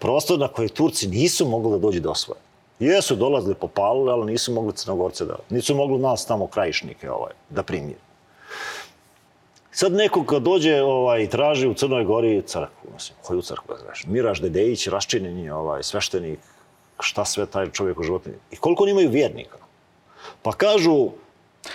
prostor 0.00 0.38
na 0.38 0.48
koji 0.48 0.68
Turci 0.68 1.08
nisu 1.08 1.48
mogli 1.48 1.70
da 1.70 1.78
dođu 1.78 2.00
do 2.00 2.14
svoje. 2.14 2.40
Jesu 2.78 3.16
dolazili 3.16 3.54
po 3.54 3.68
palu, 3.68 4.08
ali 4.08 4.32
nisu 4.32 4.52
mogli 4.52 4.72
Crnogorce 4.72 5.24
da... 5.24 5.36
Nisu 5.50 5.74
mogli 5.74 5.98
nas 5.98 6.26
tamo 6.26 6.46
krajišnike 6.46 7.10
ovaj, 7.10 7.32
da 7.50 7.62
primije. 7.62 7.96
Sad 9.76 9.92
neko 9.92 10.24
kad 10.24 10.42
dođe 10.42 10.82
ovaj, 10.82 11.26
traži 11.28 11.66
u 11.68 11.74
Crnoj 11.74 12.04
Gori 12.04 12.42
crkvu, 12.46 12.90
mislim, 12.94 13.18
koju 13.22 13.42
crkvu 13.42 13.74
da 13.74 13.80
znaš? 13.84 14.04
Miraš 14.06 14.40
Dedejić, 14.40 14.86
raščinjeni 14.88 15.50
ovaj, 15.50 15.82
sveštenik, 15.82 16.38
šta 17.00 17.24
sve 17.24 17.46
taj 17.46 17.70
čovjek 17.70 17.98
u 17.98 18.02
životu. 18.02 18.30
I 18.50 18.56
koliko 18.56 18.82
oni 18.82 18.92
imaju 18.92 19.10
vjernika? 19.10 19.58
Pa 20.42 20.52
kažu, 20.52 21.10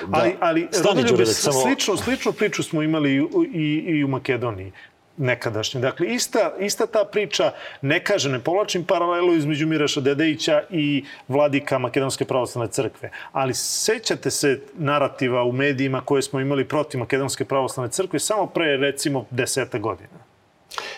Da. 0.07 0.17
Ali, 0.17 0.35
ali 0.39 0.67
Stani, 0.71 1.01
Rodoljube, 1.01 1.25
samo... 1.25 1.61
sličnu, 1.61 1.97
sličnu 1.97 2.31
priču 2.31 2.63
smo 2.63 2.81
imali 2.81 3.11
i, 3.11 3.21
i, 3.53 3.97
i 3.97 4.03
u 4.03 4.07
Makedoniji 4.07 4.71
nekadašnje. 5.17 5.81
Dakle, 5.81 6.07
ista, 6.07 6.51
ista 6.59 6.87
ta 6.87 7.05
priča, 7.11 7.51
ne 7.81 8.03
kaže, 8.03 8.29
ne 8.29 8.39
povlačim 8.39 8.83
paralelu 8.83 9.33
između 9.33 9.67
Miraša 9.67 10.01
Dedejića 10.01 10.61
i 10.69 11.05
vladika 11.27 11.79
Makedonske 11.79 12.25
pravoslavne 12.25 12.71
crkve, 12.71 13.11
ali 13.31 13.53
sećate 13.53 14.31
se 14.31 14.59
narativa 14.77 15.43
u 15.43 15.51
medijima 15.51 16.01
koje 16.01 16.21
smo 16.21 16.39
imali 16.39 16.67
protiv 16.67 16.99
Makedonske 16.99 17.45
pravoslavne 17.45 17.91
crkve 17.91 18.19
samo 18.19 18.45
pre, 18.45 18.77
recimo, 18.77 19.25
deseta 19.29 19.77
godina. 19.77 20.31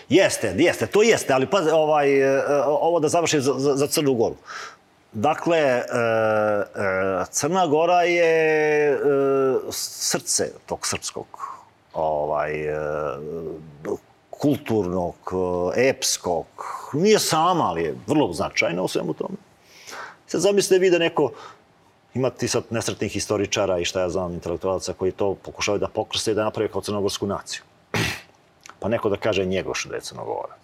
Jeste, 0.08 0.54
jeste, 0.58 0.86
to 0.86 1.02
jeste, 1.02 1.32
ali 1.32 1.46
pa 1.46 1.62
ovaj, 1.72 2.20
e, 2.20 2.42
ovo 2.66 3.00
da 3.00 3.08
završim 3.08 3.40
za, 3.40 3.52
za, 3.58 3.74
za 3.74 3.86
Crnu 3.86 4.14
Goru. 4.14 4.36
Dakle, 5.12 5.58
e, 5.58 5.82
e, 5.82 5.84
Crna 7.30 7.66
Gora 7.66 8.02
je 8.02 8.92
e, 8.92 8.96
srce 9.70 10.52
tog 10.66 10.86
srpskog 10.86 11.53
ovaj, 11.94 12.52
kulturnog, 14.30 15.14
epskog. 15.76 16.46
Nije 16.92 17.18
sama, 17.18 17.64
ali 17.64 17.82
je 17.82 17.96
vrlo 18.06 18.32
značajna 18.32 18.82
u 18.82 18.88
svemu 18.88 19.12
tome. 19.12 19.36
Sad 20.26 20.40
zamislite 20.40 20.78
vi 20.78 20.90
da 20.90 20.98
neko 20.98 21.30
ima 22.14 22.30
ti 22.30 22.48
sad 22.48 22.64
nesretnih 22.70 23.12
historičara 23.12 23.78
i 23.78 23.84
šta 23.84 24.00
ja 24.00 24.08
znam, 24.08 24.32
intelektualaca 24.32 24.92
koji 24.92 25.12
to 25.12 25.34
pokušavaju 25.34 25.80
da 25.80 25.88
pokrste 25.88 26.30
i 26.30 26.34
da 26.34 26.44
naprave 26.44 26.68
kao 26.68 26.82
crnogorsku 26.82 27.26
naciju. 27.26 27.62
Pa 28.80 28.88
neko 28.88 29.08
da 29.08 29.16
kaže 29.16 29.44
Njegoš 29.44 29.84
da 29.84 29.94
je 29.94 30.00
crnogorac 30.00 30.63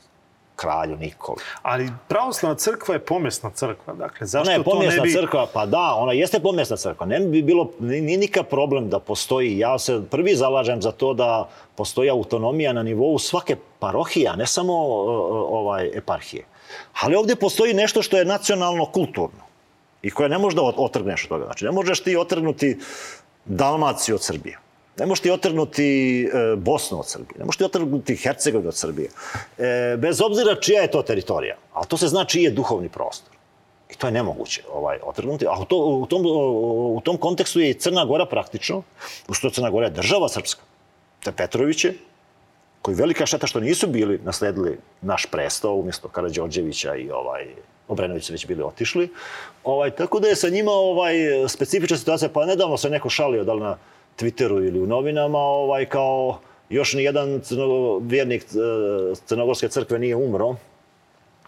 kralju 0.61 0.97
Nikoli. 0.97 1.41
Ali 1.63 1.89
pravoslavna 2.09 2.57
crkva 2.57 2.95
je 2.95 3.01
pomesna 3.01 3.51
crkva, 3.51 3.95
dakle, 3.95 4.27
zašto 4.27 4.51
ona 4.51 4.59
je 4.59 4.65
pomesna 4.65 4.97
to 4.97 5.03
ne 5.03 5.09
bi... 5.09 5.13
crkva, 5.13 5.47
pa 5.53 5.67
da, 5.67 5.95
ona 5.95 6.13
jeste 6.13 6.41
pomesna 6.41 6.77
crkva. 6.77 7.07
Ne 7.07 7.21
bi 7.21 7.43
bilo, 7.43 7.71
ni 7.79 8.17
nikak 8.17 8.49
problem 8.49 8.89
da 8.89 8.99
postoji, 8.99 9.59
ja 9.59 9.79
se 9.79 10.01
prvi 10.11 10.37
zalažem 10.37 10.83
za 10.83 10.93
to 10.93 11.15
da 11.15 11.49
postoji 11.75 12.11
autonomija 12.11 12.73
na 12.73 12.83
nivou 12.83 13.19
svake 13.19 13.57
parohija, 13.79 14.37
ne 14.37 14.47
samo 14.47 14.75
ovaj 15.51 15.91
eparhije. 15.95 16.45
Ali 17.01 17.17
ovdje 17.17 17.37
postoji 17.37 17.75
nešto 17.75 18.03
što 18.03 18.19
je 18.19 18.25
nacionalno 18.25 18.85
kulturno 18.85 19.51
i 20.03 20.11
koje 20.11 20.29
ne 20.29 20.39
možeš 20.39 20.57
da 20.57 20.63
otrgneš 20.63 21.25
od 21.25 21.29
toga. 21.29 21.45
Znači, 21.45 21.65
ne 21.65 21.71
možeš 21.71 22.01
ti 22.01 22.17
otrgnuti 22.17 22.79
Dalmaciju 23.45 24.15
od 24.15 24.23
Srbije. 24.23 24.59
Ne 25.01 25.07
možeš 25.07 25.23
ti 25.23 25.31
otrgnuti 25.31 26.23
e, 26.23 26.57
Bosnu 26.57 27.01
od 27.01 27.09
Srbije, 27.09 27.39
ne 27.39 27.45
možeš 27.45 27.57
ti 27.57 27.65
otrgnuti 27.65 28.17
Hercegovinu 28.17 28.69
od 28.69 28.77
Srbije. 28.77 29.09
E, 29.59 29.97
bez 29.99 30.21
obzira 30.21 30.55
čija 30.61 30.83
je 30.83 30.91
to 30.91 31.03
teritorija, 31.03 31.57
ali 31.73 31.87
to 31.87 31.97
se 31.97 32.09
zna 32.09 32.25
čiji 32.25 32.43
je 32.43 32.51
duhovni 32.51 32.89
prostor. 32.89 33.37
I 33.91 33.97
to 33.97 34.07
je 34.07 34.13
nemoguće 34.13 34.63
ovaj, 34.73 34.99
otrgnuti. 35.03 35.47
A 35.47 35.57
u, 35.61 35.65
to, 35.65 35.77
u, 35.77 36.07
tom, 36.07 36.23
u 36.97 37.01
tom 37.05 37.17
kontekstu 37.17 37.61
je 37.61 37.71
i 37.71 37.75
Crna 37.75 38.05
Gora 38.05 38.27
praktično, 38.27 38.83
u 39.29 39.35
što 39.35 39.51
Crna 39.51 39.71
Gora 39.71 39.87
je 39.87 39.97
država 39.97 40.29
srpska. 40.29 40.63
Te 41.25 41.33
Petroviće, 41.33 41.95
koji 42.83 42.95
velika 42.95 43.27
šteta 43.27 43.47
što 43.47 43.61
nisu 43.61 43.87
bili 43.87 44.21
nasledili 44.25 44.79
naš 45.01 45.27
presto 45.27 45.73
umjesto 45.73 46.09
Karadžorđevića 46.09 46.95
i 46.95 47.11
ovaj 47.11 47.47
Obrenović 47.89 48.27
su 48.27 48.33
već 48.33 48.47
bili 48.47 48.63
otišli. 48.63 49.09
Ovaj, 49.65 49.91
tako 49.91 50.21
da 50.21 50.29
je 50.29 50.37
sa 50.37 50.49
njima 50.49 50.73
ovaj, 50.73 51.15
specifična 51.49 51.97
situacija, 51.97 52.29
pa 52.29 52.47
nedavno 52.47 52.77
se 52.77 52.91
neko 52.91 53.09
šalio 53.09 53.45
da 53.45 53.53
li 53.53 53.61
na 53.61 53.77
Twitteru 54.21 54.67
ili 54.67 54.81
u 54.81 54.87
novinama, 54.87 55.39
ovaj, 55.39 55.87
kao 55.87 56.39
još 56.69 56.95
ni 56.95 57.03
jedan 57.03 57.41
vjernik 58.03 58.43
e, 58.43 58.47
Crnogorske 59.27 59.69
crkve 59.69 59.99
nije 59.99 60.17
umro, 60.17 60.55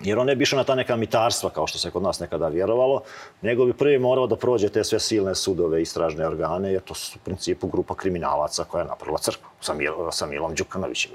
jer 0.01 0.19
on 0.19 0.27
ne 0.27 0.37
bi 0.37 0.43
išao 0.43 0.57
na 0.57 0.65
ta 0.65 0.75
neka 0.75 0.97
mitarstva, 0.97 1.51
kao 1.51 1.67
što 1.67 1.79
se 1.79 1.91
kod 1.91 2.03
nas 2.03 2.21
nekada 2.21 2.49
vjerovalo, 2.49 3.03
nego 3.43 3.65
bi 3.65 3.73
prvi 3.73 3.99
morao 3.99 4.27
da 4.27 4.37
prođe 4.37 4.69
te 4.69 4.85
sve 4.85 5.01
silne 5.01 5.35
sudove 5.35 5.79
i 5.79 5.83
istražne 5.83 6.27
organe, 6.27 6.73
jer 6.73 6.83
to 6.83 6.95
su 6.95 7.19
u 7.19 7.25
principu 7.25 7.67
grupa 7.67 7.95
kriminalaca 7.95 8.65
koja 8.65 8.83
je 8.83 8.89
napravila 8.89 9.19
crkvu 9.19 9.49
sa, 9.61 9.75
Mil, 9.75 9.93
sa 10.11 10.27
Milom 10.27 10.55
Đukanovićem. 10.55 11.11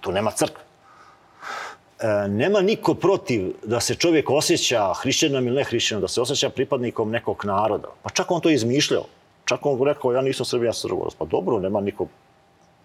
Tu 0.00 0.12
nema 0.12 0.30
crkve. 0.30 0.62
E, 2.00 2.28
nema 2.28 2.60
niko 2.60 2.94
protiv 2.94 3.52
da 3.62 3.80
se 3.80 3.94
čovjek 3.94 4.30
osjeća 4.30 4.92
hrišćanom 4.94 5.46
ili 5.46 5.56
ne 5.56 5.64
hrišćanom, 5.64 6.02
da 6.02 6.08
se 6.08 6.20
osjeća 6.20 6.50
pripadnikom 6.50 7.10
nekog 7.10 7.44
naroda. 7.44 7.88
Pa 8.02 8.10
čak 8.10 8.30
on 8.30 8.40
to 8.40 8.50
izmišljao. 8.50 9.04
Čak 9.48 9.66
on 9.66 9.82
rekao, 9.82 10.12
ja 10.12 10.20
nisam 10.20 10.46
Srbija, 10.46 10.68
ja 10.68 10.72
sam 10.72 10.88
Crnogorac. 10.88 11.14
Pa 11.14 11.24
dobro, 11.24 11.58
nema 11.58 11.80
niko 11.80 12.06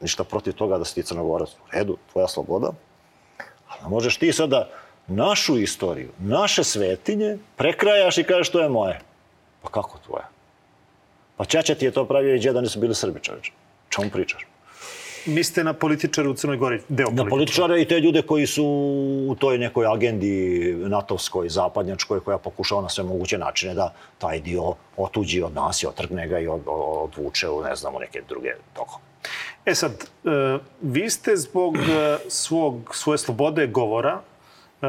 ništa 0.02 0.24
protiv 0.24 0.54
toga 0.54 0.78
da 0.78 0.86
si 0.86 0.96
ti 0.96 1.04
Crnogorac. 1.04 1.50
U 1.50 1.68
redu, 1.72 1.98
tvoja 2.12 2.28
sloboda. 2.28 2.72
Ali 3.68 3.92
možeš 3.92 4.18
ti 4.18 4.34
sada 4.34 4.70
našu 5.08 5.58
istoriju, 5.60 6.10
naše 6.20 6.64
svetinje, 6.64 7.38
prekrajaš 7.56 8.18
i 8.18 8.24
kažeš 8.24 8.50
to 8.50 8.60
je 8.60 8.70
moje. 8.70 9.00
Pa 9.62 9.70
kako 9.70 9.98
tvoje? 10.06 10.24
Pa 11.38 11.46
Čača 11.46 11.76
ti 11.76 11.86
je 11.86 11.92
to 11.92 12.06
pravio 12.06 12.36
i 12.36 12.40
džeda 12.40 12.62
nisu 12.62 12.80
bili 12.80 12.96
Srbi 12.96 13.20
čoveče. 13.20 13.52
Čemu 13.90 14.10
pričaš? 14.10 14.48
Mislite 15.26 15.64
na 15.64 15.74
političare 15.74 16.30
u 16.30 16.34
Crnoj 16.34 16.58
Gori? 16.58 16.82
Deo 16.90 17.12
na 17.12 17.26
političare 17.26 17.82
i 17.82 17.86
te 17.86 18.00
ljude 18.00 18.22
koji 18.22 18.48
su 18.48 18.66
u 19.30 19.36
toj 19.36 19.58
nekoj 19.58 19.86
agendi 19.88 20.76
natovskoj, 20.78 21.50
zapadnjačkoj, 21.50 22.20
koja 22.20 22.38
pokušava 22.38 22.82
na 22.82 22.90
sve 22.90 23.04
moguće 23.04 23.38
načine 23.38 23.74
da 23.74 23.94
taj 24.18 24.40
dio 24.40 24.74
otuđi 24.98 25.42
od 25.42 25.54
nas 25.54 25.84
i 25.84 25.88
otrgne 25.88 26.28
ga 26.28 26.40
i 26.40 26.48
od, 26.48 26.62
odvuče 26.66 27.50
u, 27.50 27.64
ne 27.64 27.76
znam, 27.76 27.96
u 27.96 28.00
neke 28.00 28.22
druge 28.30 28.50
tokove. 28.74 29.04
E 29.66 29.76
sad, 29.76 29.92
e, 29.92 30.60
vi 30.82 31.10
ste 31.10 31.36
zbog 31.38 31.78
e, 31.78 32.18
svog, 32.28 32.92
svoje 32.94 33.18
slobode 33.18 33.68
govora 33.68 34.20
e, 34.82 34.86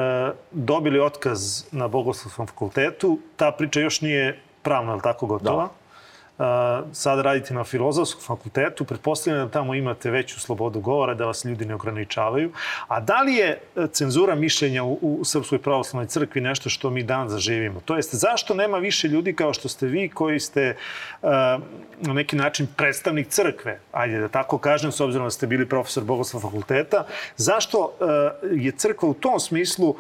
dobili 0.51 1.01
otkaz 1.01 1.65
na 1.73 1.89
Bogoslovskom 1.89 2.47
fakultetu. 2.47 3.19
Ta 3.37 3.53
priča 3.53 3.81
još 3.81 4.01
nije 4.01 4.41
pravna, 4.63 4.93
ali 4.93 5.03
tako 5.03 5.27
gotova? 5.27 5.65
Da 5.65 5.84
sad 6.93 7.21
radite 7.21 7.55
na 7.55 7.65
filozofskom 7.65 8.23
fakultetu, 8.23 8.85
pretpostavljam 8.85 9.47
da 9.47 9.53
tamo 9.53 9.75
imate 9.75 10.11
veću 10.11 10.41
slobodu 10.41 10.81
govora, 10.81 11.15
da 11.15 11.27
vas 11.27 11.45
ljudi 11.45 11.65
ne 11.65 11.75
ograničavaju. 11.75 12.53
A 12.89 13.01
da 13.01 13.23
li 13.23 13.35
je 13.35 13.49
e, 13.77 13.87
cenzura 13.93 14.35
mišljenja 14.35 14.85
u, 14.85 14.99
u 15.03 15.25
Srpskoj 15.25 15.59
pravoslavnoj 15.59 16.07
crkvi 16.07 16.41
nešto 16.41 16.71
što 16.71 16.91
mi 16.91 17.03
dan 17.03 17.29
zaživimo? 17.29 17.81
To 17.85 17.97
jest, 17.97 18.15
zašto 18.15 18.55
nema 18.55 18.79
više 18.79 19.09
ljudi 19.09 19.35
kao 19.37 19.55
što 19.55 19.69
ste 19.69 19.87
vi 19.87 20.09
koji 20.09 20.41
ste 20.41 20.77
uh, 21.23 21.31
na 22.01 22.13
neki 22.13 22.37
način 22.37 22.67
predstavnik 22.77 23.29
crkve, 23.29 23.81
ajde 23.93 24.19
da 24.19 24.29
tako 24.29 24.59
kažem, 24.59 24.93
s 24.93 25.01
obzirom 25.01 25.27
da 25.27 25.31
ste 25.31 25.47
bili 25.47 25.69
profesor 25.69 26.05
Bogoslova 26.05 26.43
fakulteta, 26.43 27.07
zašto 27.37 27.79
uh, 27.79 28.61
je 28.61 28.73
crkva 28.73 29.09
u 29.09 29.15
tom 29.15 29.41
smislu 29.41 29.97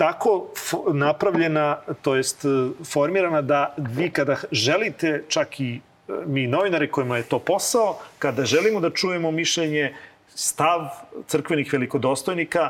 tako 0.00 0.46
napravljena, 0.92 1.76
to 2.02 2.14
jest 2.16 2.44
formirana 2.92 3.42
da 3.42 3.74
vi 3.78 4.10
kada 4.10 4.36
želite, 4.52 5.24
čak 5.28 5.60
i 5.60 5.80
mi 6.26 6.46
novinari 6.46 6.88
kojima 6.90 7.16
je 7.16 7.22
to 7.22 7.38
posao, 7.38 7.98
kada 8.18 8.44
želimo 8.44 8.80
da 8.80 8.90
čujemo 8.90 9.30
mišljenje, 9.30 9.94
stav 10.34 10.88
crkvenih 11.26 11.72
velikodostojnika, 11.72 12.68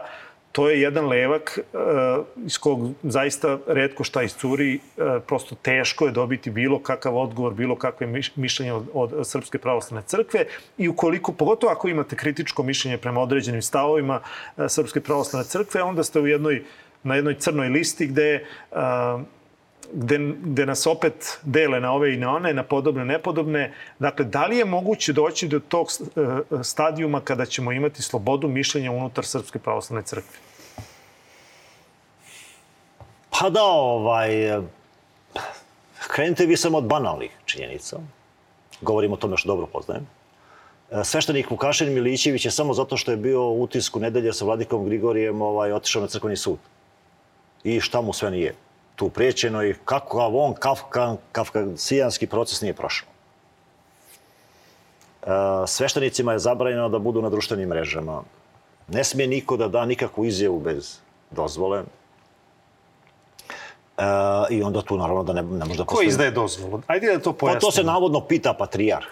to 0.52 0.68
je 0.70 0.80
jedan 0.80 1.06
levak 1.06 1.58
uh, 1.58 2.26
iz 2.46 2.58
kog 2.58 2.90
zaista 3.02 3.58
redko 3.66 4.04
šta 4.04 4.22
iscuri, 4.22 4.80
prosto 5.26 5.54
teško 5.54 6.06
je 6.06 6.12
dobiti 6.12 6.50
bilo 6.50 6.82
kakav 6.82 7.16
odgovor, 7.16 7.54
bilo 7.54 7.76
kakve 7.76 8.06
mišljenje 8.36 8.72
od, 8.72 8.90
od 8.94 9.26
Srpske 9.28 9.58
pravoslavne 9.58 10.02
crkve 10.06 10.44
i 10.78 10.88
ukoliko, 10.88 11.32
pogotovo 11.32 11.72
ako 11.72 11.88
imate 11.88 12.16
kritičko 12.16 12.62
mišljenje 12.62 12.98
prema 12.98 13.20
određenim 13.20 13.62
stavovima 13.62 14.20
Srpske 14.68 15.00
pravoslavne 15.00 15.48
crkve, 15.48 15.82
onda 15.82 16.02
ste 16.02 16.20
u 16.20 16.26
jednoj, 16.26 16.64
na 17.02 17.14
jednoj 17.14 17.34
crnoj 17.34 17.68
listi 17.68 18.06
gde 18.06 18.46
uh, 18.70 19.20
gde, 19.92 20.18
gde 20.42 20.66
nas 20.66 20.86
opet 20.86 21.38
dele 21.42 21.80
na 21.80 21.92
ove 21.92 22.14
i 22.14 22.16
na 22.16 22.34
one, 22.34 22.54
na 22.54 22.62
podobne, 22.62 23.04
nepodobne. 23.04 23.72
Dakle, 23.98 24.24
da 24.24 24.46
li 24.46 24.56
je 24.56 24.64
moguće 24.64 25.12
doći 25.12 25.48
do 25.48 25.60
tog 25.60 25.88
stadijuma 26.62 27.20
kada 27.20 27.46
ćemo 27.46 27.72
imati 27.72 28.02
slobodu 28.02 28.48
mišljenja 28.48 28.92
unutar 28.92 29.24
Srpske 29.24 29.58
pravoslavne 29.58 30.02
crkve? 30.02 30.38
Pa 33.30 33.50
da, 33.50 33.62
ovaj, 33.62 34.30
krenite 36.08 36.46
vi 36.46 36.56
samo 36.56 36.78
od 36.78 36.84
banalnih 36.84 37.30
činjenica. 37.44 37.98
Govorim 38.80 39.12
o 39.12 39.16
tome 39.16 39.36
što 39.36 39.46
dobro 39.46 39.66
poznajem. 39.66 40.06
Sveštenik 41.04 41.50
Vukašin 41.50 41.94
Milićević 41.94 42.44
je 42.44 42.50
samo 42.50 42.74
zato 42.74 42.96
što 42.96 43.10
je 43.10 43.16
bio 43.16 43.42
u 43.42 43.62
utisku 43.62 44.00
nedelje 44.00 44.32
sa 44.32 44.44
vladikom 44.44 44.84
Grigorijem 44.84 45.42
ovaj, 45.42 45.72
otišao 45.72 46.02
na 46.02 46.08
crkveni 46.08 46.36
sud. 46.36 46.58
I 47.64 47.80
šta 47.80 48.00
mu 48.00 48.12
sve 48.12 48.30
nije 48.30 48.54
tu 49.00 49.08
priječeno 49.08 49.64
i 49.64 49.74
kako 49.84 50.18
on 50.18 50.54
kafka, 50.54 51.16
kafkasijanski 51.32 52.26
proces 52.26 52.60
nije 52.60 52.74
prošao. 52.74 53.08
E, 55.22 55.26
sveštenicima 55.66 56.32
je 56.32 56.38
zabranjeno 56.38 56.88
da 56.88 56.98
budu 56.98 57.22
na 57.22 57.30
društvenim 57.30 57.68
mrežama. 57.68 58.22
Ne 58.88 59.04
smije 59.04 59.26
niko 59.26 59.56
da 59.56 59.68
da 59.68 59.84
nikakvu 59.84 60.24
izjavu 60.24 60.60
bez 60.60 60.98
dozvole. 61.30 61.82
E, 63.98 64.04
I 64.50 64.62
onda 64.62 64.82
tu 64.82 64.98
naravno 64.98 65.22
da 65.22 65.32
ne, 65.32 65.42
ne 65.42 65.64
može 65.64 65.78
da 65.78 65.84
postoji... 65.84 66.06
Ko 66.06 66.10
izdaje 66.10 66.30
dozvolu? 66.30 66.82
Ajde 66.86 67.12
da 67.12 67.22
to 67.22 67.32
pojasnimo. 67.32 67.60
Pa 67.60 67.66
to 67.66 67.72
se 67.72 67.84
navodno 67.84 68.20
pita 68.20 68.52
patrijarh. 68.52 69.06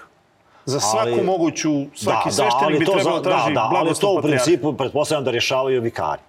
Za 0.64 0.80
svaku 0.80 1.08
ali, 1.08 1.22
moguću, 1.22 1.70
svaki 1.94 2.28
da, 2.28 2.32
sveštenik 2.32 2.72
da, 2.72 2.78
bi 2.78 2.84
trebao 2.84 3.20
da 3.20 3.22
traži 3.22 3.54
da, 3.54 3.68
da, 3.72 3.76
ali 3.76 3.94
to 3.94 4.12
u 4.18 4.22
principu 4.22 4.72
pretpostavljam 4.72 5.24
da 5.24 5.30
rješavaju 5.30 5.82
vikari. 5.82 6.27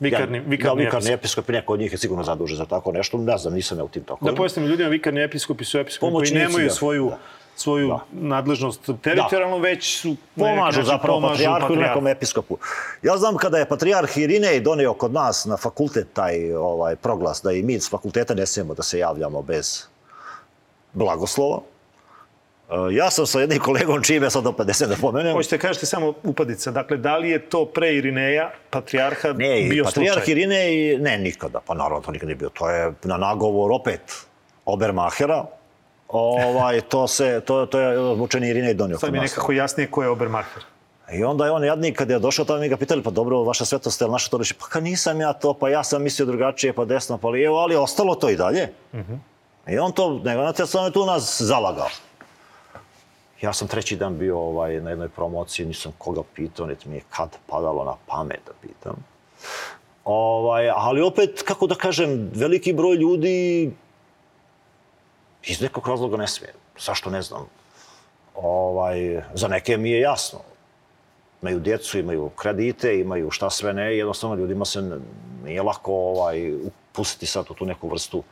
Vikarni, 0.00 0.40
vikarni, 0.46 0.82
da, 0.82 0.84
vikarni 0.84 1.12
episkop, 1.12 1.48
neko 1.48 1.72
od 1.72 1.80
njih 1.80 1.92
je 1.92 1.98
sigurno 1.98 2.24
zadužen 2.24 2.56
za 2.56 2.66
tako 2.66 2.92
nešto, 2.92 3.18
ne 3.18 3.38
znam, 3.38 3.54
nisam 3.54 3.78
ja 3.78 3.84
u 3.84 3.88
tim 3.88 4.04
tokovima. 4.04 4.30
Da 4.30 4.36
pojasnim 4.36 4.66
ljudima, 4.66 4.88
vikarni 4.88 5.22
episkopi 5.22 5.64
su 5.64 5.78
episkopi 5.78 6.12
koji 6.12 6.30
nemaju 6.30 6.68
da. 6.68 6.74
svoju 6.74 7.08
da 7.10 7.18
svoju 7.56 7.88
da. 7.88 8.04
nadležnost 8.12 8.90
teritorijalno, 9.02 9.58
da. 9.58 9.62
već 9.62 10.00
su... 10.00 10.16
Pomažu 10.34 10.82
zapravo 10.82 11.20
patrijarhu 11.20 11.74
i 11.74 11.76
nekom 11.76 12.06
episkopu. 12.06 12.58
Ja 13.02 13.16
znam 13.16 13.36
kada 13.36 13.58
je 13.58 13.68
patrijarh 13.68 14.18
Irinej 14.18 14.60
donio 14.60 14.94
kod 14.94 15.12
nas 15.12 15.44
na 15.44 15.56
fakultet 15.56 16.06
taj 16.12 16.52
ovaj, 16.54 16.96
proglas 16.96 17.40
da 17.42 17.52
i 17.52 17.62
mi 17.62 17.80
s 17.80 17.90
fakulteta 17.90 18.34
ne 18.34 18.46
smijemo 18.46 18.74
da 18.74 18.82
se 18.82 18.98
javljamo 18.98 19.42
bez 19.42 19.84
blagoslova, 20.92 21.60
ja 22.92 23.10
sam 23.10 23.26
sa 23.26 23.40
jednim 23.40 23.60
kolegom 23.60 24.02
čime 24.02 24.30
sad 24.30 24.46
opet 24.46 24.66
deset 24.66 24.88
da 24.88 24.96
pomenem. 25.00 25.32
Hoćete 25.32 25.58
kažete 25.58 25.86
samo 25.86 26.14
upadica. 26.22 26.70
Dakle, 26.70 26.96
da 26.96 27.16
li 27.16 27.30
je 27.30 27.38
to 27.48 27.64
pre 27.64 27.94
Irineja, 27.94 28.50
patrijarha, 28.70 29.32
ne, 29.32 29.66
bio 29.70 29.84
patrijarh 29.84 30.18
slučaj? 30.18 30.32
Irinej, 30.32 30.98
ne, 30.98 31.18
nikada. 31.18 31.60
Pa 31.66 31.74
naravno, 31.74 32.00
to 32.00 32.10
nikada 32.10 32.26
nije 32.26 32.36
bio. 32.36 32.48
To 32.48 32.70
je 32.70 32.92
na 33.04 33.16
nagovor 33.16 33.72
opet 33.72 34.00
Obermahera. 34.64 35.44
Ovaj, 36.08 36.80
to, 36.80 37.08
se, 37.08 37.40
to, 37.44 37.66
to 37.66 37.80
je 37.80 38.16
mučeni 38.16 38.48
Irinej 38.48 38.74
donio. 38.74 38.98
Sad 38.98 39.12
mi 39.12 39.18
nekako 39.18 39.52
jasnije 39.52 39.90
ko 39.90 40.02
je 40.02 40.08
Obermaher. 40.08 40.62
I 41.12 41.24
onda 41.24 41.44
je 41.44 41.50
on 41.50 41.64
jadnik, 41.64 41.98
kad 41.98 42.10
je 42.10 42.18
došao 42.18 42.44
tamo, 42.44 42.58
mi 42.58 42.68
ga 42.68 42.76
pitali, 42.76 43.02
pa 43.02 43.10
dobro, 43.10 43.42
vaša 43.42 43.64
svetost, 43.64 44.00
je 44.00 44.08
naša 44.08 44.30
to 44.30 44.38
reći? 44.38 44.54
Pa 44.54 44.66
ka 44.66 44.80
nisam 44.80 45.20
ja 45.20 45.32
to, 45.32 45.54
pa 45.54 45.68
ja 45.68 45.84
sam 45.84 46.02
mislio 46.02 46.26
drugačije, 46.26 46.72
pa 46.72 46.84
desno, 46.84 47.18
pa 47.18 47.28
lijevo, 47.28 47.58
ali 47.58 47.76
ostalo 47.76 48.14
to 48.14 48.30
i 48.30 48.36
dalje. 48.36 48.68
Uh 48.92 48.98
mhm. 48.98 49.12
-huh. 49.12 49.18
I 49.74 49.78
on 49.78 49.92
to, 49.92 50.20
nego 50.24 50.42
na 50.42 50.52
te 50.52 50.62
je 50.62 50.92
tu 50.92 51.06
nas 51.06 51.42
zalagao. 51.42 51.88
Ja 53.40 53.52
sam 53.52 53.68
treći 53.68 53.96
dan 53.96 54.18
bio 54.18 54.38
ovaj, 54.38 54.80
na 54.80 54.90
jednoj 54.90 55.08
promociji, 55.08 55.66
nisam 55.66 55.92
koga 55.98 56.22
pitao, 56.34 56.66
niti 56.66 56.88
mi 56.88 56.94
je 56.94 57.02
kad 57.10 57.36
padalo 57.46 57.84
na 57.84 57.94
pamet 58.06 58.40
da 58.46 58.52
pitam. 58.62 59.04
Ovaj, 60.04 60.70
ali 60.70 61.02
opet, 61.02 61.42
kako 61.42 61.66
da 61.66 61.74
kažem, 61.74 62.30
veliki 62.34 62.72
broj 62.72 62.96
ljudi 62.96 63.70
iz 65.44 65.60
nekog 65.60 65.88
razloga 65.88 66.16
ne 66.16 66.28
smije. 66.28 66.52
Zašto 66.78 67.10
ne 67.10 67.22
znam. 67.22 67.46
Ovaj, 68.34 69.22
za 69.34 69.48
neke 69.48 69.76
mi 69.76 69.90
je 69.90 70.00
jasno. 70.00 70.38
Imaju 71.42 71.60
djecu, 71.60 71.98
imaju 71.98 72.28
kredite, 72.28 73.00
imaju 73.00 73.30
šta 73.30 73.50
sve 73.50 73.72
ne. 73.72 73.96
Jednostavno 73.96 74.36
ljudima 74.36 74.64
se 74.64 75.00
nije 75.44 75.62
lako 75.62 75.92
ovaj, 75.92 76.54
upustiti 76.54 77.26
sad 77.26 77.46
u 77.50 77.54
tu 77.54 77.66
neku 77.66 77.88
vrstu 77.88 78.18
uh, 78.18 78.24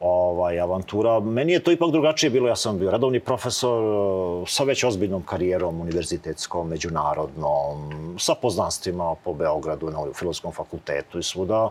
ovaj, 0.00 0.60
avantura. 0.60 1.20
Meni 1.20 1.52
je 1.52 1.62
to 1.62 1.72
ipak 1.72 1.90
drugačije 1.90 2.30
bilo. 2.30 2.48
Ja 2.48 2.56
sam 2.56 2.78
bio 2.78 2.90
redovni 2.90 3.20
profesor 3.20 3.84
eh, 3.84 4.44
sa 4.48 4.64
već 4.64 4.84
ozbiljnom 4.84 5.22
karijerom 5.22 5.80
univerzitetskom, 5.80 6.68
međunarodnom, 6.68 7.92
sa 8.18 8.34
poznanstvima 8.34 9.14
po 9.24 9.34
Beogradu 9.34 9.90
na 9.90 9.98
Filozofskom 10.14 10.52
fakultetu 10.52 11.18
i 11.18 11.22
svuda. 11.22 11.70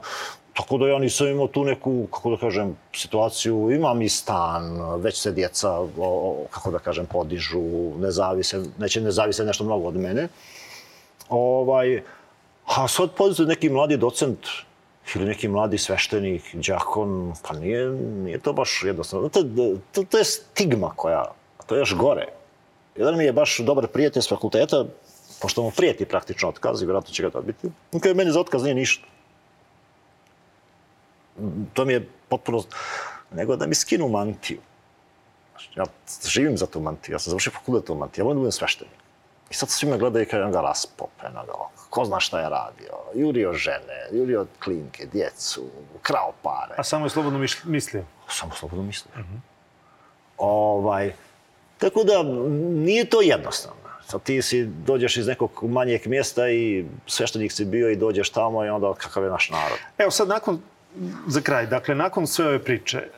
Tako 0.53 0.77
da 0.77 0.87
ja 0.87 0.99
nisam 0.99 1.27
imao 1.27 1.47
tu 1.47 1.63
neku, 1.63 2.07
kako 2.11 2.29
da 2.29 2.37
kažem, 2.37 2.77
situaciju. 2.93 3.71
Imam 3.71 4.01
i 4.01 4.09
stan, 4.09 4.63
već 5.01 5.21
se 5.21 5.31
djeca, 5.31 5.79
kako 6.49 6.71
da 6.71 6.79
kažem, 6.79 7.05
podižu, 7.05 7.61
ne 7.99 8.11
zavise, 8.11 8.63
neće 8.77 9.01
ne 9.01 9.11
zavise 9.11 9.45
nešto 9.45 9.63
mnogo 9.63 9.87
od 9.87 9.95
mene. 9.95 10.27
Ovaj, 11.29 12.01
a 12.65 12.87
sad 12.87 13.11
podizuje 13.17 13.47
neki 13.47 13.69
mladi 13.69 13.97
docent, 13.97 14.39
ili 15.15 15.25
neki 15.25 15.47
mladi 15.47 15.77
sveštenik, 15.77 16.55
džakon, 16.55 17.33
pa 17.47 17.53
nije, 17.53 17.89
nije 17.89 18.39
to 18.39 18.53
baš 18.53 18.83
jednostavno. 18.85 19.29
To, 19.29 19.43
to, 19.91 20.03
to 20.03 20.17
je 20.17 20.23
stigma 20.23 20.93
koja, 20.95 21.25
to 21.65 21.75
je 21.75 21.79
još 21.79 21.95
gore. 21.95 22.27
Jedan 22.95 23.17
mi 23.17 23.23
je 23.23 23.33
baš 23.33 23.57
dobar 23.57 23.87
prijatelj 23.87 24.21
s 24.21 24.29
fakulteta, 24.29 24.85
pošto 25.41 25.63
mu 25.63 25.71
prijeti 25.71 26.05
praktično 26.05 26.49
otkaz 26.49 26.81
i 26.81 26.85
vjerojatno 26.85 27.13
će 27.13 27.23
ga 27.23 27.29
dobiti. 27.29 27.69
On 27.91 27.99
kaže, 27.99 28.15
meni 28.15 28.31
za 28.31 28.39
otkaz 28.39 28.63
nije 28.63 28.75
ništa. 28.75 29.07
To 31.73 31.85
mi 31.85 31.93
je 31.93 32.07
potpuno... 32.29 32.63
Nego 33.31 33.55
da 33.55 33.67
mi 33.67 33.75
skinu 33.75 34.07
mantiju. 34.07 34.59
Ja 35.75 35.85
živim 36.27 36.57
za 36.57 36.65
tu 36.65 36.81
mantiju, 36.81 37.15
ja 37.15 37.19
sam 37.19 37.31
završio 37.31 37.51
fakultet 37.51 37.89
u 37.89 37.95
mantiju, 37.95 38.21
ja 38.21 38.25
volim 38.25 38.37
da 38.37 38.39
budem 38.39 38.51
sveštenik. 38.51 38.93
I 39.49 39.53
sad 39.53 39.69
svi 39.69 39.89
me 39.89 39.97
gledaju 39.97 40.23
i 40.23 40.29
kažem 40.29 40.51
ga 40.51 40.61
raspope, 40.61 41.23
na 41.33 41.43
ga, 41.45 41.53
ko 41.89 42.05
zna 42.05 42.19
šta 42.19 42.39
je 42.39 42.49
radio. 42.49 42.93
Jurio 43.15 43.53
žene, 43.53 44.07
jurio 44.11 44.45
klinke, 44.63 45.05
djecu, 45.05 45.63
krao 46.01 46.33
pare. 46.41 46.75
A 46.77 46.83
samo 46.83 47.05
je 47.05 47.09
slobodno 47.09 47.39
mislio? 47.63 48.03
Samo 48.29 48.51
slobodno 48.55 48.83
mislio. 48.83 49.11
Uh 49.13 49.19
mhm. 49.19 49.33
-huh. 49.33 49.39
Ovaj, 50.37 51.13
tako 51.77 52.03
da, 52.03 52.23
nije 52.83 53.05
to 53.05 53.21
jednostavno. 53.21 53.79
Sad 54.07 54.23
ti 54.23 54.41
si, 54.41 54.65
dođeš 54.65 55.17
iz 55.17 55.27
nekog 55.27 55.51
manjeg 55.63 56.07
mjesta 56.07 56.49
i 56.49 56.85
sveštenik 57.07 57.51
si 57.51 57.65
bio 57.65 57.89
i 57.89 57.95
dođeš 57.95 58.29
tamo 58.29 58.65
i 58.65 58.69
onda 58.69 58.93
kakav 58.93 59.23
je 59.23 59.29
naš 59.29 59.49
narod. 59.49 59.77
Evo 59.97 60.11
sad 60.11 60.27
nakon, 60.27 60.61
za 61.27 61.41
kraj, 61.41 61.65
dakle, 61.65 61.95
nakon 61.95 62.27
sve 62.27 62.47
ove 62.47 62.63
priče, 62.63 62.97
e, 62.97 63.09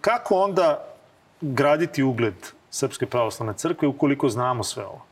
kako 0.00 0.34
onda 0.34 0.84
graditi 1.40 2.02
ugled 2.02 2.34
Srpske 2.70 3.06
pravoslavne 3.06 3.54
crkve 3.54 3.88
ukoliko 3.88 4.28
znamo 4.28 4.64
sve 4.64 4.84
ovo? 4.84 5.09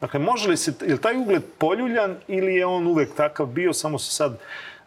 Dakle, 0.00 0.20
može 0.20 0.48
li 0.48 0.56
se, 0.56 0.72
je 0.86 0.94
li 0.94 1.00
taj 1.00 1.16
ugled 1.16 1.42
poljuljan 1.58 2.16
ili 2.28 2.54
je 2.54 2.66
on 2.66 2.86
uvek 2.86 3.14
takav 3.14 3.46
bio, 3.46 3.72
samo 3.72 3.98
se 3.98 4.12
sad 4.12 4.38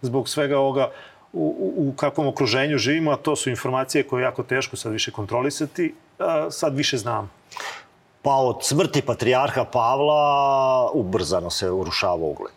zbog 0.01 0.30
svega 0.30 0.60
ovoga 0.60 0.91
u, 1.34 1.55
u, 1.60 1.89
u 1.89 1.93
kakvom 1.95 2.28
okruženju 2.28 2.78
živimo, 2.78 3.12
a 3.12 3.18
to 3.18 3.36
su 3.36 3.49
informacije 3.49 4.03
koje 4.03 4.22
je 4.22 4.26
jako 4.26 4.43
teško 4.43 4.76
sad 4.76 4.91
više 4.91 5.12
kontrolisati, 5.12 5.95
a, 6.20 6.51
sad 6.51 6.76
više 6.76 6.97
znam. 6.97 7.32
Pa 8.22 8.34
od 8.36 8.57
smrti 8.62 9.01
patrijarha 9.01 9.66
Pavla 9.66 10.91
ubrzano 10.93 11.49
se 11.49 11.72
urušava 11.72 12.16
ugled. 12.16 12.53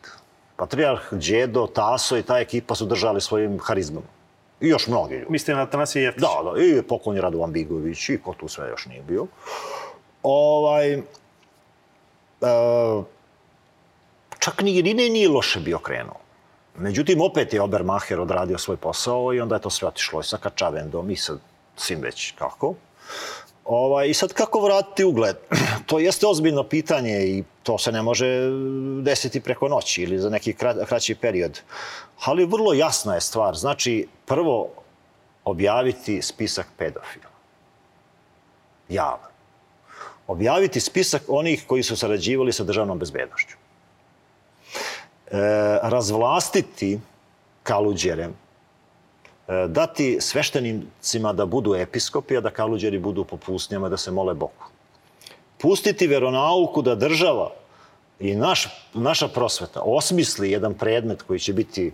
Patrijarh 0.56 1.02
Đedo, 1.10 1.66
Taso 1.66 2.16
i 2.16 2.22
ta 2.22 2.38
ekipa 2.38 2.74
su 2.74 2.86
držali 2.86 3.20
svojim 3.20 3.58
harizmama. 3.62 4.06
I 4.60 4.68
još 4.68 4.86
mnogi 4.86 5.14
ljudi. 5.14 5.26
Mislite 5.28 5.54
na 5.54 5.66
Tanasije 5.66 6.04
Jeftić? 6.04 6.22
Da, 6.22 6.50
da. 6.50 6.62
I 6.62 6.82
poklon 6.82 7.16
je 7.16 7.22
Radovan 7.22 7.52
Bigović 7.52 8.08
i 8.08 8.18
ko 8.18 8.34
tu 8.34 8.48
sve 8.48 8.68
još 8.68 8.86
nije 8.86 9.02
bio. 9.02 9.26
Ovaj, 10.22 11.02
čak 14.38 14.62
ni 14.62 14.74
Irine 14.76 15.08
nije 15.08 15.28
loše 15.28 15.60
bio 15.60 15.78
krenuo. 15.78 16.20
Međutim, 16.76 17.20
opet 17.20 17.52
je 17.52 17.62
Obermacher 17.62 18.20
odradio 18.20 18.58
svoj 18.58 18.76
posao 18.76 19.34
i 19.34 19.40
onda 19.40 19.54
je 19.54 19.60
to 19.60 19.70
sve 19.70 19.88
otišlo 19.88 20.20
i 20.20 20.24
sa 20.24 20.36
Kačavendom 20.36 21.10
i 21.10 21.16
sa 21.16 21.36
svim 21.76 22.00
već 22.00 22.34
kako. 22.38 22.74
Ovaj, 23.64 24.08
I 24.08 24.14
sad 24.14 24.32
kako 24.32 24.60
vratiti 24.60 25.04
ugled? 25.04 25.36
To 25.86 25.98
jeste 25.98 26.26
ozbiljno 26.26 26.64
pitanje 26.64 27.26
i 27.26 27.44
To 27.62 27.78
se 27.78 27.92
ne 27.92 28.02
može 28.02 28.26
desiti 29.02 29.40
preko 29.40 29.68
noći 29.68 30.02
ili 30.02 30.18
za 30.18 30.30
neki 30.30 30.54
kraći 30.86 31.14
period. 31.14 31.60
Ali 32.24 32.44
vrlo 32.44 32.72
jasna 32.72 33.14
je 33.14 33.20
stvar. 33.20 33.54
Znači, 33.54 34.08
prvo 34.26 34.68
objaviti 35.44 36.22
spisak 36.22 36.66
pedofila. 36.78 37.30
Javno. 38.88 39.31
Objaviti 40.26 40.80
spisak 40.80 41.22
onih 41.28 41.64
koji 41.66 41.82
su 41.82 41.96
sarađivali 41.96 42.52
sa 42.52 42.64
državnom 42.64 42.98
bezbednošću. 42.98 43.56
E, 45.30 45.38
razvlastiti 45.82 47.00
kaluđerem, 47.62 48.30
e, 48.30 49.66
dati 49.68 50.20
sveštenicima 50.20 51.32
da 51.32 51.46
budu 51.46 51.74
episkopi, 51.74 52.36
a 52.36 52.40
da 52.40 52.50
kaluđeri 52.50 52.98
budu 52.98 53.24
po 53.24 53.36
pusnjama 53.36 53.88
da 53.88 53.96
se 53.96 54.10
mole 54.10 54.34
Bogu 54.34 54.72
pustiti 55.62 56.06
veronauku 56.06 56.82
da 56.82 56.94
država 56.94 57.50
i 58.20 58.34
naš, 58.34 58.68
naša 58.94 59.28
prosveta 59.28 59.80
osmisli 59.84 60.50
jedan 60.50 60.74
predmet 60.74 61.22
koji 61.22 61.38
će 61.38 61.52
biti 61.52 61.92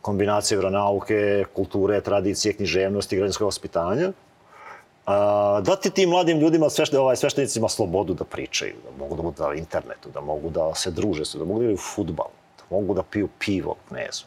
kombinacija 0.00 0.58
veronauke, 0.58 1.44
kulture, 1.54 2.00
tradicije, 2.00 2.54
književnosti, 2.54 3.16
građanskog 3.16 3.48
ospitanja, 3.48 4.12
a, 5.08 5.60
dati 5.64 5.90
tim 5.90 6.10
mladim 6.10 6.38
ljudima, 6.38 6.70
svešte, 6.70 6.98
ovaj, 6.98 7.16
sveštenicima 7.16 7.68
slobodu 7.68 8.14
da 8.14 8.24
pričaju, 8.24 8.74
da 8.84 9.04
mogu 9.04 9.16
da 9.16 9.22
budu 9.22 9.42
na 9.42 9.54
internetu, 9.54 10.10
da 10.14 10.20
mogu 10.20 10.50
da 10.50 10.74
se 10.74 10.90
druže, 10.90 11.22
da 11.34 11.44
mogu 11.44 11.58
da 11.58 11.64
igraju 11.64 11.78
futbal, 11.78 12.28
da 12.58 12.76
mogu 12.76 12.94
da 12.94 13.02
piju 13.02 13.28
pivo 13.38 13.76
knezu. 13.88 14.24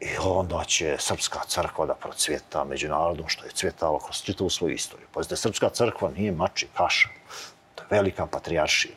I 0.00 0.08
onda 0.24 0.64
će 0.66 0.96
Srpska 0.98 1.40
crkva 1.46 1.86
da 1.86 1.94
procvjeta 1.94 2.64
međunarodno 2.64 3.24
što 3.28 3.44
je 3.44 3.50
cvjetala 3.54 3.98
kroz 4.04 4.22
čitavu 4.22 4.50
svoju 4.50 4.74
istoriju. 4.74 5.06
Pazite, 5.14 5.36
Srpska 5.36 5.68
crkva 5.68 6.10
nije 6.16 6.32
mači 6.32 6.68
kaša. 6.74 7.08
To 7.74 7.82
je 7.82 7.86
velika 7.90 8.26
patrijaršija. 8.26 8.94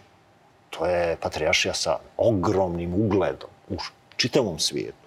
To 0.70 0.86
je 0.86 1.18
patrijaršija 1.22 1.74
sa 1.74 1.98
ogromnim 2.18 2.94
ugledom 2.94 3.50
u 3.70 3.78
čitavom 4.16 4.60
svijetu. 4.60 5.06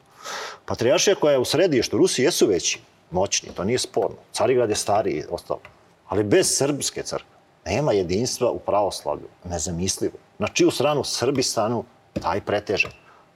Patrijaršija 0.65 1.17
koja 1.17 1.33
je 1.33 1.39
u 1.39 1.45
središtu, 1.45 1.99
Rusi 1.99 2.23
jesu 2.23 2.47
veći, 2.47 2.81
moćni, 3.11 3.49
to 3.55 3.65
nije 3.65 3.79
sporno. 3.79 4.17
Carigrad 4.33 4.71
je 4.71 4.77
stariji 4.77 5.25
ostalo. 5.31 5.61
Ali 6.09 6.23
bez 6.23 6.57
srpske 6.57 7.03
crkve 7.03 7.39
nema 7.69 7.93
jedinstva 7.93 8.51
u 8.51 8.59
pravoslavlju. 8.59 9.29
Nezamislivo. 9.45 10.15
Na 10.39 10.49
čiju 10.49 10.71
stranu 10.71 11.05
Srbi 11.05 11.43
stanu, 11.43 11.85
taj 12.23 12.41
preteže. 12.41 12.89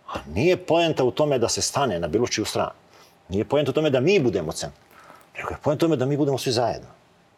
A 0.09 0.19
nije 0.35 0.57
poenta 0.57 1.05
u 1.05 1.11
tome 1.11 1.39
da 1.39 1.49
se 1.49 1.63
stane 1.63 2.01
na 2.01 2.09
bilo 2.09 2.27
čiju 2.27 2.45
stranu. 2.45 2.79
Nije 3.29 3.45
poenta 3.45 3.71
u 3.71 3.75
tome 3.75 3.91
da 3.91 4.01
mi 4.01 4.21
budemo 4.21 4.53
centar. 4.53 4.83
Nego 5.37 5.51
je 5.51 5.57
poenta 5.63 5.87
u 5.87 5.89
tome 5.89 5.97
da 5.97 6.07
mi 6.07 6.17
budemo 6.17 6.39
svi 6.39 6.53
zajedno. 6.53 6.89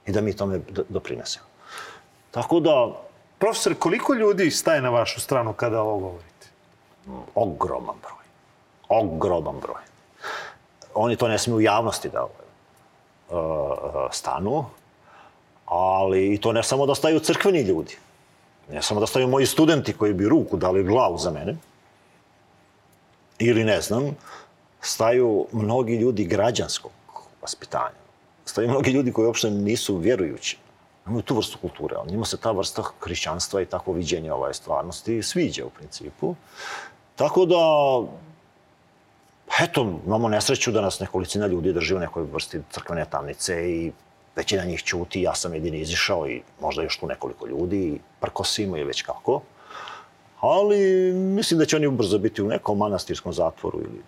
I 0.07 0.13
da 0.13 0.21
mi 0.21 0.37
tome 0.37 0.61
doprinesemo. 0.89 1.47
Tako 2.31 2.61
da... 2.61 2.93
Profesor, 3.39 3.75
koliko 3.79 4.15
ljudi 4.15 4.51
staje 4.51 4.83
na 4.83 4.91
vašu 4.91 5.21
stranu 5.21 5.53
kada 5.53 5.81
ovo 5.81 5.99
govorite? 5.99 6.47
Ogroman 7.35 7.97
broj. 8.03 8.25
Ogroman 8.89 9.61
broj. 9.61 9.83
Oni 10.95 11.17
to 11.17 11.29
ne 11.29 11.39
smiju 11.39 11.57
u 11.57 11.61
javnosti 11.61 12.09
da 12.09 12.25
uh, 12.25 12.31
stanu, 14.11 14.65
ali 15.67 16.35
i 16.35 16.41
to 16.41 16.53
ne 16.53 16.63
samo 16.63 16.87
da 16.87 16.95
staju 16.95 17.21
crkveni 17.21 17.61
ljudi. 17.61 17.97
Ne 18.71 18.83
samo 18.83 19.01
da 19.01 19.07
staju 19.07 19.29
moji 19.29 19.47
studenti 19.47 19.93
koji 19.93 20.15
bi 20.15 20.29
ruku 20.29 20.57
dali 20.57 20.85
glavu 20.85 21.19
za 21.19 21.31
mene, 21.31 21.57
ili 23.39 23.65
ne 23.65 23.81
znam, 23.81 24.17
staju 24.81 25.47
mnogi 25.53 25.97
ljudi 25.97 26.25
građanskog 26.25 26.93
vaspitanja. 27.43 28.05
Staju 28.45 28.69
mnogi 28.69 28.91
ljudi 28.91 29.13
koji 29.13 29.27
uopšte 29.27 29.51
nisu 29.51 29.97
vjerujući. 29.97 30.59
Imaju 31.07 31.23
tu 31.23 31.37
vrstu 31.37 31.59
kulture, 31.61 31.97
ali 31.99 32.11
njima 32.11 32.25
se 32.25 32.37
ta 32.37 32.51
vrsta 32.51 32.83
hrišćanstva 33.01 33.61
i 33.61 33.67
tako 33.67 33.93
viđenja 33.93 34.35
ovaj 34.35 34.55
stvarnosti 34.55 35.23
sviđa 35.23 35.67
u 35.67 35.71
principu. 35.71 36.35
Tako 37.17 37.47
da, 37.47 37.59
eto, 39.61 40.01
imamo 40.07 40.29
nesreću 40.29 40.73
da 40.73 40.81
nas 40.81 41.01
nekolicina 41.01 41.47
ljudi 41.47 41.73
drži 41.73 41.95
u 41.95 41.99
nekoj 41.99 42.23
vrsti 42.23 42.61
crkvene 42.71 43.05
tamnice 43.11 43.71
i 43.71 43.93
većina 44.37 44.65
njih 44.65 44.83
ćuti, 44.83 45.23
ja 45.23 45.35
sam 45.35 45.55
jedini 45.55 45.79
izišao 45.79 46.29
i 46.29 46.43
možda 46.61 46.83
još 46.83 46.99
tu 46.99 47.07
nekoliko 47.07 47.47
ljudi 47.47 47.99
prkosimo 48.21 48.77
ili 48.77 48.87
već 48.87 49.03
kako 49.03 49.43
ali 50.47 51.13
mislim 51.13 51.59
da 51.59 51.67
će 51.67 51.77
oni 51.77 51.87
ubrzo 51.87 52.19
biti 52.19 52.43
u 52.43 52.49
nekom 52.49 52.79
manastirskom 52.79 53.33
zatvoru 53.33 53.79
ili 53.81 54.03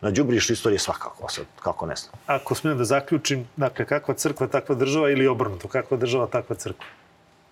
na 0.00 0.10
džubrištu 0.10 0.52
istorije 0.52 0.78
svakako, 0.78 1.28
sad, 1.28 1.44
kako 1.60 1.86
ne 1.86 1.96
znam. 1.96 2.12
Ako 2.26 2.54
smijem 2.54 2.78
da 2.78 2.84
zaključim, 2.84 3.48
dakle, 3.56 3.84
kakva 3.86 4.14
crkva, 4.14 4.46
takva 4.46 4.74
država 4.74 5.10
ili 5.10 5.26
obrnuto, 5.26 5.68
kakva 5.68 5.96
država, 5.96 6.26
takva 6.26 6.56
crkva? 6.56 6.86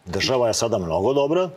Država 0.04 0.48
je 0.48 0.54
sada 0.54 0.78
mnogo 0.78 1.12
dobra, 1.12 1.48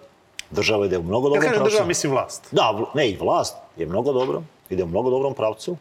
država 0.52 0.86
ide 0.86 0.98
u 0.98 1.04
mnogo 1.04 1.32
pravcu. 1.32 1.46
Ja 1.46 1.52
kažem 1.52 1.64
država, 1.64 1.86
mislim 1.86 2.12
vlast. 2.12 2.48
Da, 2.52 2.86
ne, 2.94 3.10
i 3.10 3.18
vlast 3.18 3.58
je 3.78 3.86
mnogo 3.86 4.14
dobra, 4.14 4.42
ide 4.74 4.84
u 4.84 4.88
mnogo 4.88 5.10
dobrom 5.10 5.34
pravcu. 5.34 5.78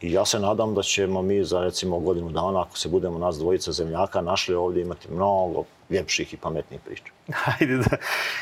I 0.00 0.12
ja 0.12 0.24
se 0.24 0.38
nadam 0.38 0.74
da 0.74 0.82
ćemo 0.82 1.22
mi 1.22 1.44
za 1.44 1.60
recimo 1.60 1.98
godinu 1.98 2.30
dana, 2.30 2.62
ako 2.62 2.78
se 2.78 2.88
budemo 2.88 3.18
nas 3.18 3.38
dvojica 3.38 3.72
zemljaka 3.72 4.20
našli 4.20 4.54
ovdje, 4.54 4.82
imati 4.82 5.12
mnogo 5.12 5.64
ljepših 5.90 6.34
i 6.34 6.36
pametnijih 6.36 6.82
priča. 6.84 7.04
Hajde 7.44 7.76
da 7.76 7.96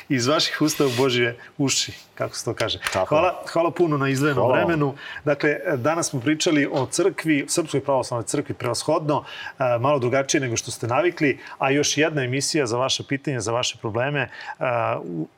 iz 0.09 0.26
vaših 0.26 0.62
usta 0.62 0.86
u 0.86 0.90
Božje 0.97 1.36
uši, 1.59 1.93
kako 2.14 2.36
se 2.36 2.45
to 2.45 2.55
kaže. 2.55 2.78
Tako. 2.93 3.07
Hvala, 3.09 3.43
hvala 3.53 3.70
puno 3.70 3.99
na 3.99 4.09
izdvojenom 4.09 4.53
vremenu. 4.53 4.95
Dakle, 5.24 5.57
danas 5.76 6.11
smo 6.11 6.20
pričali 6.20 6.68
o 6.72 6.86
crkvi, 6.86 7.45
Srpskoj 7.49 7.80
pravoslavnoj 7.80 8.26
crkvi 8.26 8.55
prevashodno, 8.55 9.24
e, 9.24 9.78
malo 9.80 9.99
drugačije 9.99 10.40
nego 10.40 10.57
što 10.57 10.70
ste 10.70 10.86
navikli, 10.86 11.38
a 11.59 11.70
još 11.70 11.99
jedna 11.99 12.22
emisija 12.22 12.66
za 12.66 12.76
vaše 12.76 13.05
pitanje, 13.09 13.40
za 13.40 13.53
vaše 13.53 13.78
probleme, 13.80 14.20
e, 14.20 14.28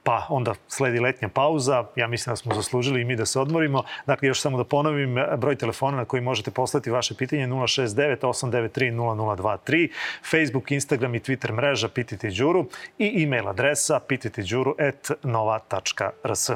pa 0.03 0.27
onda 0.29 0.55
sledi 0.69 1.01
letnja 1.01 1.29
pauza. 1.29 1.85
Ja 1.97 2.07
mislim 2.09 2.33
da 2.33 2.37
smo 2.37 2.55
zaslužili 2.55 3.01
i 3.01 3.05
mi 3.05 3.17
da 3.17 3.27
se 3.27 3.41
odmorimo. 3.41 3.83
Dakle, 4.07 4.29
još 4.29 4.41
samo 4.41 4.59
da 4.59 4.65
ponovim 4.65 5.17
broj 5.39 5.57
telefona 5.57 5.97
na 5.97 6.05
koji 6.05 6.23
možete 6.23 6.51
poslati 6.51 6.91
vaše 6.91 7.15
pitanje 7.15 7.47
069 7.47 8.17
893 8.21 8.95
0023, 8.95 9.89
Facebook, 10.31 10.71
Instagram 10.71 11.15
i 11.15 11.21
Twitter 11.21 11.53
mreža 11.53 11.89
Pitajte 11.95 12.31
Đuru 12.31 12.69
i 12.99 13.23
e-mail 13.23 13.49
adresa 13.49 14.01
pitajteđuru.nova.rs. 14.01 16.51